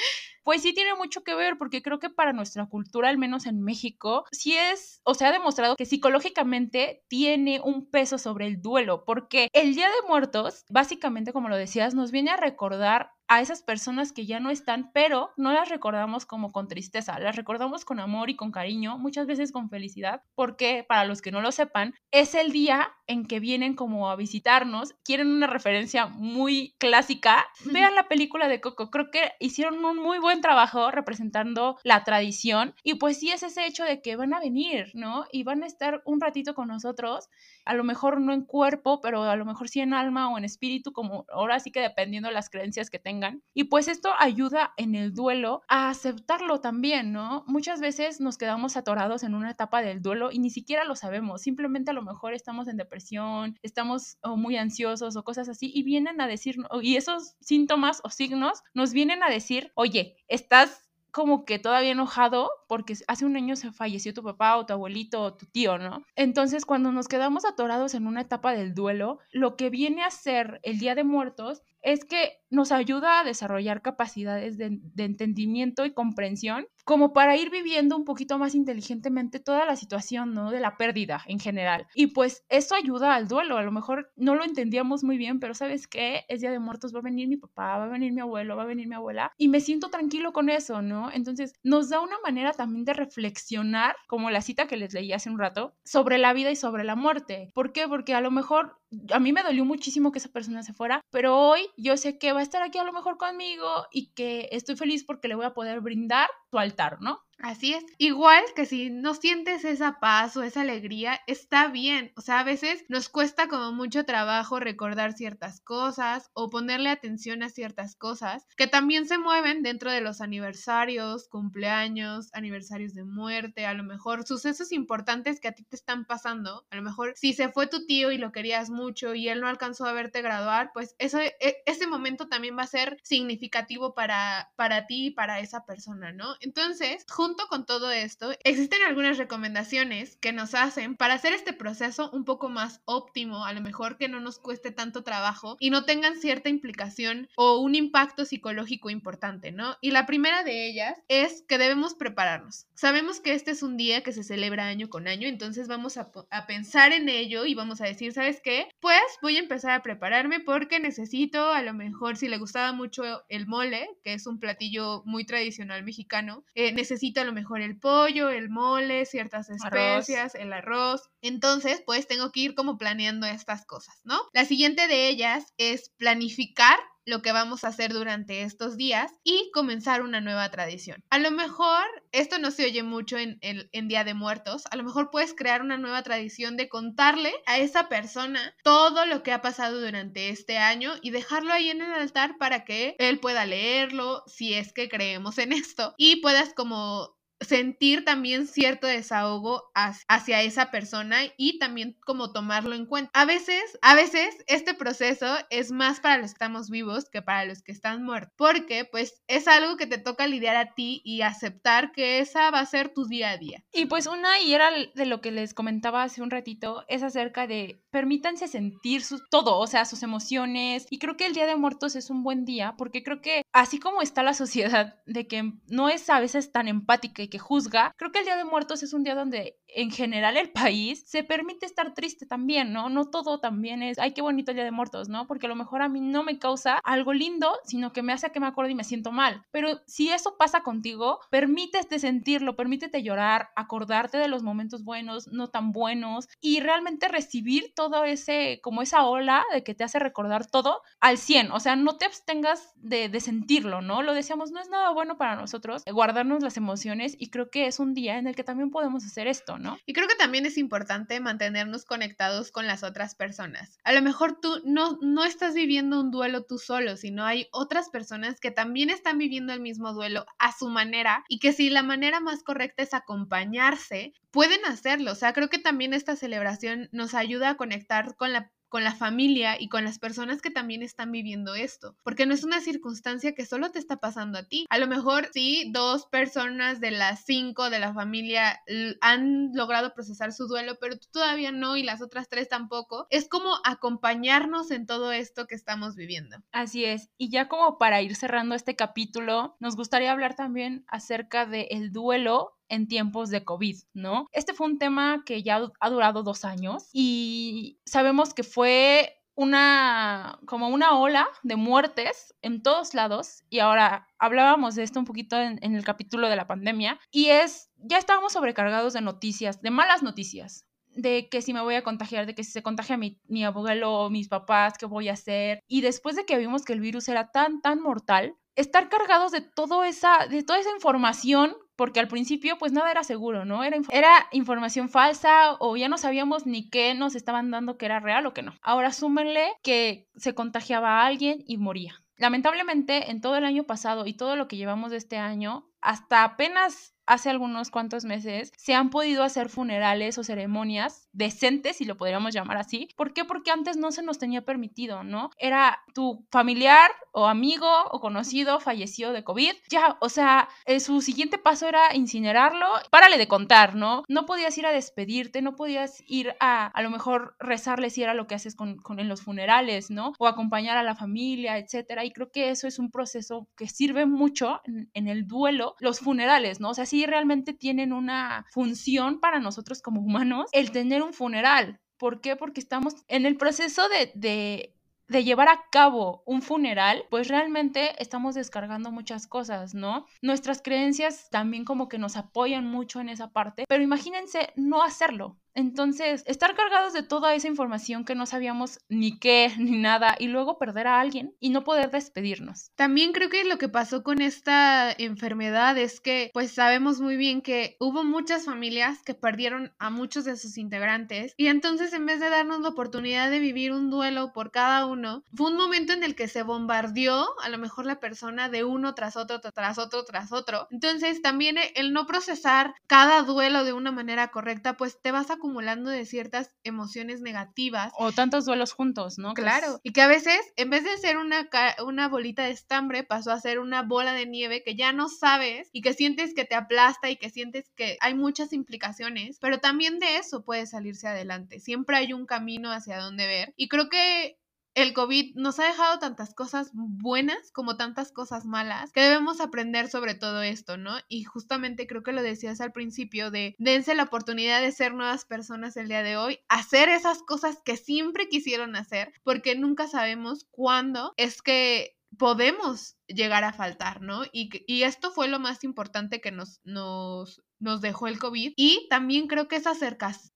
Pues 0.45 0.63
sí 0.63 0.75
tiene 0.75 0.95
mucho 0.97 1.23
que 1.23 1.37
ver, 1.37 1.57
porque 1.57 1.83
creo 1.83 2.01
que 2.01 2.11
para 2.11 2.33
nuestra 2.33 2.67
cultura, 2.67 3.09
al 3.09 3.17
menos 3.17 3.47
en 3.47 3.63
México, 3.63 4.25
sí 4.33 4.57
es, 4.57 5.01
o 5.05 5.15
sea, 5.15 5.29
ha 5.29 5.33
demostrado 5.33 5.77
que 5.77 5.87
psicológicamente 5.87 7.05
tiene 7.09 7.61
un 7.61 7.89
peso 7.89 8.19
sobre 8.19 8.49
el 8.49 8.61
duelo, 8.61 9.05
porque 9.05 9.49
el 9.53 9.75
Día 9.77 9.87
de 9.87 10.09
Muertos, 10.09 10.65
básicamente, 10.69 11.33
como 11.33 11.49
lo 11.49 11.57
decías, 11.57 11.95
nos 11.95 12.11
viene 12.11 12.31
a 12.33 12.37
recordar 12.37 13.11
a 13.29 13.41
esas 13.41 13.63
personas 13.63 14.13
que 14.13 14.27
ya 14.27 14.41
no 14.41 14.51
están, 14.51 14.91
pero 14.93 15.33
no 15.37 15.53
las 15.53 15.69
recordamos 15.69 16.27
como 16.27 16.53
con 16.53 16.69
tristeza, 16.69 17.19
las 17.19 17.37
recordamos 17.37 17.85
con 17.85 18.01
amor 18.01 18.31
y 18.31 18.37
con 18.37 18.53
cariño, 18.53 18.99
muchas 18.99 19.27
veces 19.27 19.53
con 19.53 19.71
felicidad, 19.71 20.23
porque 20.35 20.85
para 20.87 21.05
los 21.05 21.23
que 21.23 21.33
no 21.33 21.41
lo 21.41 21.53
sepan, 21.53 21.95
es 22.11 22.35
el 22.35 22.53
día 22.53 22.93
en 23.07 23.27
que 23.27 23.41
vienen 23.41 23.75
como 23.75 24.11
a 24.11 24.17
visitarnos, 24.17 24.95
quieren 25.05 25.29
una 25.29 25.47
referencia 25.47 26.07
muy 26.07 26.75
clásica, 26.79 27.47
vean 27.65 27.95
la 27.95 28.09
película 28.09 28.49
de 28.49 28.61
Coco, 28.61 28.91
creo 28.91 29.11
que 29.11 29.33
hicieron 29.41 29.85
un 29.85 29.99
muy 29.99 30.19
buen 30.19 30.41
trabajo 30.41 30.91
representando 30.91 31.79
la 31.85 32.05
tradición 32.05 32.75
y 32.83 32.95
pues 32.95 33.19
sí 33.19 33.31
es 33.31 33.43
ese 33.43 33.67
hecho 33.67 33.85
de 33.85 34.03
que 34.03 34.17
van 34.17 34.35
a 34.35 34.41
venir, 34.41 34.91
¿no? 34.95 35.25
Y 35.33 35.45
van 35.45 35.63
a 35.63 35.67
estar 35.67 36.03
un 36.05 36.21
ratito 36.21 36.55
con 36.55 36.69
nosotros, 36.69 37.29
a 37.65 37.75
lo 37.75 37.85
mejor 37.85 38.21
no 38.21 38.33
en 38.33 38.43
cuerpo, 38.45 39.01
pero 39.01 39.23
a 39.25 39.37
lo 39.37 39.45
mejor 39.45 39.69
sí 39.69 39.81
en 39.81 39.95
alma 39.95 40.31
o 40.31 40.39
en 40.39 40.45
espíritu, 40.45 40.93
como 40.93 41.25
ahora 41.29 41.61
sí 41.61 41.71
que 41.71 41.81
dependiendo 41.81 42.29
de 42.29 42.35
las 42.35 42.51
creencias 42.51 42.91
que 42.91 42.99
tengan 42.99 43.43
y 43.55 43.65
pues 43.65 43.89
esto 43.89 44.11
ayuda 44.19 44.73
en 44.77 44.95
el 44.95 45.15
duelo 45.15 45.63
a 45.69 45.91
aceptarlo 45.91 46.61
también, 46.61 47.13
¿no? 47.13 47.45
Muchas 47.47 47.81
veces 47.81 48.21
nos 48.21 48.39
quedamos 48.39 48.77
atorados 48.77 49.23
en 49.23 49.35
una 49.35 49.51
etapa 49.51 49.83
del 49.83 50.03
duelo 50.03 50.31
y 50.33 50.39
ni 50.39 50.51
siquiera 50.51 50.85
lo 50.85 50.97
sabemos. 50.97 51.43
Simplemente 51.43 51.91
a 51.91 51.95
lo 51.95 52.03
mejor 52.03 52.35
estamos 52.35 52.69
en 52.69 52.77
depresión, 52.77 53.57
estamos 53.63 54.19
muy 54.37 54.57
ansiosos 54.57 55.17
o 55.17 55.25
cosas 55.25 55.49
así 55.49 55.71
y 55.75 55.83
vienen 55.83 56.21
a 56.21 56.27
decir, 56.27 56.57
y 56.83 56.97
esos 56.97 57.35
síntomas 57.41 58.01
o 58.05 58.11
signos 58.11 58.63
nos 58.75 58.93
vienen 58.93 59.23
a 59.23 59.31
decir, 59.31 59.73
oye, 59.75 60.17
estás 60.29 60.89
como 61.13 61.45
que 61.45 61.59
todavía 61.59 61.93
enojado 61.93 62.51
porque 62.67 62.95
hace 63.07 63.25
un 63.25 63.37
año 63.37 63.55
se 63.55 63.71
falleció 63.71 64.15
tu 64.15 64.23
papá 64.23 64.57
o 64.57 64.67
tu 64.67 64.73
abuelito 64.73 65.23
o 65.23 65.35
tu 65.35 65.47
tío, 65.47 65.79
¿no? 65.79 66.03
Entonces, 66.17 66.65
cuando 66.65 66.91
nos 66.91 67.07
quedamos 67.07 67.45
atorados 67.45 67.95
en 67.95 68.07
una 68.07 68.23
etapa 68.23 68.53
del 68.53 68.75
duelo, 68.75 69.19
lo 69.31 69.57
que 69.57 69.71
viene 69.71 70.03
a 70.03 70.11
ser 70.11 70.59
el 70.63 70.79
Día 70.79 70.95
de 70.95 71.05
Muertos 71.05 71.63
es 71.83 72.05
que 72.05 72.39
nos 72.51 72.71
ayuda 72.71 73.21
a 73.21 73.25
desarrollar 73.25 73.83
capacidades 73.83 74.59
de, 74.59 74.81
entendimiento 74.97 75.85
y 75.85 75.93
comprensión 75.93 76.67
como 76.85 77.13
para 77.13 77.37
ir 77.37 77.51
viviendo 77.51 77.97
un 77.97 78.05
poquito 78.05 78.39
más 78.39 78.55
inteligentemente 78.55 79.41
toda 79.41 79.65
la 79.65 79.77
situación, 79.77 80.35
¿no? 80.35 80.51
De 80.51 80.61
la 80.61 80.77
pérdida 80.77 81.23
en 81.27 81.39
general. 81.39 81.87
Y 81.95 82.09
pues 82.09 82.45
eso 82.49 82.75
ayuda 82.75 83.15
al 83.15 83.29
duelo. 83.29 83.57
A 83.57 83.63
lo 83.63 83.73
mejor 83.73 84.13
no 84.17 84.35
lo 84.35 84.45
entendíamos 84.45 85.05
muy 85.05 85.17
bien, 85.17 85.41
pero 85.41 85.55
¿sabes 85.55 85.87
qué? 85.87 86.25
Es 86.29 86.41
Día 86.41 86.51
de 86.51 86.59
Muertos, 86.59 86.95
va 86.95 86.99
a 86.99 87.03
venir 87.03 87.29
mi 87.29 87.37
papá, 87.37 87.79
va 87.79 87.85
a 87.85 87.89
venir 87.89 88.13
mi 88.13 88.21
abuelo, 88.21 88.57
va 88.57 88.65
a 88.65 88.67
venir 88.67 88.89
mi 88.89 88.97
abuela. 88.97 89.33
Y 89.39 89.49
me 89.49 89.61
siento 89.61 89.89
tranquilo 89.91 90.33
con 90.33 90.49
eso, 90.49 90.83
¿no? 90.83 91.11
Entonces 91.13 91.55
nos 91.63 91.89
da 91.89 92.01
una 92.01 92.17
manera 92.25 92.53
también 92.53 92.85
de 92.85 92.95
reflexionar, 92.95 93.95
como 94.09 94.31
la 94.31 94.43
cita 94.43 94.67
que 94.67 94.77
les 94.77 94.93
leí 94.93 95.13
hace 95.13 95.31
un 95.31 95.39
rato, 95.39 95.75
sobre 95.85 96.19
la 96.19 96.33
vida 96.33 96.51
y 96.51 96.57
sobre 96.57 96.85
la 96.85 96.97
muerte. 96.97 97.51
¿Por 97.55 97.73
qué? 97.73 97.89
Porque 97.89 98.15
a 98.15 98.21
lo 98.21 98.31
mejor 98.31 98.82
a 99.11 99.21
mí 99.21 99.33
me 99.33 99.43
dolió 99.43 99.65
muchísimo 99.65 100.13
que 100.13 100.19
esa 100.19 100.29
persona 100.29 100.63
se 100.63 100.73
fuera, 100.73 101.01
pero 101.11 101.39
hoy 101.39 101.69
yo 101.77 101.97
sé 101.97 102.19
que 102.19 102.33
va 102.33 102.41
a 102.41 102.43
estar 102.43 102.63
aquí 102.63 102.79
a 102.79 102.85
lo 102.85 102.93
mejor 102.93 103.17
conmigo 103.17 103.87
y 103.93 104.13
que 104.13 104.49
estoy 104.53 104.77
feliz 104.77 105.05
porque 105.05 105.29
le 105.29 105.35
voy 105.35 105.47
a 105.47 105.55
poder 105.55 105.81
brindar 105.81 106.29
tu 106.53 106.59
altar, 106.59 106.99
¿no? 107.01 107.19
Así 107.43 107.75
es. 107.75 107.85
Igual 107.99 108.45
que 108.55 108.67
si 108.67 108.89
no 108.89 109.15
sientes 109.15 109.65
esa 109.65 109.99
paz 109.99 110.37
o 110.37 110.45
esa 110.45 110.61
alegría, 110.61 111.19
está 111.27 111.67
bien. 111.67 112.13
O 112.17 112.21
sea, 112.21 112.39
a 112.39 112.45
veces 112.45 112.85
nos 112.89 113.09
cuesta 113.09 113.49
como 113.49 113.73
mucho 113.73 114.05
trabajo 114.05 114.61
recordar 114.61 115.13
ciertas 115.15 115.61
cosas 115.61 116.31
o 116.35 116.51
ponerle 116.51 116.89
atención 116.89 117.43
a 117.43 117.49
ciertas 117.49 117.97
cosas 117.97 118.47
que 118.57 118.69
también 118.69 119.09
se 119.09 119.19
mueven 119.19 119.65
dentro 119.65 119.91
de 119.91 120.01
los 120.01 120.21
aniversarios, 120.21 121.27
cumpleaños, 121.27 122.33
aniversarios 122.33 122.95
de 122.95 123.03
muerte, 123.03 123.67
a 123.67 123.75
lo 123.75 123.83
mejor 123.83 124.25
sucesos 124.25 124.71
importantes 124.71 125.41
que 125.41 125.49
a 125.49 125.53
ti 125.53 125.65
te 125.65 125.75
están 125.75 126.05
pasando. 126.05 126.65
A 126.71 126.77
lo 126.77 126.83
mejor 126.83 127.15
si 127.17 127.33
se 127.33 127.49
fue 127.49 127.67
tu 127.67 127.87
tío 127.87 128.13
y 128.13 128.19
lo 128.19 128.31
querías 128.31 128.71
mucho 128.71 129.17
y 129.17 129.29
él 129.29 129.41
no 129.41 129.49
alcanzó 129.49 129.87
a 129.87 129.93
verte 129.93 130.23
graduar, 130.23 130.71
pues 130.73 130.95
eso, 130.99 131.19
e, 131.19 131.35
ese 131.67 131.89
momento 131.89 132.29
también 132.29 132.57
va 132.57 132.63
a 132.63 132.67
ser 132.69 132.99
significativo 133.03 133.95
para, 133.95 134.53
para 134.55 134.87
ti 134.87 135.07
y 135.07 135.11
para 135.11 135.41
esa 135.41 135.65
persona, 135.67 136.13
¿no? 136.13 136.37
Entonces, 136.43 137.05
junto 137.09 137.47
con 137.47 137.67
todo 137.67 137.91
esto, 137.91 138.33
existen 138.45 138.83
algunas 138.83 139.19
recomendaciones 139.19 140.17
que 140.17 140.33
nos 140.33 140.55
hacen 140.55 140.97
para 140.97 141.15
hacer 141.15 141.33
este 141.33 141.53
proceso 141.53 142.11
un 142.13 142.25
poco 142.25 142.49
más 142.49 142.81
óptimo, 142.85 143.45
a 143.45 143.53
lo 143.53 143.61
mejor 143.61 143.97
que 143.97 144.09
no 144.09 144.21
nos 144.21 144.39
cueste 144.39 144.71
tanto 144.71 145.05
trabajo 145.05 145.57
y 145.61 145.71
no 145.71 145.85
tengan 145.85 146.17
cierta 146.17 146.49
implicación 146.49 147.29
o 147.37 147.59
un 147.59 147.75
impacto 147.75 148.25
psicológico 148.25 148.91
importante, 148.91 149.53
¿no? 149.53 149.77
Y 149.81 149.93
la 149.93 150.07
primera 150.07 150.43
de 150.43 150.69
ellas 150.69 150.99
es 151.09 151.45
que 151.49 151.59
debemos 151.59 151.95
prepararnos. 151.95 152.67
Sabemos 152.75 153.21
que 153.21 153.35
este 153.35 153.53
es 153.53 153.63
un 153.63 153.77
día 153.77 154.03
que 154.03 154.13
se 154.13 154.25
celebra 154.25 154.67
año 154.67 154.89
con 154.89 155.09
año, 155.09 155.29
entonces 155.29 155.69
vamos 155.69 155.97
a, 155.97 156.11
pensar 156.47 156.93
en 156.93 157.09
ello 157.09 157.45
y 157.45 157.55
vamos 157.55 157.81
a 157.81 157.87
decir, 157.87 158.13
¿sabes 158.13 158.41
qué? 158.43 158.69
Pues 158.81 159.01
voy 159.23 159.37
a 159.37 159.41
empezar 159.41 159.71
a 159.71 159.83
prepararme 159.83 160.41
porque 160.41 160.81
necesito, 160.81 161.51
a 161.51 161.63
lo 161.63 161.73
mejor, 161.73 162.17
si 162.17 162.29
le 162.29 162.39
gustaba 162.39 162.73
mucho 162.73 163.23
el 163.29 163.47
mole, 163.47 163.89
que 164.03 164.15
es 164.15 164.27
un 164.27 164.39
platillo 164.39 165.03
muy 165.05 165.25
tradicional 165.25 165.85
mexicano, 165.85 166.32
eh, 166.55 166.73
necesito 166.73 167.21
a 167.21 167.25
lo 167.25 167.33
mejor 167.33 167.61
el 167.61 167.79
pollo, 167.79 168.31
el 168.31 168.49
mole, 168.49 169.07
ciertas 169.07 169.51
especias, 169.51 170.35
el 170.35 170.53
arroz. 170.53 171.03
Entonces, 171.21 171.83
pues 171.85 172.07
tengo 172.07 172.31
que 172.33 172.41
ir 172.41 172.55
como 172.55 172.79
planeando 172.79 173.27
estas 173.27 173.65
cosas, 173.67 174.01
¿no? 174.05 174.21
La 174.33 174.45
siguiente 174.45 174.89
de 174.89 175.09
ellas 175.09 175.53
es 175.57 175.91
planificar 175.97 176.79
lo 177.05 177.23
que 177.23 177.33
vamos 177.33 177.65
a 177.65 177.69
hacer 177.69 177.93
durante 177.93 178.43
estos 178.43 178.77
días 178.77 179.13
y 179.25 179.51
comenzar 179.53 180.03
una 180.03 180.21
nueva 180.21 180.51
tradición. 180.51 181.03
A 181.11 181.19
lo 181.19 181.31
mejor 181.31 181.85
esto 182.13 182.39
no 182.39 182.51
se 182.51 182.65
oye 182.65 182.83
mucho 182.83 183.19
en, 183.19 183.39
en, 183.41 183.89
Día 183.89 184.05
de 184.05 184.15
Muertos, 184.15 184.65
a 184.71 184.77
lo 184.77 184.85
mejor 184.85 185.11
puedes 185.11 185.35
crear 185.35 185.61
una 185.61 185.77
nueva 185.77 186.03
tradición 186.03 186.57
de 186.57 186.69
contarle 186.69 187.33
a 187.47 187.59
esa 187.59 187.89
persona 187.89 188.55
todo 188.63 189.07
lo 189.07 189.23
que 189.23 189.33
ha 189.33 189.43
pasado 189.43 189.81
durante 189.81 190.29
este 190.29 190.59
año 190.59 190.93
y 191.03 191.11
dejarlo 191.11 191.53
ahí 191.53 191.71
en 191.71 191.83
el 191.83 191.93
altar 191.93 192.37
para 192.39 192.65
que 192.65 192.95
él 192.99 193.19
pueda 193.19 193.45
leerlo 193.45 194.23
si 194.27 194.55
es 194.55 194.73
que 194.73 194.89
creemos 194.89 195.39
en 195.39 195.53
esto 195.53 195.95
y 195.99 196.17
puedas 196.17 196.55
como 196.55 197.17
sentir 197.43 198.05
también 198.05 198.47
cierto 198.47 198.87
desahogo 198.87 199.63
hacia 199.75 200.43
esa 200.43 200.71
persona 200.71 201.19
y 201.37 201.59
también 201.59 201.97
como 202.05 202.33
tomarlo 202.33 202.75
en 202.75 202.87
cuenta. 202.87 203.11
A 203.15 203.25
veces, 203.25 203.63
a 203.83 203.95
veces 203.95 204.37
este 204.47 204.75
proceso 204.75 205.27
es 205.51 205.73
más 205.73 206.01
para 206.01 206.19
los 206.19 206.31
que 206.31 206.35
estamos 206.35 206.71
vivos 206.71 207.09
que 207.11 207.23
para 207.23 207.45
los 207.45 207.63
que 207.63 207.73
están 207.73 208.05
muertos, 208.05 208.33
porque 208.37 208.85
pues 208.85 209.23
es 209.27 209.49
algo 209.49 209.77
que 209.77 209.87
te 209.87 209.99
toca 209.99 210.27
lidiar 210.27 210.57
a 210.57 210.75
ti 210.75 211.03
y 211.05 211.23
aceptar 211.23 211.93
que 211.93 212.19
esa 212.19 212.51
va 212.51 212.61
a 212.61 212.67
ser 212.67 212.93
tu 212.93 213.07
día 213.07 213.31
a 213.31 213.39
día. 213.39 213.65
Y 213.73 213.87
pues 213.87 214.07
una, 214.07 214.41
y 214.41 214.55
era 214.55 214.71
de 214.95 215.07
lo 215.07 215.21
que 215.21 215.31
les 215.31 215.55
comentaba 215.55 216.03
hace 216.03 216.23
un 216.23 216.31
ratito, 216.31 216.85
es 216.89 217.03
acerca 217.03 217.47
de 217.47 217.83
permítanse 217.91 218.49
sentir 218.49 219.03
todo, 219.31 219.59
o 219.59 219.67
sea, 219.67 219.85
sus 219.85 220.03
emociones. 220.03 220.87
Y 220.91 220.99
creo 220.99 221.17
que 221.17 221.27
el 221.27 221.35
Día 221.35 221.47
de 221.47 221.57
Muertos 221.57 221.97
es 221.97 222.11
un 222.11 222.23
buen 222.23 222.45
día, 222.45 222.75
porque 222.77 223.03
creo 223.03 223.21
que 223.21 223.43
así 223.53 223.79
como 223.79 224.03
está 224.03 224.23
la 224.23 224.35
sociedad 224.43 224.97
de 225.07 225.27
que 225.27 225.53
no 225.69 225.89
es 225.89 226.09
a 226.11 226.21
veces 226.21 226.53
tan 226.53 226.69
empática 226.69 227.23
y 227.23 227.29
que 227.33 227.39
juzga, 227.39 227.95
creo 227.97 228.13
que 228.13 228.19
el 228.19 228.27
Día 228.27 228.37
de 228.37 228.45
Muertos 228.45 228.83
es 228.83 228.93
un 228.93 229.05
día 229.05 229.15
donde 229.15 229.57
en 229.75 229.91
general 229.91 230.37
el 230.37 230.51
país 230.51 231.05
se 231.07 231.25
permite 231.25 231.67
estar 231.67 231.95
triste 231.95 232.27
también, 232.27 232.73
¿no? 232.73 232.89
No 232.89 233.07
todo 233.07 233.41
también 233.41 233.83
es, 233.83 233.99
ay, 233.99 234.13
qué 234.13 234.23
bonito 234.23 234.51
el 234.51 234.57
Día 234.57 234.65
de 234.65 234.71
Muertos, 234.71 235.09
¿no? 235.09 235.27
Porque 235.27 235.47
a 235.47 235.49
lo 235.49 235.57
mejor 235.57 235.83
a 235.83 235.89
mí 235.89 236.01
no 236.01 236.23
me 236.23 236.39
causa 236.39 236.79
algo 236.85 237.13
lindo, 237.13 237.53
sino 237.65 237.93
que 237.93 238.03
me 238.03 238.13
hace 238.13 238.31
que 238.31 238.41
me 238.41 238.47
acuerde 238.47 238.73
y 238.73 238.75
me 238.75 238.85
siento 238.85 239.13
mal. 239.13 239.45
Pero 239.51 239.81
si 239.87 240.11
eso 240.11 240.37
pasa 240.39 240.63
contigo, 240.63 241.21
permítete 241.31 241.99
sentirlo, 241.99 242.57
permítete 242.57 243.03
llorar, 243.03 243.51
acordarte 243.57 244.19
de 244.19 244.29
los 244.29 244.43
momentos 244.43 244.85
buenos, 244.85 245.29
no 245.29 245.49
tan 245.49 245.73
buenos 245.73 246.29
y 246.41 246.61
realmente 246.61 247.09
recibir 247.09 247.73
todo 247.75 248.05
ese, 248.05 248.61
como 248.63 248.83
esa 248.83 249.05
ola 249.05 249.45
de 249.53 249.63
que 249.63 249.75
te 249.75 249.85
hace 249.85 249.99
recordar 249.99 250.47
todo 250.47 250.83
al 251.01 251.19
100. 251.19 251.53
O 251.53 251.61
sea, 251.61 251.77
no 251.77 251.97
te 251.97 252.07
abstengas 252.07 252.73
de, 252.77 253.09
de 253.09 253.21
sentirlo, 253.21 253.81
¿no? 253.81 254.03
Lo 254.03 254.15
decíamos, 254.15 254.51
no 254.51 254.61
es 254.61 254.69
nada 254.69 254.91
bueno 254.91 255.17
para 255.17 255.37
nosotros 255.37 255.83
guardarnos 255.91 256.43
las 256.43 256.57
emociones 256.57 257.17
y 257.19 257.31
creo 257.31 257.51
que 257.51 257.67
es 257.67 257.79
un 257.79 257.95
día 257.95 258.19
en 258.19 258.27
el 258.27 258.35
que 258.35 258.45
también 258.45 258.71
podemos 258.71 259.05
hacer 259.05 259.27
esto, 259.27 259.59
Y 259.87 259.93
creo 259.93 260.09
que 260.09 260.15
también 260.15 260.47
es 260.47 260.59
importante 260.59 261.21
mantenernos 261.21 261.85
conectados 261.85 262.51
con 262.51 262.67
las 262.67 262.83
otras 262.83 263.15
personas. 263.15 263.79
A 263.85 263.93
lo 263.93 264.03
mejor 264.03 264.41
tú 264.41 264.61
no, 264.65 264.99
no 265.01 265.25
estás 265.25 265.55
viviendo 265.55 266.01
un 266.01 266.11
duelo 266.11 266.45
tú 266.45 266.59
solo, 266.59 266.97
sino 266.97 267.25
hay 267.25 267.49
otras 267.53 267.89
personas 267.91 268.41
que 268.41 268.51
también 268.51 268.91
están 268.91 269.19
viviendo 269.19 269.53
el 269.53 269.61
mismo 269.61 269.93
duelo 269.93 270.27
a 270.39 270.53
su 270.53 270.69
manera 270.69 271.25
y 271.29 271.39
que 271.39 271.53
si 271.53 271.71
la 271.71 271.83
manera 271.83 272.21
más 272.21 272.43
correcta 272.43 272.83
es 272.83 272.95
acompañarse, 272.95 274.13
pueden 274.31 274.65
hacerlo. 274.65 275.13
O 275.13 275.17
sea, 275.17 275.33
creo 275.33 275.49
que 275.49 275.59
también 275.59 275.95
esta 275.95 276.17
celebración 276.17 276.89
nos 276.93 277.15
ayuda 277.15 277.51
a 277.51 277.57
conectar 277.57 278.17
con 278.17 278.33
la 278.33 278.51
con 278.73 278.85
la 278.85 278.95
familia 278.95 279.61
y 279.61 279.69
con 279.69 279.85
las 279.85 279.99
personas 279.99 280.41
que 280.41 280.51
también 280.51 280.83
están 280.83 281.13
viviendo 281.13 281.55
esto, 281.55 281.95
porque 282.03 282.25
no 282.25 282.33
es 282.33 282.43
una 282.43 282.59
circunstancia 282.59 283.35
que 283.35 283.45
solo 283.45 283.71
te 283.71 283.79
está 283.79 283.99
pasando 283.99 284.39
a 284.39 284.45
ti. 284.45 284.65
A 284.71 284.79
lo 284.79 284.87
mejor 284.87 285.29
sí, 285.35 285.71
dos 285.75 286.07
personas 286.07 286.81
de 286.81 286.91
las 286.91 287.23
cinco 287.27 287.69
de 287.69 287.81
la 287.81 287.93
familia 287.93 288.63
han 289.03 289.51
logrado 289.53 289.93
procesar 289.93 290.33
su 290.33 290.47
duelo, 290.47 290.79
pero 290.81 290.99
tú 290.99 291.07
todavía 291.13 291.53
no 291.53 291.77
y 291.77 291.83
las 291.83 292.01
otras 292.01 292.31
tres 292.31 292.49
tampoco. 292.49 293.07
Es 293.11 293.29
como 293.29 293.59
acompañarnos 293.63 294.71
en 294.71 294.87
todo 294.87 295.13
esto 295.13 295.47
que 295.47 295.55
estamos 295.55 295.95
viviendo. 295.95 296.39
Así 296.51 296.87
es. 296.87 297.11
Y 297.19 297.29
ya 297.29 297.49
como 297.49 297.77
para 297.77 298.01
ir 298.01 298.17
cerrando 298.17 298.55
este 298.55 298.75
capítulo, 298.75 299.55
nos 299.61 299.77
gustaría 299.77 300.13
hablar 300.13 300.35
también 300.35 300.87
acerca 300.89 301.45
del 301.45 301.67
el 301.69 301.93
duelo 301.93 302.57
en 302.73 302.89
tiempos 302.89 303.29
de 303.29 303.45
COVID, 303.45 303.77
¿no? 303.93 304.29
Este 304.33 304.55
fue 304.55 304.67
un 304.67 304.79
tema 304.79 305.25
que 305.27 305.43
ya 305.43 305.61
ha 305.79 305.91
durado 305.91 306.23
dos 306.23 306.47
años 306.47 306.89
y 306.95 307.79
sabemos 307.85 308.33
que 308.33 308.45
fue 308.45 309.19
una 309.35 310.39
como 310.47 310.69
una 310.69 310.99
ola 310.99 311.29
de 311.43 311.57
muertes 311.57 312.35
en 312.41 312.63
todos 312.63 312.95
lados 312.95 313.45
y 313.51 313.59
ahora 313.59 314.09
hablábamos 314.19 314.75
de 314.75 314.85
esto 314.85 314.99
un 314.99 315.05
poquito 315.05 315.39
en, 315.39 315.59
el 315.63 315.85
capítulo 315.85 316.31
de 316.31 316.37
la 316.37 316.47
pandemia 316.47 316.99
y 317.11 317.27
es 317.27 317.71
ya 317.77 317.99
estábamos 317.99 318.33
sobrecargados 318.33 318.95
de 318.95 319.03
noticias, 319.03 319.61
de 319.61 319.71
malas 319.71 320.03
noticias, 320.03 320.65
de 320.95 321.29
que 321.29 321.43
si 321.43 321.53
me 321.53 321.61
voy 321.61 321.75
a 321.75 321.85
contagiar, 321.85 322.25
de 322.25 322.35
que 322.35 322.45
si 322.45 322.53
se 322.53 322.63
contagia 322.63 322.97
mi, 322.97 323.21
mi 323.29 323.45
abuelo, 323.45 324.09
mis 324.09 324.29
papás, 324.29 324.79
qué 324.79 324.87
voy 324.87 325.11
a 325.11 325.15
hacer. 325.15 325.61
Y 325.69 325.83
después 325.83 326.17
de 326.17 326.25
que 326.25 326.39
vimos 326.39 326.65
que 326.65 326.73
el 326.73 326.81
virus 326.81 327.09
era 327.09 327.31
tan, 327.33 327.61
tan 327.61 327.83
mortal, 327.83 328.37
estar 328.55 328.89
cargados 328.89 329.33
de, 329.33 329.41
todo 329.41 329.85
esa, 329.85 330.27
de 330.27 330.43
toda 330.43 330.59
esa 330.59 330.71
información 330.71 331.55
porque 331.77 332.01
al 332.01 332.09
principio 332.09 332.59
pues 332.59 332.73
nada 332.73 332.91
era 332.91 333.05
seguro, 333.05 333.45
¿no? 333.45 333.65
Era, 333.65 333.79
era 333.91 334.29
información 334.33 334.89
falsa 334.89 335.57
o 335.59 335.77
ya 335.77 335.89
no 335.89 335.99
sabíamos 335.99 336.47
ni 336.47 336.69
qué 336.69 336.95
nos 336.95 337.15
estaban 337.15 337.51
dando 337.51 337.77
que 337.77 337.87
era 337.87 338.01
real 338.01 338.27
o 338.27 338.35
que 338.35 338.43
no. 338.43 338.55
Ahora 338.63 338.93
súmenle 338.93 339.49
que 339.63 340.09
se 340.17 340.35
contagiaba 340.35 341.01
a 341.01 341.07
alguien 341.07 341.43
y 341.47 341.57
moría. 341.57 342.03
Lamentablemente, 342.17 343.11
en 343.11 343.21
todo 343.21 343.37
el 343.37 343.45
año 343.45 343.65
pasado 343.65 344.07
y 344.07 344.15
todo 344.15 344.37
lo 344.37 344.47
que 344.47 344.57
llevamos 344.57 344.91
de 344.91 344.97
este 344.99 345.17
año, 345.17 345.69
hasta 345.81 346.23
apenas 346.23 346.92
hace 347.07 347.31
algunos 347.31 347.71
cuantos 347.71 348.05
meses 348.05 348.53
se 348.57 348.75
han 348.75 348.91
podido 348.91 349.23
hacer 349.23 349.49
funerales 349.49 350.19
o 350.19 350.25
ceremonias 350.25 351.09
decentes, 351.13 351.77
si 351.77 351.85
lo 351.85 351.97
podríamos 351.97 352.35
llamar 352.35 352.57
así. 352.57 352.89
¿Por 352.97 353.13
qué? 353.13 353.25
Porque 353.25 353.51
antes 353.51 353.77
no 353.77 353.93
se 353.93 354.03
nos 354.03 354.19
tenía 354.19 354.45
permitido, 354.45 355.05
¿no? 355.05 355.31
Era 355.39 355.79
tu 355.95 356.27
familiar 356.31 356.91
o 357.13 357.27
amigo 357.27 357.71
o 357.91 358.01
conocido 358.01 358.61
falleció 358.61 359.13
de 359.13 359.25
COVID, 359.25 359.53
ya, 359.69 359.99
o 360.01 360.09
sea, 360.09 360.49
eh, 360.65 360.81
su 360.81 361.01
siguiente 361.03 361.39
paso 361.39 361.69
era 361.69 361.95
incinerarlo, 361.95 362.67
párale 362.91 363.19
de 363.19 363.29
contar, 363.29 363.75
¿no? 363.75 364.05
No 364.09 364.25
podías 364.27 364.57
ir 364.57 364.67
a 364.67 364.73
despedirte, 364.73 365.43
no 365.43 365.55
podías 365.55 366.03
ir 366.07 366.35
a 366.41 366.63
a 366.67 366.83
lo 366.83 366.91
mejor 366.91 367.37
rezarle 367.39 367.91
si 367.91 368.03
era 368.03 368.15
lo 368.15 368.27
que 368.27 368.35
haces 368.35 368.55
con, 368.55 368.77
con 368.79 368.99
en 368.99 369.09
los 369.09 369.23
funerales, 369.23 369.91
¿no? 369.91 370.13
O 370.19 370.27
acompañar 370.27 370.77
a 370.77 370.83
la 370.83 370.95
familia, 370.95 371.59
etcétera. 371.59 372.05
Y 372.05 372.13
creo 372.13 372.31
que 372.31 372.51
eso 372.51 372.67
es 372.67 372.79
un 372.79 372.91
proceso 372.91 373.49
que 373.57 373.69
sirve 373.69 374.07
mucho 374.07 374.61
en, 374.65 374.91
en 374.95 375.09
el 375.09 375.27
duelo, 375.27 375.75
los 375.81 376.01
funerales, 376.01 376.61
¿no? 376.61 376.71
O 376.71 376.75
sea, 376.75 376.87
sí 376.93 377.07
realmente 377.07 377.55
tienen 377.55 377.95
una 377.95 378.45
función 378.51 379.19
para 379.19 379.41
nosotros 379.41 379.81
como 379.81 380.03
humanos 380.03 380.51
el 380.53 380.73
tener 380.73 381.03
un 381.03 381.15
funeral. 381.15 381.81
¿Por 381.97 382.21
qué? 382.21 382.37
Porque 382.37 382.61
estamos 382.61 382.97
en 383.09 383.25
el 383.25 383.39
proceso 383.39 383.89
de, 383.89 384.13
de 384.15 384.75
de 385.09 385.25
llevar 385.25 385.49
a 385.49 385.65
cabo 385.71 386.23
un 386.27 386.43
funeral, 386.43 387.05
pues 387.11 387.29
realmente 387.29 387.91
estamos 388.03 388.35
descargando 388.35 388.91
muchas 388.91 389.27
cosas, 389.27 389.75
¿no? 389.75 390.07
Nuestras 390.23 390.63
creencias 390.63 391.29
también 391.31 391.65
como 391.65 391.89
que 391.89 391.99
nos 391.99 392.17
apoyan 392.17 392.67
mucho 392.67 393.01
en 393.01 393.11
esa 393.11 393.31
parte, 393.31 393.65
pero 393.69 393.83
imagínense 393.83 394.53
no 394.57 394.83
hacerlo. 394.83 395.39
Entonces, 395.55 396.25
estar 396.27 396.55
cargados 396.55 396.93
de 396.93 397.03
toda 397.03 397.35
esa 397.35 397.49
información 397.49 398.05
que 398.05 398.15
no 398.15 398.27
sabíamos 398.27 398.79
ni 398.89 399.19
qué 399.19 399.53
ni 399.59 399.79
nada 399.79 400.17
y 400.19 400.29
luego 400.29 400.59
perder 400.59 400.87
a 400.87 401.01
alguien 401.01 401.35
y 401.41 401.51
no 401.51 401.65
poder 401.65 401.91
despedirnos. 401.91 402.71
También 402.75 403.13
creo 403.13 403.29
que 403.29 403.45
lo 403.45 403.59
que 403.59 403.69
pasó 403.69 404.03
con 404.03 404.23
esta 404.23 404.93
enfermedad 404.93 405.77
es 405.79 406.01
que 406.01 406.31
pues 406.33 406.53
sabemos 406.53 407.01
muy 407.01 407.17
bien 407.17 407.43
que 407.43 407.77
hubo 407.81 408.05
muchas 408.05 408.45
familias 408.45 409.03
que 409.03 409.15
perdieron 409.15 409.73
a 409.79 409.91
muchos 409.91 410.25
de 410.25 410.37
sus 410.37 410.59
integrantes 410.59 411.35
y 411.37 411.49
entonces 411.49 411.93
en 411.93 412.07
vez 412.07 412.21
de 412.21 412.31
darnos 412.31 412.61
la 412.61 412.71
oportunidad 412.71 413.31
de 413.31 413.39
vivir 413.39 413.73
un 413.73 413.91
duelo 413.91 414.33
por 414.33 414.51
cada 414.51 414.87
uno, 414.87 415.23
fue 415.35 415.51
un 415.51 415.57
momento 415.57 415.93
en 415.93 416.03
el 416.03 416.15
que 416.15 416.29
se 416.29 416.43
bombardeó 416.43 417.27
a 417.43 417.49
lo 417.49 417.59
mejor 417.59 417.87
la 417.87 418.01
persona 418.01 418.49
de 418.49 418.65
uno 418.65 418.95
tras 418.95 419.17
otro, 419.17 419.41
tras 419.41 419.79
otro, 419.79 420.05
tras 420.05 420.33
otro. 420.33 420.67
Entonces 420.71 421.23
también 421.23 421.57
el 421.75 421.93
no 421.93 422.07
procesar 422.07 422.75
cada 422.87 423.23
duelo 423.23 423.65
de 423.65 423.73
una 423.73 423.93
manera 423.93 424.29
correcta 424.29 424.77
pues 424.77 425.01
te 425.01 425.13
vas 425.13 425.31
a 425.31 425.37
acumulando 425.43 425.91
de 425.91 426.07
ciertas 426.07 426.55
emociones 426.63 427.21
negativas. 427.21 427.93
O 427.99 428.13
tantos 428.13 428.45
duelos 428.45 428.73
juntos, 428.73 429.19
¿no? 429.19 429.35
Claro. 429.35 429.81
Y 429.83 429.93
que 429.93 430.01
a 430.01 430.07
veces, 430.07 430.39
en 430.55 430.71
vez 430.71 430.85
de 430.85 430.97
ser 430.99 431.17
una, 431.17 431.49
una 431.85 432.07
bolita 432.07 432.45
de 432.45 432.53
estambre, 432.53 433.03
pasó 433.03 433.33
a 433.33 433.41
ser 433.41 433.59
una 433.59 433.83
bola 433.83 434.13
de 434.13 434.27
nieve 434.27 434.63
que 434.63 434.77
ya 434.77 434.93
no 434.93 435.09
sabes 435.09 435.69
y 435.73 435.83
que 435.83 435.95
sientes 435.95 436.33
que 436.33 436.45
te 436.45 436.55
aplasta 436.55 437.11
y 437.11 437.17
que 437.17 437.29
sientes 437.29 437.69
que 437.75 437.99
hay 438.01 438.15
muchas 438.15 438.53
implicaciones, 438.53 439.39
pero 439.41 439.59
también 439.59 439.99
de 439.99 440.19
eso 440.19 440.45
puede 440.45 440.67
salirse 440.67 441.09
adelante. 441.09 441.59
Siempre 441.59 441.97
hay 441.97 442.13
un 442.13 442.25
camino 442.25 442.71
hacia 442.71 443.01
donde 443.01 443.27
ver. 443.27 443.53
Y 443.57 443.69
creo 443.69 443.89
que 443.89 444.39
el 444.75 444.93
COVID 444.95 445.35
nos 445.37 445.59
ha 445.59 445.65
dejado 445.65 445.99
tantas 445.99 446.35
cosas 446.35 446.71
buenas 446.73 447.51
como 447.53 447.77
tantas 447.77 448.13
cosas 448.13 448.45
malas 448.45 448.93
que 448.93 449.03
debemos 449.03 449.41
aprender 449.41 449.89
sobre 449.89 450.15
todo 450.15 450.43
esto, 450.43 450.77
¿no? 450.77 450.97
Y 451.09 451.25
justamente 451.25 451.87
creo 451.87 452.03
que 452.03 452.13
lo 452.13 452.23
decías 452.23 452.61
al 452.61 452.73
principio 452.73 453.31
de 453.31 453.55
dense 453.59 453.95
la 453.95 454.05
oportunidad 454.05 454.61
de 454.61 454.73
ser 454.73 454.95
nuevas 454.95 455.25
personas 455.25 455.77
el 455.77 455.89
día 455.89 456.03
de 456.03 456.17
hoy, 456.17 456.41
hacer 456.49 456.89
esas 456.89 457.23
cosas 457.23 457.59
que 457.65 457.77
siempre 457.77 458.29
quisieron 458.29 458.77
hacer, 458.77 459.13
porque 459.23 459.57
nunca 459.57 459.89
sabemos 459.89 460.47
cuándo 460.51 461.13
es 461.17 461.43
que 461.43 461.97
podemos 462.19 462.97
llegar 463.07 463.45
a 463.45 463.53
faltar, 463.53 464.01
¿no? 464.03 464.25
Y, 464.33 464.51
y 464.67 464.83
esto 464.85 465.11
fue 465.11 465.29
lo 465.29 465.39
más 465.39 465.65
importante 465.65 466.21
que 466.21 466.33
nos, 466.33 466.61
nos 466.65 467.43
nos 467.63 467.81
dejó 467.81 468.09
el 468.09 468.19
COVID 468.19 468.53
y 468.57 468.87
también 468.91 469.29
creo 469.29 469.47
que 469.49 469.57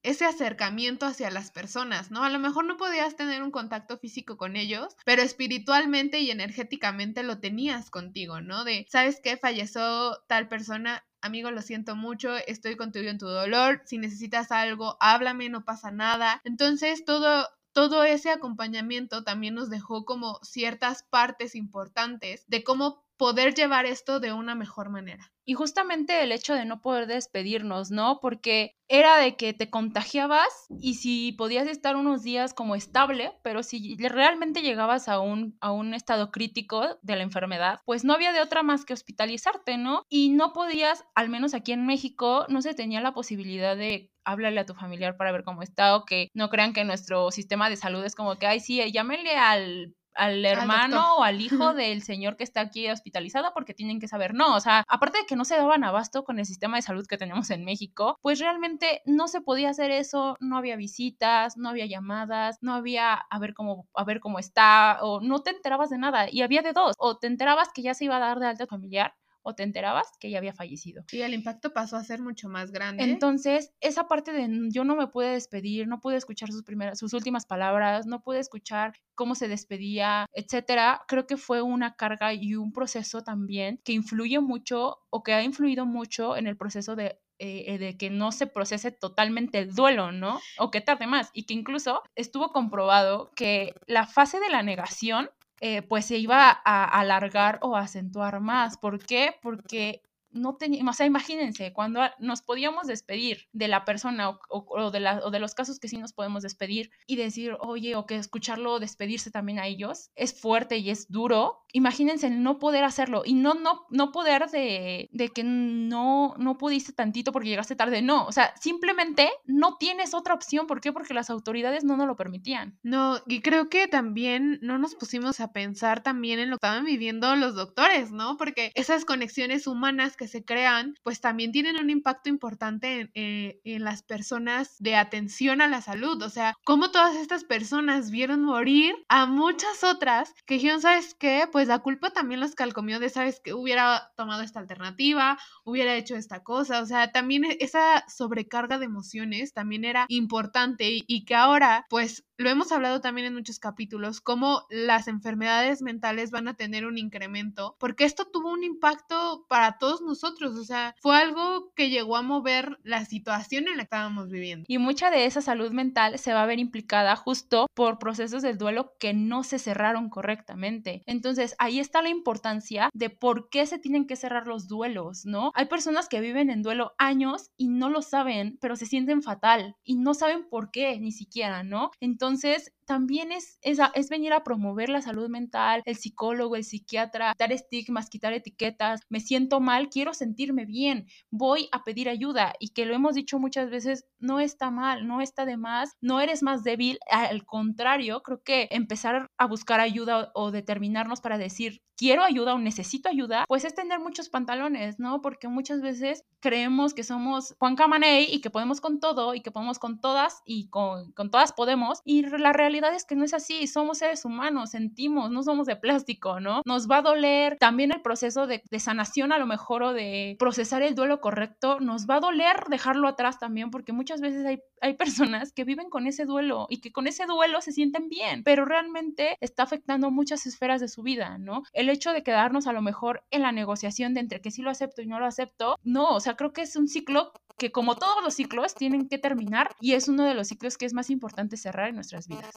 ese 0.03 0.25
acercamiento 0.25 1.07
hacia 1.07 1.31
las 1.31 1.51
personas, 1.51 2.11
¿no? 2.11 2.23
A 2.23 2.31
lo 2.31 2.39
mejor 2.39 2.65
no 2.65 2.77
podías 2.77 3.17
tener 3.17 3.43
un 3.43 3.51
contacto 3.51 3.99
físico 3.99 4.37
con 4.37 4.57
ellos, 4.57 4.97
pero 5.05 5.23
espiritualmente 5.23 6.21
y 6.21 6.31
energéticamente 6.31 7.25
lo 7.25 7.41
tenías 7.41 7.91
contigo, 7.91 8.41
¿no? 8.41 8.65
De, 8.65 8.87
¿sabes 8.89 9.21
qué? 9.23 9.37
Falleció 9.37 10.17
tal 10.29 10.49
persona, 10.49 11.05
amigo, 11.21 11.51
lo 11.51 11.63
siento 11.63 11.97
mucho, 11.97 12.37
estoy 12.47 12.77
contigo 12.77 13.11
en 13.11 13.19
tu 13.19 13.27
dolor, 13.27 13.83
si 13.87 13.99
necesitas 13.99 14.53
algo, 14.53 14.97
háblame, 15.01 15.49
no 15.49 15.65
pasa 15.65 15.91
nada. 15.91 16.41
Entonces, 16.45 17.05
todo 17.05 17.49
todo 17.77 18.05
ese 18.05 18.31
acompañamiento 18.31 19.23
también 19.23 19.55
nos 19.55 19.69
dejó 19.69 20.07
como 20.07 20.39
ciertas 20.43 21.03
partes 21.03 21.55
importantes 21.55 22.47
de 22.49 22.65
cómo 22.65 23.05
poder 23.17 23.55
llevar 23.55 23.87
esto 23.87 24.21
de 24.21 24.33
una 24.33 24.55
mejor 24.55 24.91
manera. 24.91 25.33
Y 25.45 25.55
justamente 25.55 26.23
el 26.23 26.33
hecho 26.33 26.55
de 26.55 26.65
no 26.65 26.81
poder 26.81 27.07
despedirnos, 27.07 27.91
¿no? 27.91 28.19
Porque 28.21 28.73
era 28.89 29.17
de 29.19 29.37
que 29.37 29.53
te 29.53 29.71
contagiabas 29.71 30.49
y 30.81 30.95
si 30.95 31.33
podías 31.33 31.69
estar 31.69 31.97
unos 31.97 32.23
días 32.23 32.53
como 32.53 32.75
estable, 32.75 33.33
pero 33.43 33.63
si 33.63 33.97
realmente 33.97 34.63
llegabas 34.63 35.09
a 35.09 35.21
un, 35.21 35.57
a 35.61 35.71
un 35.73 35.95
estado 35.95 36.31
crítico 36.31 36.99
de 37.03 37.17
la 37.17 37.23
enfermedad, 37.23 37.81
pues 37.85 38.05
no 38.05 38.13
había 38.13 38.33
de 38.33 38.41
otra 38.41 38.63
más 38.63 38.85
que 38.85 38.95
hospitalizarte, 38.95 39.79
¿no? 39.79 40.03
Y 40.09 40.31
no 40.31 40.53
podías, 40.53 41.05
al 41.15 41.29
menos 41.29 41.55
aquí 41.55 41.73
en 41.73 41.87
México, 41.87 42.47
no 42.49 42.61
se 42.61 42.75
tenía 42.75 43.01
la 43.01 43.15
posibilidad 43.15 43.77
de 43.77 44.11
háblale 44.25 44.61
a 44.61 44.67
tu 44.67 44.75
familiar 44.75 45.17
para 45.17 45.33
ver 45.33 45.45
cómo 45.45 45.63
está 45.63 45.97
o 45.97 46.05
que 46.05 46.29
no 46.35 46.51
crean 46.51 46.73
que 46.73 46.85
nuestro 46.85 47.31
sistema 47.31 47.71
de 47.71 47.77
salud 47.77 48.05
es 48.05 48.17
como 48.17 48.37
que, 48.37 48.47
ay, 48.47 48.61
sí, 48.61 48.81
llámenle 48.93 49.37
al 49.37 49.95
al 50.17 50.45
hermano 50.45 51.17
o 51.17 51.23
al 51.23 51.41
hijo 51.41 51.75
del 51.75 52.03
señor 52.03 52.37
que 52.37 52.45
está 52.45 52.61
aquí 52.61 52.89
hospitalizado 52.89 53.53
porque 53.55 53.75
tienen 53.75 54.01
que 54.01 54.09
saber, 54.09 54.35
no, 54.35 54.55
o 54.55 54.61
sea, 54.61 54.85
aparte 54.89 55.19
de 55.19 55.27
que 55.27 55.37
no 55.37 55.45
se 55.45 55.57
daban 55.57 55.85
abasto 55.85 56.25
con 56.25 56.39
el 56.39 56.47
sistema 56.47 56.77
de 56.77 56.83
salud 56.83 57.07
que 57.07 57.19
tenemos 57.19 57.51
en 57.51 57.65
México, 57.65 58.19
pues 58.23 58.39
realmente 58.41 59.03
no 59.07 59.29
se 59.29 59.41
podía 59.41 59.71
hacer 59.71 59.91
eso, 59.91 60.37
no 60.41 60.57
había 60.57 60.77
visitas, 60.77 61.57
no 61.57 61.69
había 61.69 61.87
llamadas, 61.87 62.59
no 62.63 62.75
había 62.75 63.15
a 63.15 63.39
ver 63.39 63.55
cómo, 63.55 63.89
a 63.95 64.05
ver 64.05 64.21
cómo 64.21 64.39
está, 64.39 64.99
o 65.03 65.21
no 65.21 65.43
te 65.43 65.51
enterabas 65.51 65.91
de 65.91 65.99
nada, 65.99 66.27
y 66.31 66.43
había 66.43 66.63
de 66.63 66.73
dos, 66.73 66.95
o 66.99 67.19
te 67.19 67.27
enterabas 67.27 67.69
que 67.73 67.83
ya 67.83 67.95
se 67.95 68.05
iba 68.05 68.17
a 68.17 68.21
dar 68.21 68.41
de 68.41 68.47
alta 68.47 68.67
familiar, 68.67 69.15
o 69.47 69.55
te 69.55 69.63
enterabas 69.63 70.09
que 70.19 70.29
ya 70.29 70.39
había 70.39 70.53
fallecido. 70.53 71.05
Y 71.13 71.21
el 71.21 71.33
impacto 71.33 71.73
pasó 71.73 71.97
a 71.97 72.03
ser 72.03 72.21
mucho 72.21 72.49
más 72.49 72.73
grande. 72.73 73.05
Entonces, 73.05 73.73
esa 73.81 74.09
parte 74.09 74.33
de 74.33 74.49
yo 74.71 74.83
no 74.83 74.97
me 74.97 75.07
pude 75.07 75.29
despedir, 75.29 75.87
no 75.87 76.01
pude 76.01 76.17
escuchar 76.17 76.51
sus 76.51 76.65
primeras, 76.65 76.99
sus 76.99 77.13
últimas 77.13 77.47
palabras, 77.47 78.07
no 78.07 78.23
pude 78.23 78.41
escuchar 78.41 78.95
cómo 79.15 79.37
se 79.37 79.47
despedía, 79.47 80.27
etcétera, 80.33 81.05
creo 81.07 81.29
que 81.29 81.37
fue 81.37 81.63
una 81.63 81.95
carga 81.95 82.35
y 82.35 82.57
un 82.57 82.73
proceso 82.73 83.23
también 83.23 83.81
que 83.85 83.93
influye 83.93 84.41
mucho 84.41 84.99
o 85.11 85.23
que 85.23 85.33
ha 85.33 85.45
influido 85.45 85.87
mucho 85.87 86.37
en 86.37 86.49
el 86.49 86.57
proceso 86.57 86.97
de 86.97 87.21
eh, 87.39 87.77
de 87.79 87.99
que 87.99 88.09
no 88.09 88.33
se 88.33 88.47
procese 88.47 88.91
totalmente 88.91 89.59
el 89.59 89.75
duelo, 89.75 90.11
¿no? 90.11 90.41
O 90.59 90.71
que 90.71 90.81
tarde 90.81 91.07
más. 91.07 91.31
Y 91.35 91.45
que 91.45 91.53
incluso 91.53 92.03
estuvo 92.15 92.51
comprobado 92.51 93.31
que 93.37 93.75
la 93.87 94.07
fase 94.07 94.41
de 94.41 94.49
la 94.49 94.63
negación 94.63 95.29
eh, 95.61 95.83
pues 95.83 96.07
se 96.07 96.19
iba 96.19 96.51
a 96.65 96.85
alargar 97.01 97.59
o 97.63 97.77
acentuar 97.77 98.41
más. 98.41 98.77
¿Por 98.79 98.99
qué? 99.05 99.37
Porque 99.43 100.03
no 100.37 100.57
teníamos, 100.57 100.95
o 100.95 100.97
sea, 100.97 101.07
imagínense, 101.07 101.73
cuando 101.73 102.01
nos 102.19 102.43
podíamos 102.43 102.87
despedir 102.87 103.49
de 103.53 103.69
la 103.69 103.85
persona 103.85 104.39
o, 104.49 104.91
de 104.91 105.21
o, 105.25 105.31
de 105.31 105.39
los 105.39 105.55
casos 105.55 105.79
que 105.79 105.89
sí 105.89 105.97
nos 105.97 106.13
podemos 106.13 106.43
despedir 106.43 106.91
y 107.07 107.17
decir, 107.17 107.57
oye, 107.61 107.97
o 107.97 108.07
que 108.07 108.17
escucharlo 108.17 108.79
despedirse 108.79 109.31
también 109.31 109.59
a 109.59 109.67
ellos, 109.67 110.11
es 110.15 110.39
fuerte 110.39 110.79
y 110.79 110.91
es 110.91 111.11
duro. 111.11 111.65
Imagínense 111.73 112.31
no 112.31 112.59
poder 112.59 112.85
hacerlo 112.85 113.23
y 113.25 113.35
no, 113.35 113.55
no, 113.55 113.87
no 113.91 114.13
poder 114.13 114.49
de, 114.51 115.09
de 115.13 115.29
que 115.29 115.45
no, 115.45 116.35
no 116.39 116.59
pudiste 116.59 116.93
tantito 116.93 117.33
porque 117.33 117.49
llegaste 117.49 117.77
tarde, 117.77 118.03
no, 118.03 118.27
o 118.27 118.33
sea, 118.33 118.55
simplemente 118.61 119.31
no 119.45 119.77
tienes 119.77 120.15
otra 120.15 120.35
opción. 120.35 120.67
¿Por 120.67 120.81
qué? 120.81 120.93
Porque 120.93 121.15
las 121.15 121.31
autoridades 121.31 121.85
no 121.85 121.97
nos 121.97 122.07
lo 122.07 122.17
permitían. 122.17 122.79
No, 122.83 123.19
y 123.27 123.41
creo 123.41 123.69
que 123.69 123.89
también 123.89 124.59
no 124.63 124.79
nos 124.79 124.95
pusimos 124.95 125.41
a 125.41 125.53
pensar 125.53 126.03
también 126.03 126.39
en 126.39 126.51
lo 126.51 126.57
que 126.57 126.67
estaban 126.67 126.85
viviendo 126.85 127.35
los 127.37 127.55
doctores, 127.55 128.11
¿no? 128.11 128.37
Porque 128.37 128.73
esas 128.75 129.05
conexiones 129.05 129.67
humanas 129.67 130.17
que 130.17 130.26
se 130.27 130.45
crean, 130.45 130.95
pues 131.03 131.21
también 131.21 131.53
tienen 131.53 131.77
un 131.77 131.91
impacto 131.91 132.29
importante 132.29 133.11
eh, 133.15 133.61
en, 133.65 133.85
las 133.85 134.03
personas 134.03 134.77
de 134.79 134.97
atención 134.97 135.61
a 135.61 135.69
la 135.69 135.83
salud. 135.83 136.23
O 136.23 136.31
sea, 136.31 136.55
cómo 136.65 136.91
todas 136.91 137.17
estas 137.17 137.45
personas 137.45 138.11
vieron 138.11 138.43
morir 138.43 138.95
a 139.09 139.27
muchas 139.27 139.85
otras 139.85 140.35
que 140.47 140.55
dijeron, 140.55 140.81
¿sabes 140.81 141.15
qué? 141.15 141.49
Pues 141.51 141.69
la 141.69 141.81
culpa 141.81 142.11
también 142.11 142.41
los 142.41 142.55
calcomió 142.55 142.99
de, 142.99 143.11
¿sabes 143.11 143.41
que 143.41 143.55
Hubiera 143.55 144.13
tomado 144.17 144.43
esta 144.43 144.61
alternativa, 144.61 145.39
hubiera 145.65 145.95
hecho 145.95 146.17
esta 146.17 146.43
cosa. 146.43 146.81
O 146.81 146.87
sea, 146.87 147.13
también 147.13 147.45
e, 147.45 147.59
esa 147.61 148.05
sobrecarga 148.09 148.79
de 148.79 148.87
emociones 148.87 149.53
también 149.53 149.85
era 149.85 150.07
importante 150.09 151.05
y 151.07 151.25
que 151.25 151.35
ahora, 151.35 151.87
pues 151.89 152.25
lo 152.39 152.51
hemos 152.51 152.73
hablado 152.73 153.01
también 153.01 153.27
en 153.27 153.35
muchos 153.35 153.59
capítulos, 153.59 154.21
cómo 154.21 154.67
las 154.71 155.09
enfermedades 155.09 155.83
mentales 155.83 156.31
van 156.31 156.49
a 156.49 156.55
tener 156.55 156.87
un 156.87 156.99
incremento, 156.99 157.77
porque 157.79 158.05
esto 158.05 158.27
tuvo 158.27 158.53
un 158.53 158.65
impacto 158.65 159.47
para 159.49 159.79
todos 159.79 160.03
nosotros, 160.03 160.57
o 160.57 160.65
sea, 160.65 160.95
fue 161.01 161.17
algo 161.17 161.73
que 161.75 161.91
llegó 161.91 162.17
a 162.17 162.23
mover 162.23 162.79
la 162.83 163.05
situación 163.05 163.69
en 163.69 163.77
la 163.77 163.85
que 163.85 163.97
estábamos 163.97 164.29
viviendo. 164.29 164.65
Y 164.69 164.79
mucha 164.79 165.11
de 165.11 165.25
esa 165.27 165.41
salud 165.41 165.71
mental 165.71 166.19
se 166.19 166.33
va 166.33 166.43
a 166.43 166.47
ver 166.47 166.59
implicada 166.59 167.17
justo 167.17 167.67
por 167.75 167.99
procesos 167.99 168.43
del 168.43 168.59
duelo 168.59 168.93
que 168.99 169.15
no 169.15 169.43
se 169.43 169.59
cerraron 169.59 170.11
correctamente. 170.11 171.03
Entonces, 171.07 171.55
ahí 171.59 171.79
está 171.79 172.03
la 172.03 172.09
importancia 172.09 172.91
de 172.93 173.11
por 173.11 173.49
qué 173.49 173.67
se 173.67 173.79
tienen 173.79 174.07
que 174.07 174.17
cerrar 174.17 174.47
los 174.47 174.69
duelos, 174.69 175.25
¿no? 175.25 175.53
Hay 175.55 175.67
personas 175.67 176.09
que 176.09 176.21
viven 176.21 176.51
en 176.51 176.63
duelo 176.63 176.95
años 176.99 177.51
y 177.57 177.69
no 177.69 177.89
lo 177.89 178.03
saben, 178.03 178.59
pero 178.61 178.77
se 178.77 178.87
sienten 178.87 179.23
fatal 179.23 179.77
y 179.85 179.97
no 179.97 180.15
saben 180.15 180.49
por 180.49 180.71
qué 180.71 180.99
ni 181.01 181.13
siquiera, 181.13 181.63
¿no? 181.63 181.91
Entonces, 182.01 182.26
entonces, 182.27 182.73
también 182.87 183.33
es, 183.33 183.59
es, 183.63 183.79
es, 183.95 184.09
venir 184.09 184.33
a 184.33 184.45
promover 184.45 184.89
la 184.89 185.03
salud 185.03 185.29
mental, 185.29 185.83
el 185.85 185.97
psicólogo, 185.97 186.57
el 186.57 186.65
psiquiatra, 186.65 187.35
dar 187.37 187.53
estigmas, 187.53 188.09
quitar 188.09 188.33
etiquetas, 188.33 189.01
me 189.09 189.21
siento 189.21 189.61
mal, 189.61 189.89
quiero 189.89 190.15
sentirme 190.15 190.65
bien, 190.65 191.07
voy 191.31 191.69
a 191.73 191.85
pedir 191.85 192.09
ayuda 192.09 192.55
y 192.61 192.71
que 192.71 192.87
lo 192.87 192.95
hemos 192.95 193.15
dicho 193.15 193.39
muchas 193.39 193.71
veces, 193.71 194.07
no 194.19 194.41
está 194.41 194.71
mal, 194.71 195.07
no 195.07 195.21
está 195.21 195.45
de 195.45 195.57
más, 195.57 195.93
no 196.01 196.21
eres 196.21 196.43
más 196.43 196.63
débil, 196.65 196.99
al 197.11 197.45
contrario, 197.45 198.23
creo 198.23 198.43
que 198.43 198.69
empezar 198.71 199.31
a 199.37 199.47
buscar 199.47 199.81
ayuda 199.81 200.31
o, 200.35 200.51
determinarnos 200.51 201.21
para 201.21 201.39
decir, 201.39 201.83
quiero 201.97 202.23
ayuda 202.23 202.55
o 202.55 202.59
necesito 202.59 203.09
ayuda, 203.09 203.45
pues 203.49 203.65
es 203.65 203.75
tener 203.75 203.99
muchos 204.01 204.29
pantalones, 204.29 204.99
¿no? 204.99 205.21
Porque 205.21 205.49
muchas 205.49 205.81
veces 205.81 206.25
creemos 206.41 206.95
que 206.95 207.03
somos 207.03 207.55
Juan 207.59 207.75
Camaney 207.75 208.27
y 208.31 208.41
que 208.41 208.51
podemos 208.51 208.81
con 208.81 209.01
todo 209.01 209.35
y 209.35 209.41
que 209.41 209.51
podemos 209.51 209.79
con 209.79 210.01
todas 210.01 210.43
y 210.45 210.69
con, 210.69 211.13
con 211.13 211.31
todas 211.31 211.53
podemos 211.53 212.01
y 212.05 212.23
la 212.23 212.53
realidad 212.53 212.76
es 212.85 213.05
que 213.05 213.17
no 213.17 213.25
es 213.25 213.35
así, 213.35 213.67
somos 213.67 213.99
seres 213.99 214.25
humanos, 214.25 214.71
sentimos, 214.71 215.31
no 215.31 215.43
somos 215.43 215.67
de 215.67 215.77
plástico, 215.77 216.41
¿no? 216.41 216.63
Nos 216.65 216.89
va 216.91 216.99
a 216.99 217.03
doler 217.03 217.57
también 217.59 217.93
el 217.93 218.03
proceso 218.03 218.47
de, 218.47 218.63
sanación 218.79 219.33
a 219.33 219.39
lo 219.39 219.47
mejor 219.47 219.83
o 219.83 219.93
de 219.93 220.37
procesar 220.39 220.83
el 220.83 220.95
duelo 220.95 221.21
correcto, 221.21 221.81
nos 221.81 222.07
va 222.07 222.17
a 222.17 222.21
doler 222.21 222.65
dejarlo 222.69 223.09
atrás 223.09 223.39
también 223.39 223.71
porque 223.71 223.93
muchas 223.93 224.21
veces 224.21 224.45
hay, 224.45 224.61
hay 224.81 224.95
personas 224.95 225.53
que 225.53 225.65
viven 225.65 225.89
con 225.89 226.07
ese 226.07 226.25
duelo 226.25 226.67
y 226.69 226.81
que 226.81 226.93
con 226.93 227.07
ese 227.07 227.27
duelo 227.27 227.61
se 227.61 227.73
sienten 227.73 228.09
bien, 228.09 228.43
pero 228.45 228.65
realmente 228.65 229.37
está 229.41 229.63
afectando 229.63 230.11
muchas 230.11 230.47
esferas 230.47 230.81
de 230.81 230.89
su 230.89 231.03
vida, 231.03 231.39
¿no? 231.39 231.63
El 231.73 231.89
hecho 231.89 232.13
de 232.13 232.23
quedarnos 232.23 232.67
a 232.67 232.73
lo 232.73 232.83
mejor 232.83 233.25
en 233.31 233.43
la 233.43 233.53
negociación 233.53 234.15
de 234.15 234.21
entre 234.21 234.41
que 234.41 234.51
sí 234.51 234.63
lo 234.63 234.71
acepto 234.71 235.03
y 235.03 235.07
no 235.07 235.19
lo 235.19 235.27
acepto, 235.27 235.79
no, 235.83 236.11
o 236.11 236.21
sea, 236.21 236.37
creo 236.37 236.53
que 236.53 236.63
es 236.63 236.77
un 236.77 236.89
ciclo 236.89 237.33
que 237.59 237.73
como 237.73 237.97
todos 237.97 238.23
los 238.23 238.35
ciclos 238.35 238.75
tienen 238.75 239.09
que 239.09 239.19
terminar 239.19 239.75
y 239.81 239.93
es 239.93 240.09
uno 240.09 240.25
de 240.25 240.35
los 240.35 240.49
ciclos 240.49 240.77
que 240.77 240.87
es 240.87 240.93
más 240.93 241.11
importante 241.11 241.57
cerrar 241.57 241.89
en 241.89 241.95
nuestras 241.95 242.29
vidas. 242.29 242.51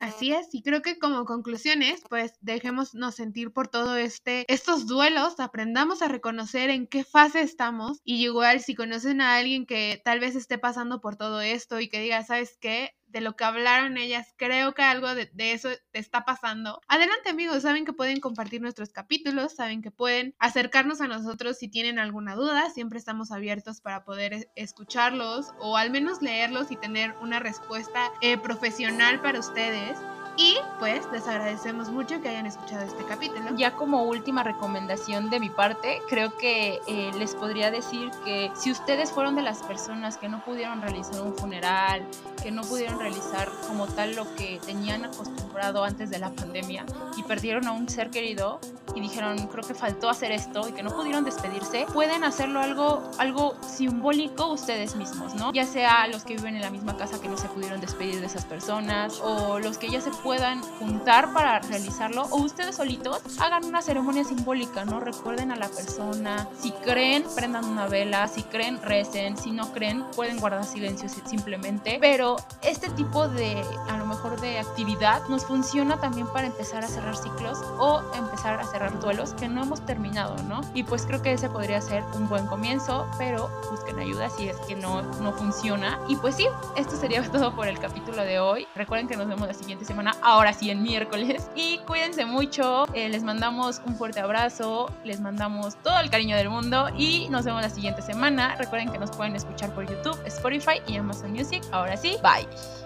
Así 0.00 0.32
es, 0.32 0.48
y 0.52 0.62
creo 0.62 0.80
que 0.82 0.98
como 0.98 1.24
conclusiones, 1.24 2.02
pues 2.08 2.34
dejémonos 2.40 3.14
sentir 3.16 3.52
por 3.52 3.66
todo 3.68 3.96
este, 3.96 4.44
estos 4.52 4.86
duelos, 4.86 5.40
aprendamos 5.40 6.02
a 6.02 6.08
reconocer 6.08 6.70
en 6.70 6.86
qué 6.86 7.02
fase 7.04 7.40
estamos 7.40 7.98
y 8.04 8.22
igual 8.24 8.60
si 8.60 8.76
conocen 8.76 9.20
a 9.20 9.36
alguien 9.36 9.66
que 9.66 10.00
tal 10.04 10.20
vez 10.20 10.36
esté 10.36 10.56
pasando 10.58 11.00
por 11.00 11.16
todo 11.16 11.40
esto 11.40 11.80
y 11.80 11.88
que 11.88 12.00
diga, 12.00 12.22
¿sabes 12.24 12.56
qué? 12.60 12.92
De 13.08 13.20
lo 13.20 13.36
que 13.36 13.44
hablaron 13.44 13.96
ellas, 13.96 14.34
creo 14.36 14.74
que 14.74 14.82
algo 14.82 15.14
de, 15.14 15.30
eso 15.36 15.68
te 15.90 15.98
está 15.98 16.24
pasando. 16.24 16.80
Adelante 16.88 17.30
amigos, 17.30 17.62
saben 17.62 17.84
que 17.84 17.92
pueden 17.92 18.20
compartir 18.20 18.60
nuestros 18.60 18.90
capítulos, 18.90 19.54
saben 19.54 19.82
que 19.82 19.90
pueden 19.90 20.34
acercarnos 20.38 21.00
a 21.00 21.08
nosotros 21.08 21.58
si 21.58 21.68
tienen 21.68 21.98
alguna 21.98 22.34
duda, 22.34 22.70
siempre 22.70 22.98
estamos 22.98 23.32
abiertos 23.32 23.80
para 23.80 24.04
poder 24.04 24.50
escucharlos 24.54 25.52
o 25.58 25.76
al 25.76 25.90
menos 25.90 26.22
leerlos 26.22 26.70
y 26.70 26.76
tener 26.76 27.14
una 27.20 27.38
respuesta 27.40 28.10
eh, 28.20 28.38
profesional 28.38 29.20
para 29.20 29.40
ustedes. 29.40 29.98
Y 30.40 30.56
pues 30.78 31.04
les 31.10 31.26
agradecemos 31.26 31.90
mucho 31.90 32.20
que 32.22 32.28
hayan 32.28 32.46
escuchado 32.46 32.84
este 32.84 33.04
capítulo. 33.04 33.56
Ya 33.56 33.72
como 33.72 34.04
última 34.04 34.44
recomendación 34.44 35.30
de 35.30 35.40
mi 35.40 35.50
parte, 35.50 36.00
creo 36.08 36.38
que 36.38 36.78
eh, 36.86 37.10
les 37.18 37.34
podría 37.34 37.72
decir 37.72 38.12
que 38.24 38.48
si 38.54 38.70
ustedes 38.70 39.10
fueron 39.10 39.34
de 39.34 39.42
las 39.42 39.64
personas 39.64 40.16
que 40.16 40.28
no 40.28 40.44
pudieron 40.44 40.80
realizar 40.80 41.20
un 41.22 41.34
funeral, 41.34 42.06
que 42.40 42.52
no 42.52 42.62
pudieron 42.62 43.00
realizar 43.00 43.50
como 43.66 43.88
tal 43.88 44.14
lo 44.14 44.32
que 44.36 44.60
tenían 44.64 45.04
acostumbrado 45.04 45.82
antes 45.82 46.08
de 46.08 46.20
la 46.20 46.30
pandemia 46.30 46.86
y 47.16 47.24
perdieron 47.24 47.66
a 47.66 47.72
un 47.72 47.88
ser 47.88 48.10
querido 48.10 48.60
y 48.94 49.00
dijeron 49.00 49.48
creo 49.48 49.64
que 49.64 49.74
faltó 49.74 50.08
hacer 50.08 50.32
esto 50.32 50.68
y 50.68 50.72
que 50.72 50.82
no 50.82 50.90
pudieron 50.90 51.24
despedirse, 51.24 51.86
pueden 51.92 52.24
hacerlo 52.24 52.60
algo, 52.60 53.10
algo 53.18 53.56
simbólico 53.66 54.46
ustedes 54.52 54.96
mismos, 54.96 55.34
¿no? 55.34 55.52
Ya 55.52 55.66
sea 55.66 56.06
los 56.06 56.24
que 56.24 56.34
viven 56.34 56.56
en 56.56 56.62
la 56.62 56.70
misma 56.70 56.96
casa 56.96 57.20
que 57.20 57.28
no 57.28 57.36
se 57.36 57.48
pudieron 57.48 57.80
despedir 57.80 58.20
de 58.20 58.26
esas 58.26 58.44
personas 58.44 59.20
o 59.20 59.58
los 59.58 59.78
que 59.78 59.88
ya 59.88 60.00
se 60.00 60.10
puedan 60.28 60.60
juntar 60.60 61.32
para 61.32 61.58
realizarlo 61.60 62.24
o 62.24 62.42
ustedes 62.42 62.76
solitos 62.76 63.22
hagan 63.40 63.64
una 63.64 63.80
ceremonia 63.80 64.24
simbólica, 64.24 64.84
¿no? 64.84 65.00
Recuerden 65.00 65.52
a 65.52 65.56
la 65.56 65.70
persona, 65.70 66.46
si 66.60 66.70
creen, 66.70 67.24
prendan 67.34 67.64
una 67.64 67.86
vela, 67.86 68.28
si 68.28 68.42
creen, 68.42 68.78
recen, 68.82 69.38
si 69.38 69.52
no 69.52 69.72
creen, 69.72 70.04
pueden 70.14 70.38
guardar 70.38 70.66
silencio 70.66 71.08
simplemente, 71.08 71.96
pero 71.98 72.36
este 72.60 72.90
tipo 72.90 73.26
de, 73.26 73.64
a 73.88 73.96
lo 73.96 74.04
mejor 74.04 74.38
de 74.42 74.58
actividad 74.58 75.26
nos 75.30 75.46
funciona 75.46 75.98
también 75.98 76.26
para 76.26 76.48
empezar 76.48 76.84
a 76.84 76.88
cerrar 76.88 77.16
ciclos 77.16 77.58
o 77.78 78.02
empezar 78.14 78.60
a 78.60 78.66
cerrar 78.66 79.00
duelos 79.00 79.32
que 79.32 79.48
no 79.48 79.62
hemos 79.62 79.80
terminado, 79.86 80.36
¿no? 80.42 80.60
Y 80.74 80.82
pues 80.82 81.06
creo 81.06 81.22
que 81.22 81.32
ese 81.32 81.48
podría 81.48 81.80
ser 81.80 82.04
un 82.14 82.28
buen 82.28 82.46
comienzo, 82.48 83.08
pero 83.16 83.48
busquen 83.70 83.98
ayuda 83.98 84.28
si 84.28 84.50
es 84.50 84.58
que 84.58 84.76
no, 84.76 85.00
no 85.22 85.32
funciona. 85.32 85.98
Y 86.06 86.16
pues 86.16 86.34
sí, 86.34 86.46
esto 86.76 86.96
sería 86.96 87.22
todo 87.32 87.56
por 87.56 87.66
el 87.66 87.78
capítulo 87.78 88.22
de 88.24 88.40
hoy. 88.40 88.66
Recuerden 88.74 89.08
que 89.08 89.16
nos 89.16 89.26
vemos 89.26 89.48
la 89.48 89.54
siguiente 89.54 89.86
semana 89.86 90.17
ahora 90.22 90.52
sí 90.52 90.70
en 90.70 90.82
miércoles. 90.82 91.50
Y 91.54 91.78
cuídense 91.86 92.24
mucho, 92.24 92.86
eh, 92.94 93.08
les 93.08 93.22
mandamos 93.22 93.80
un 93.86 93.96
fuerte 93.96 94.20
abrazo, 94.20 94.90
les 95.04 95.20
mandamos 95.20 95.76
todo 95.82 95.98
el 96.00 96.10
cariño 96.10 96.36
del 96.36 96.50
mundo 96.50 96.88
y 96.96 97.28
nos 97.30 97.44
vemos 97.44 97.62
la 97.62 97.70
siguiente 97.70 98.02
semana. 98.02 98.56
Recuerden 98.56 98.90
que 98.90 98.98
nos 98.98 99.10
pueden 99.10 99.34
escuchar 99.36 99.74
por 99.74 99.88
YouTube, 99.88 100.18
Spotify 100.26 100.80
y 100.86 100.96
Amazon 100.96 101.32
Music. 101.32 101.62
Ahora 101.72 101.96
sí, 101.96 102.16
bye. 102.22 102.77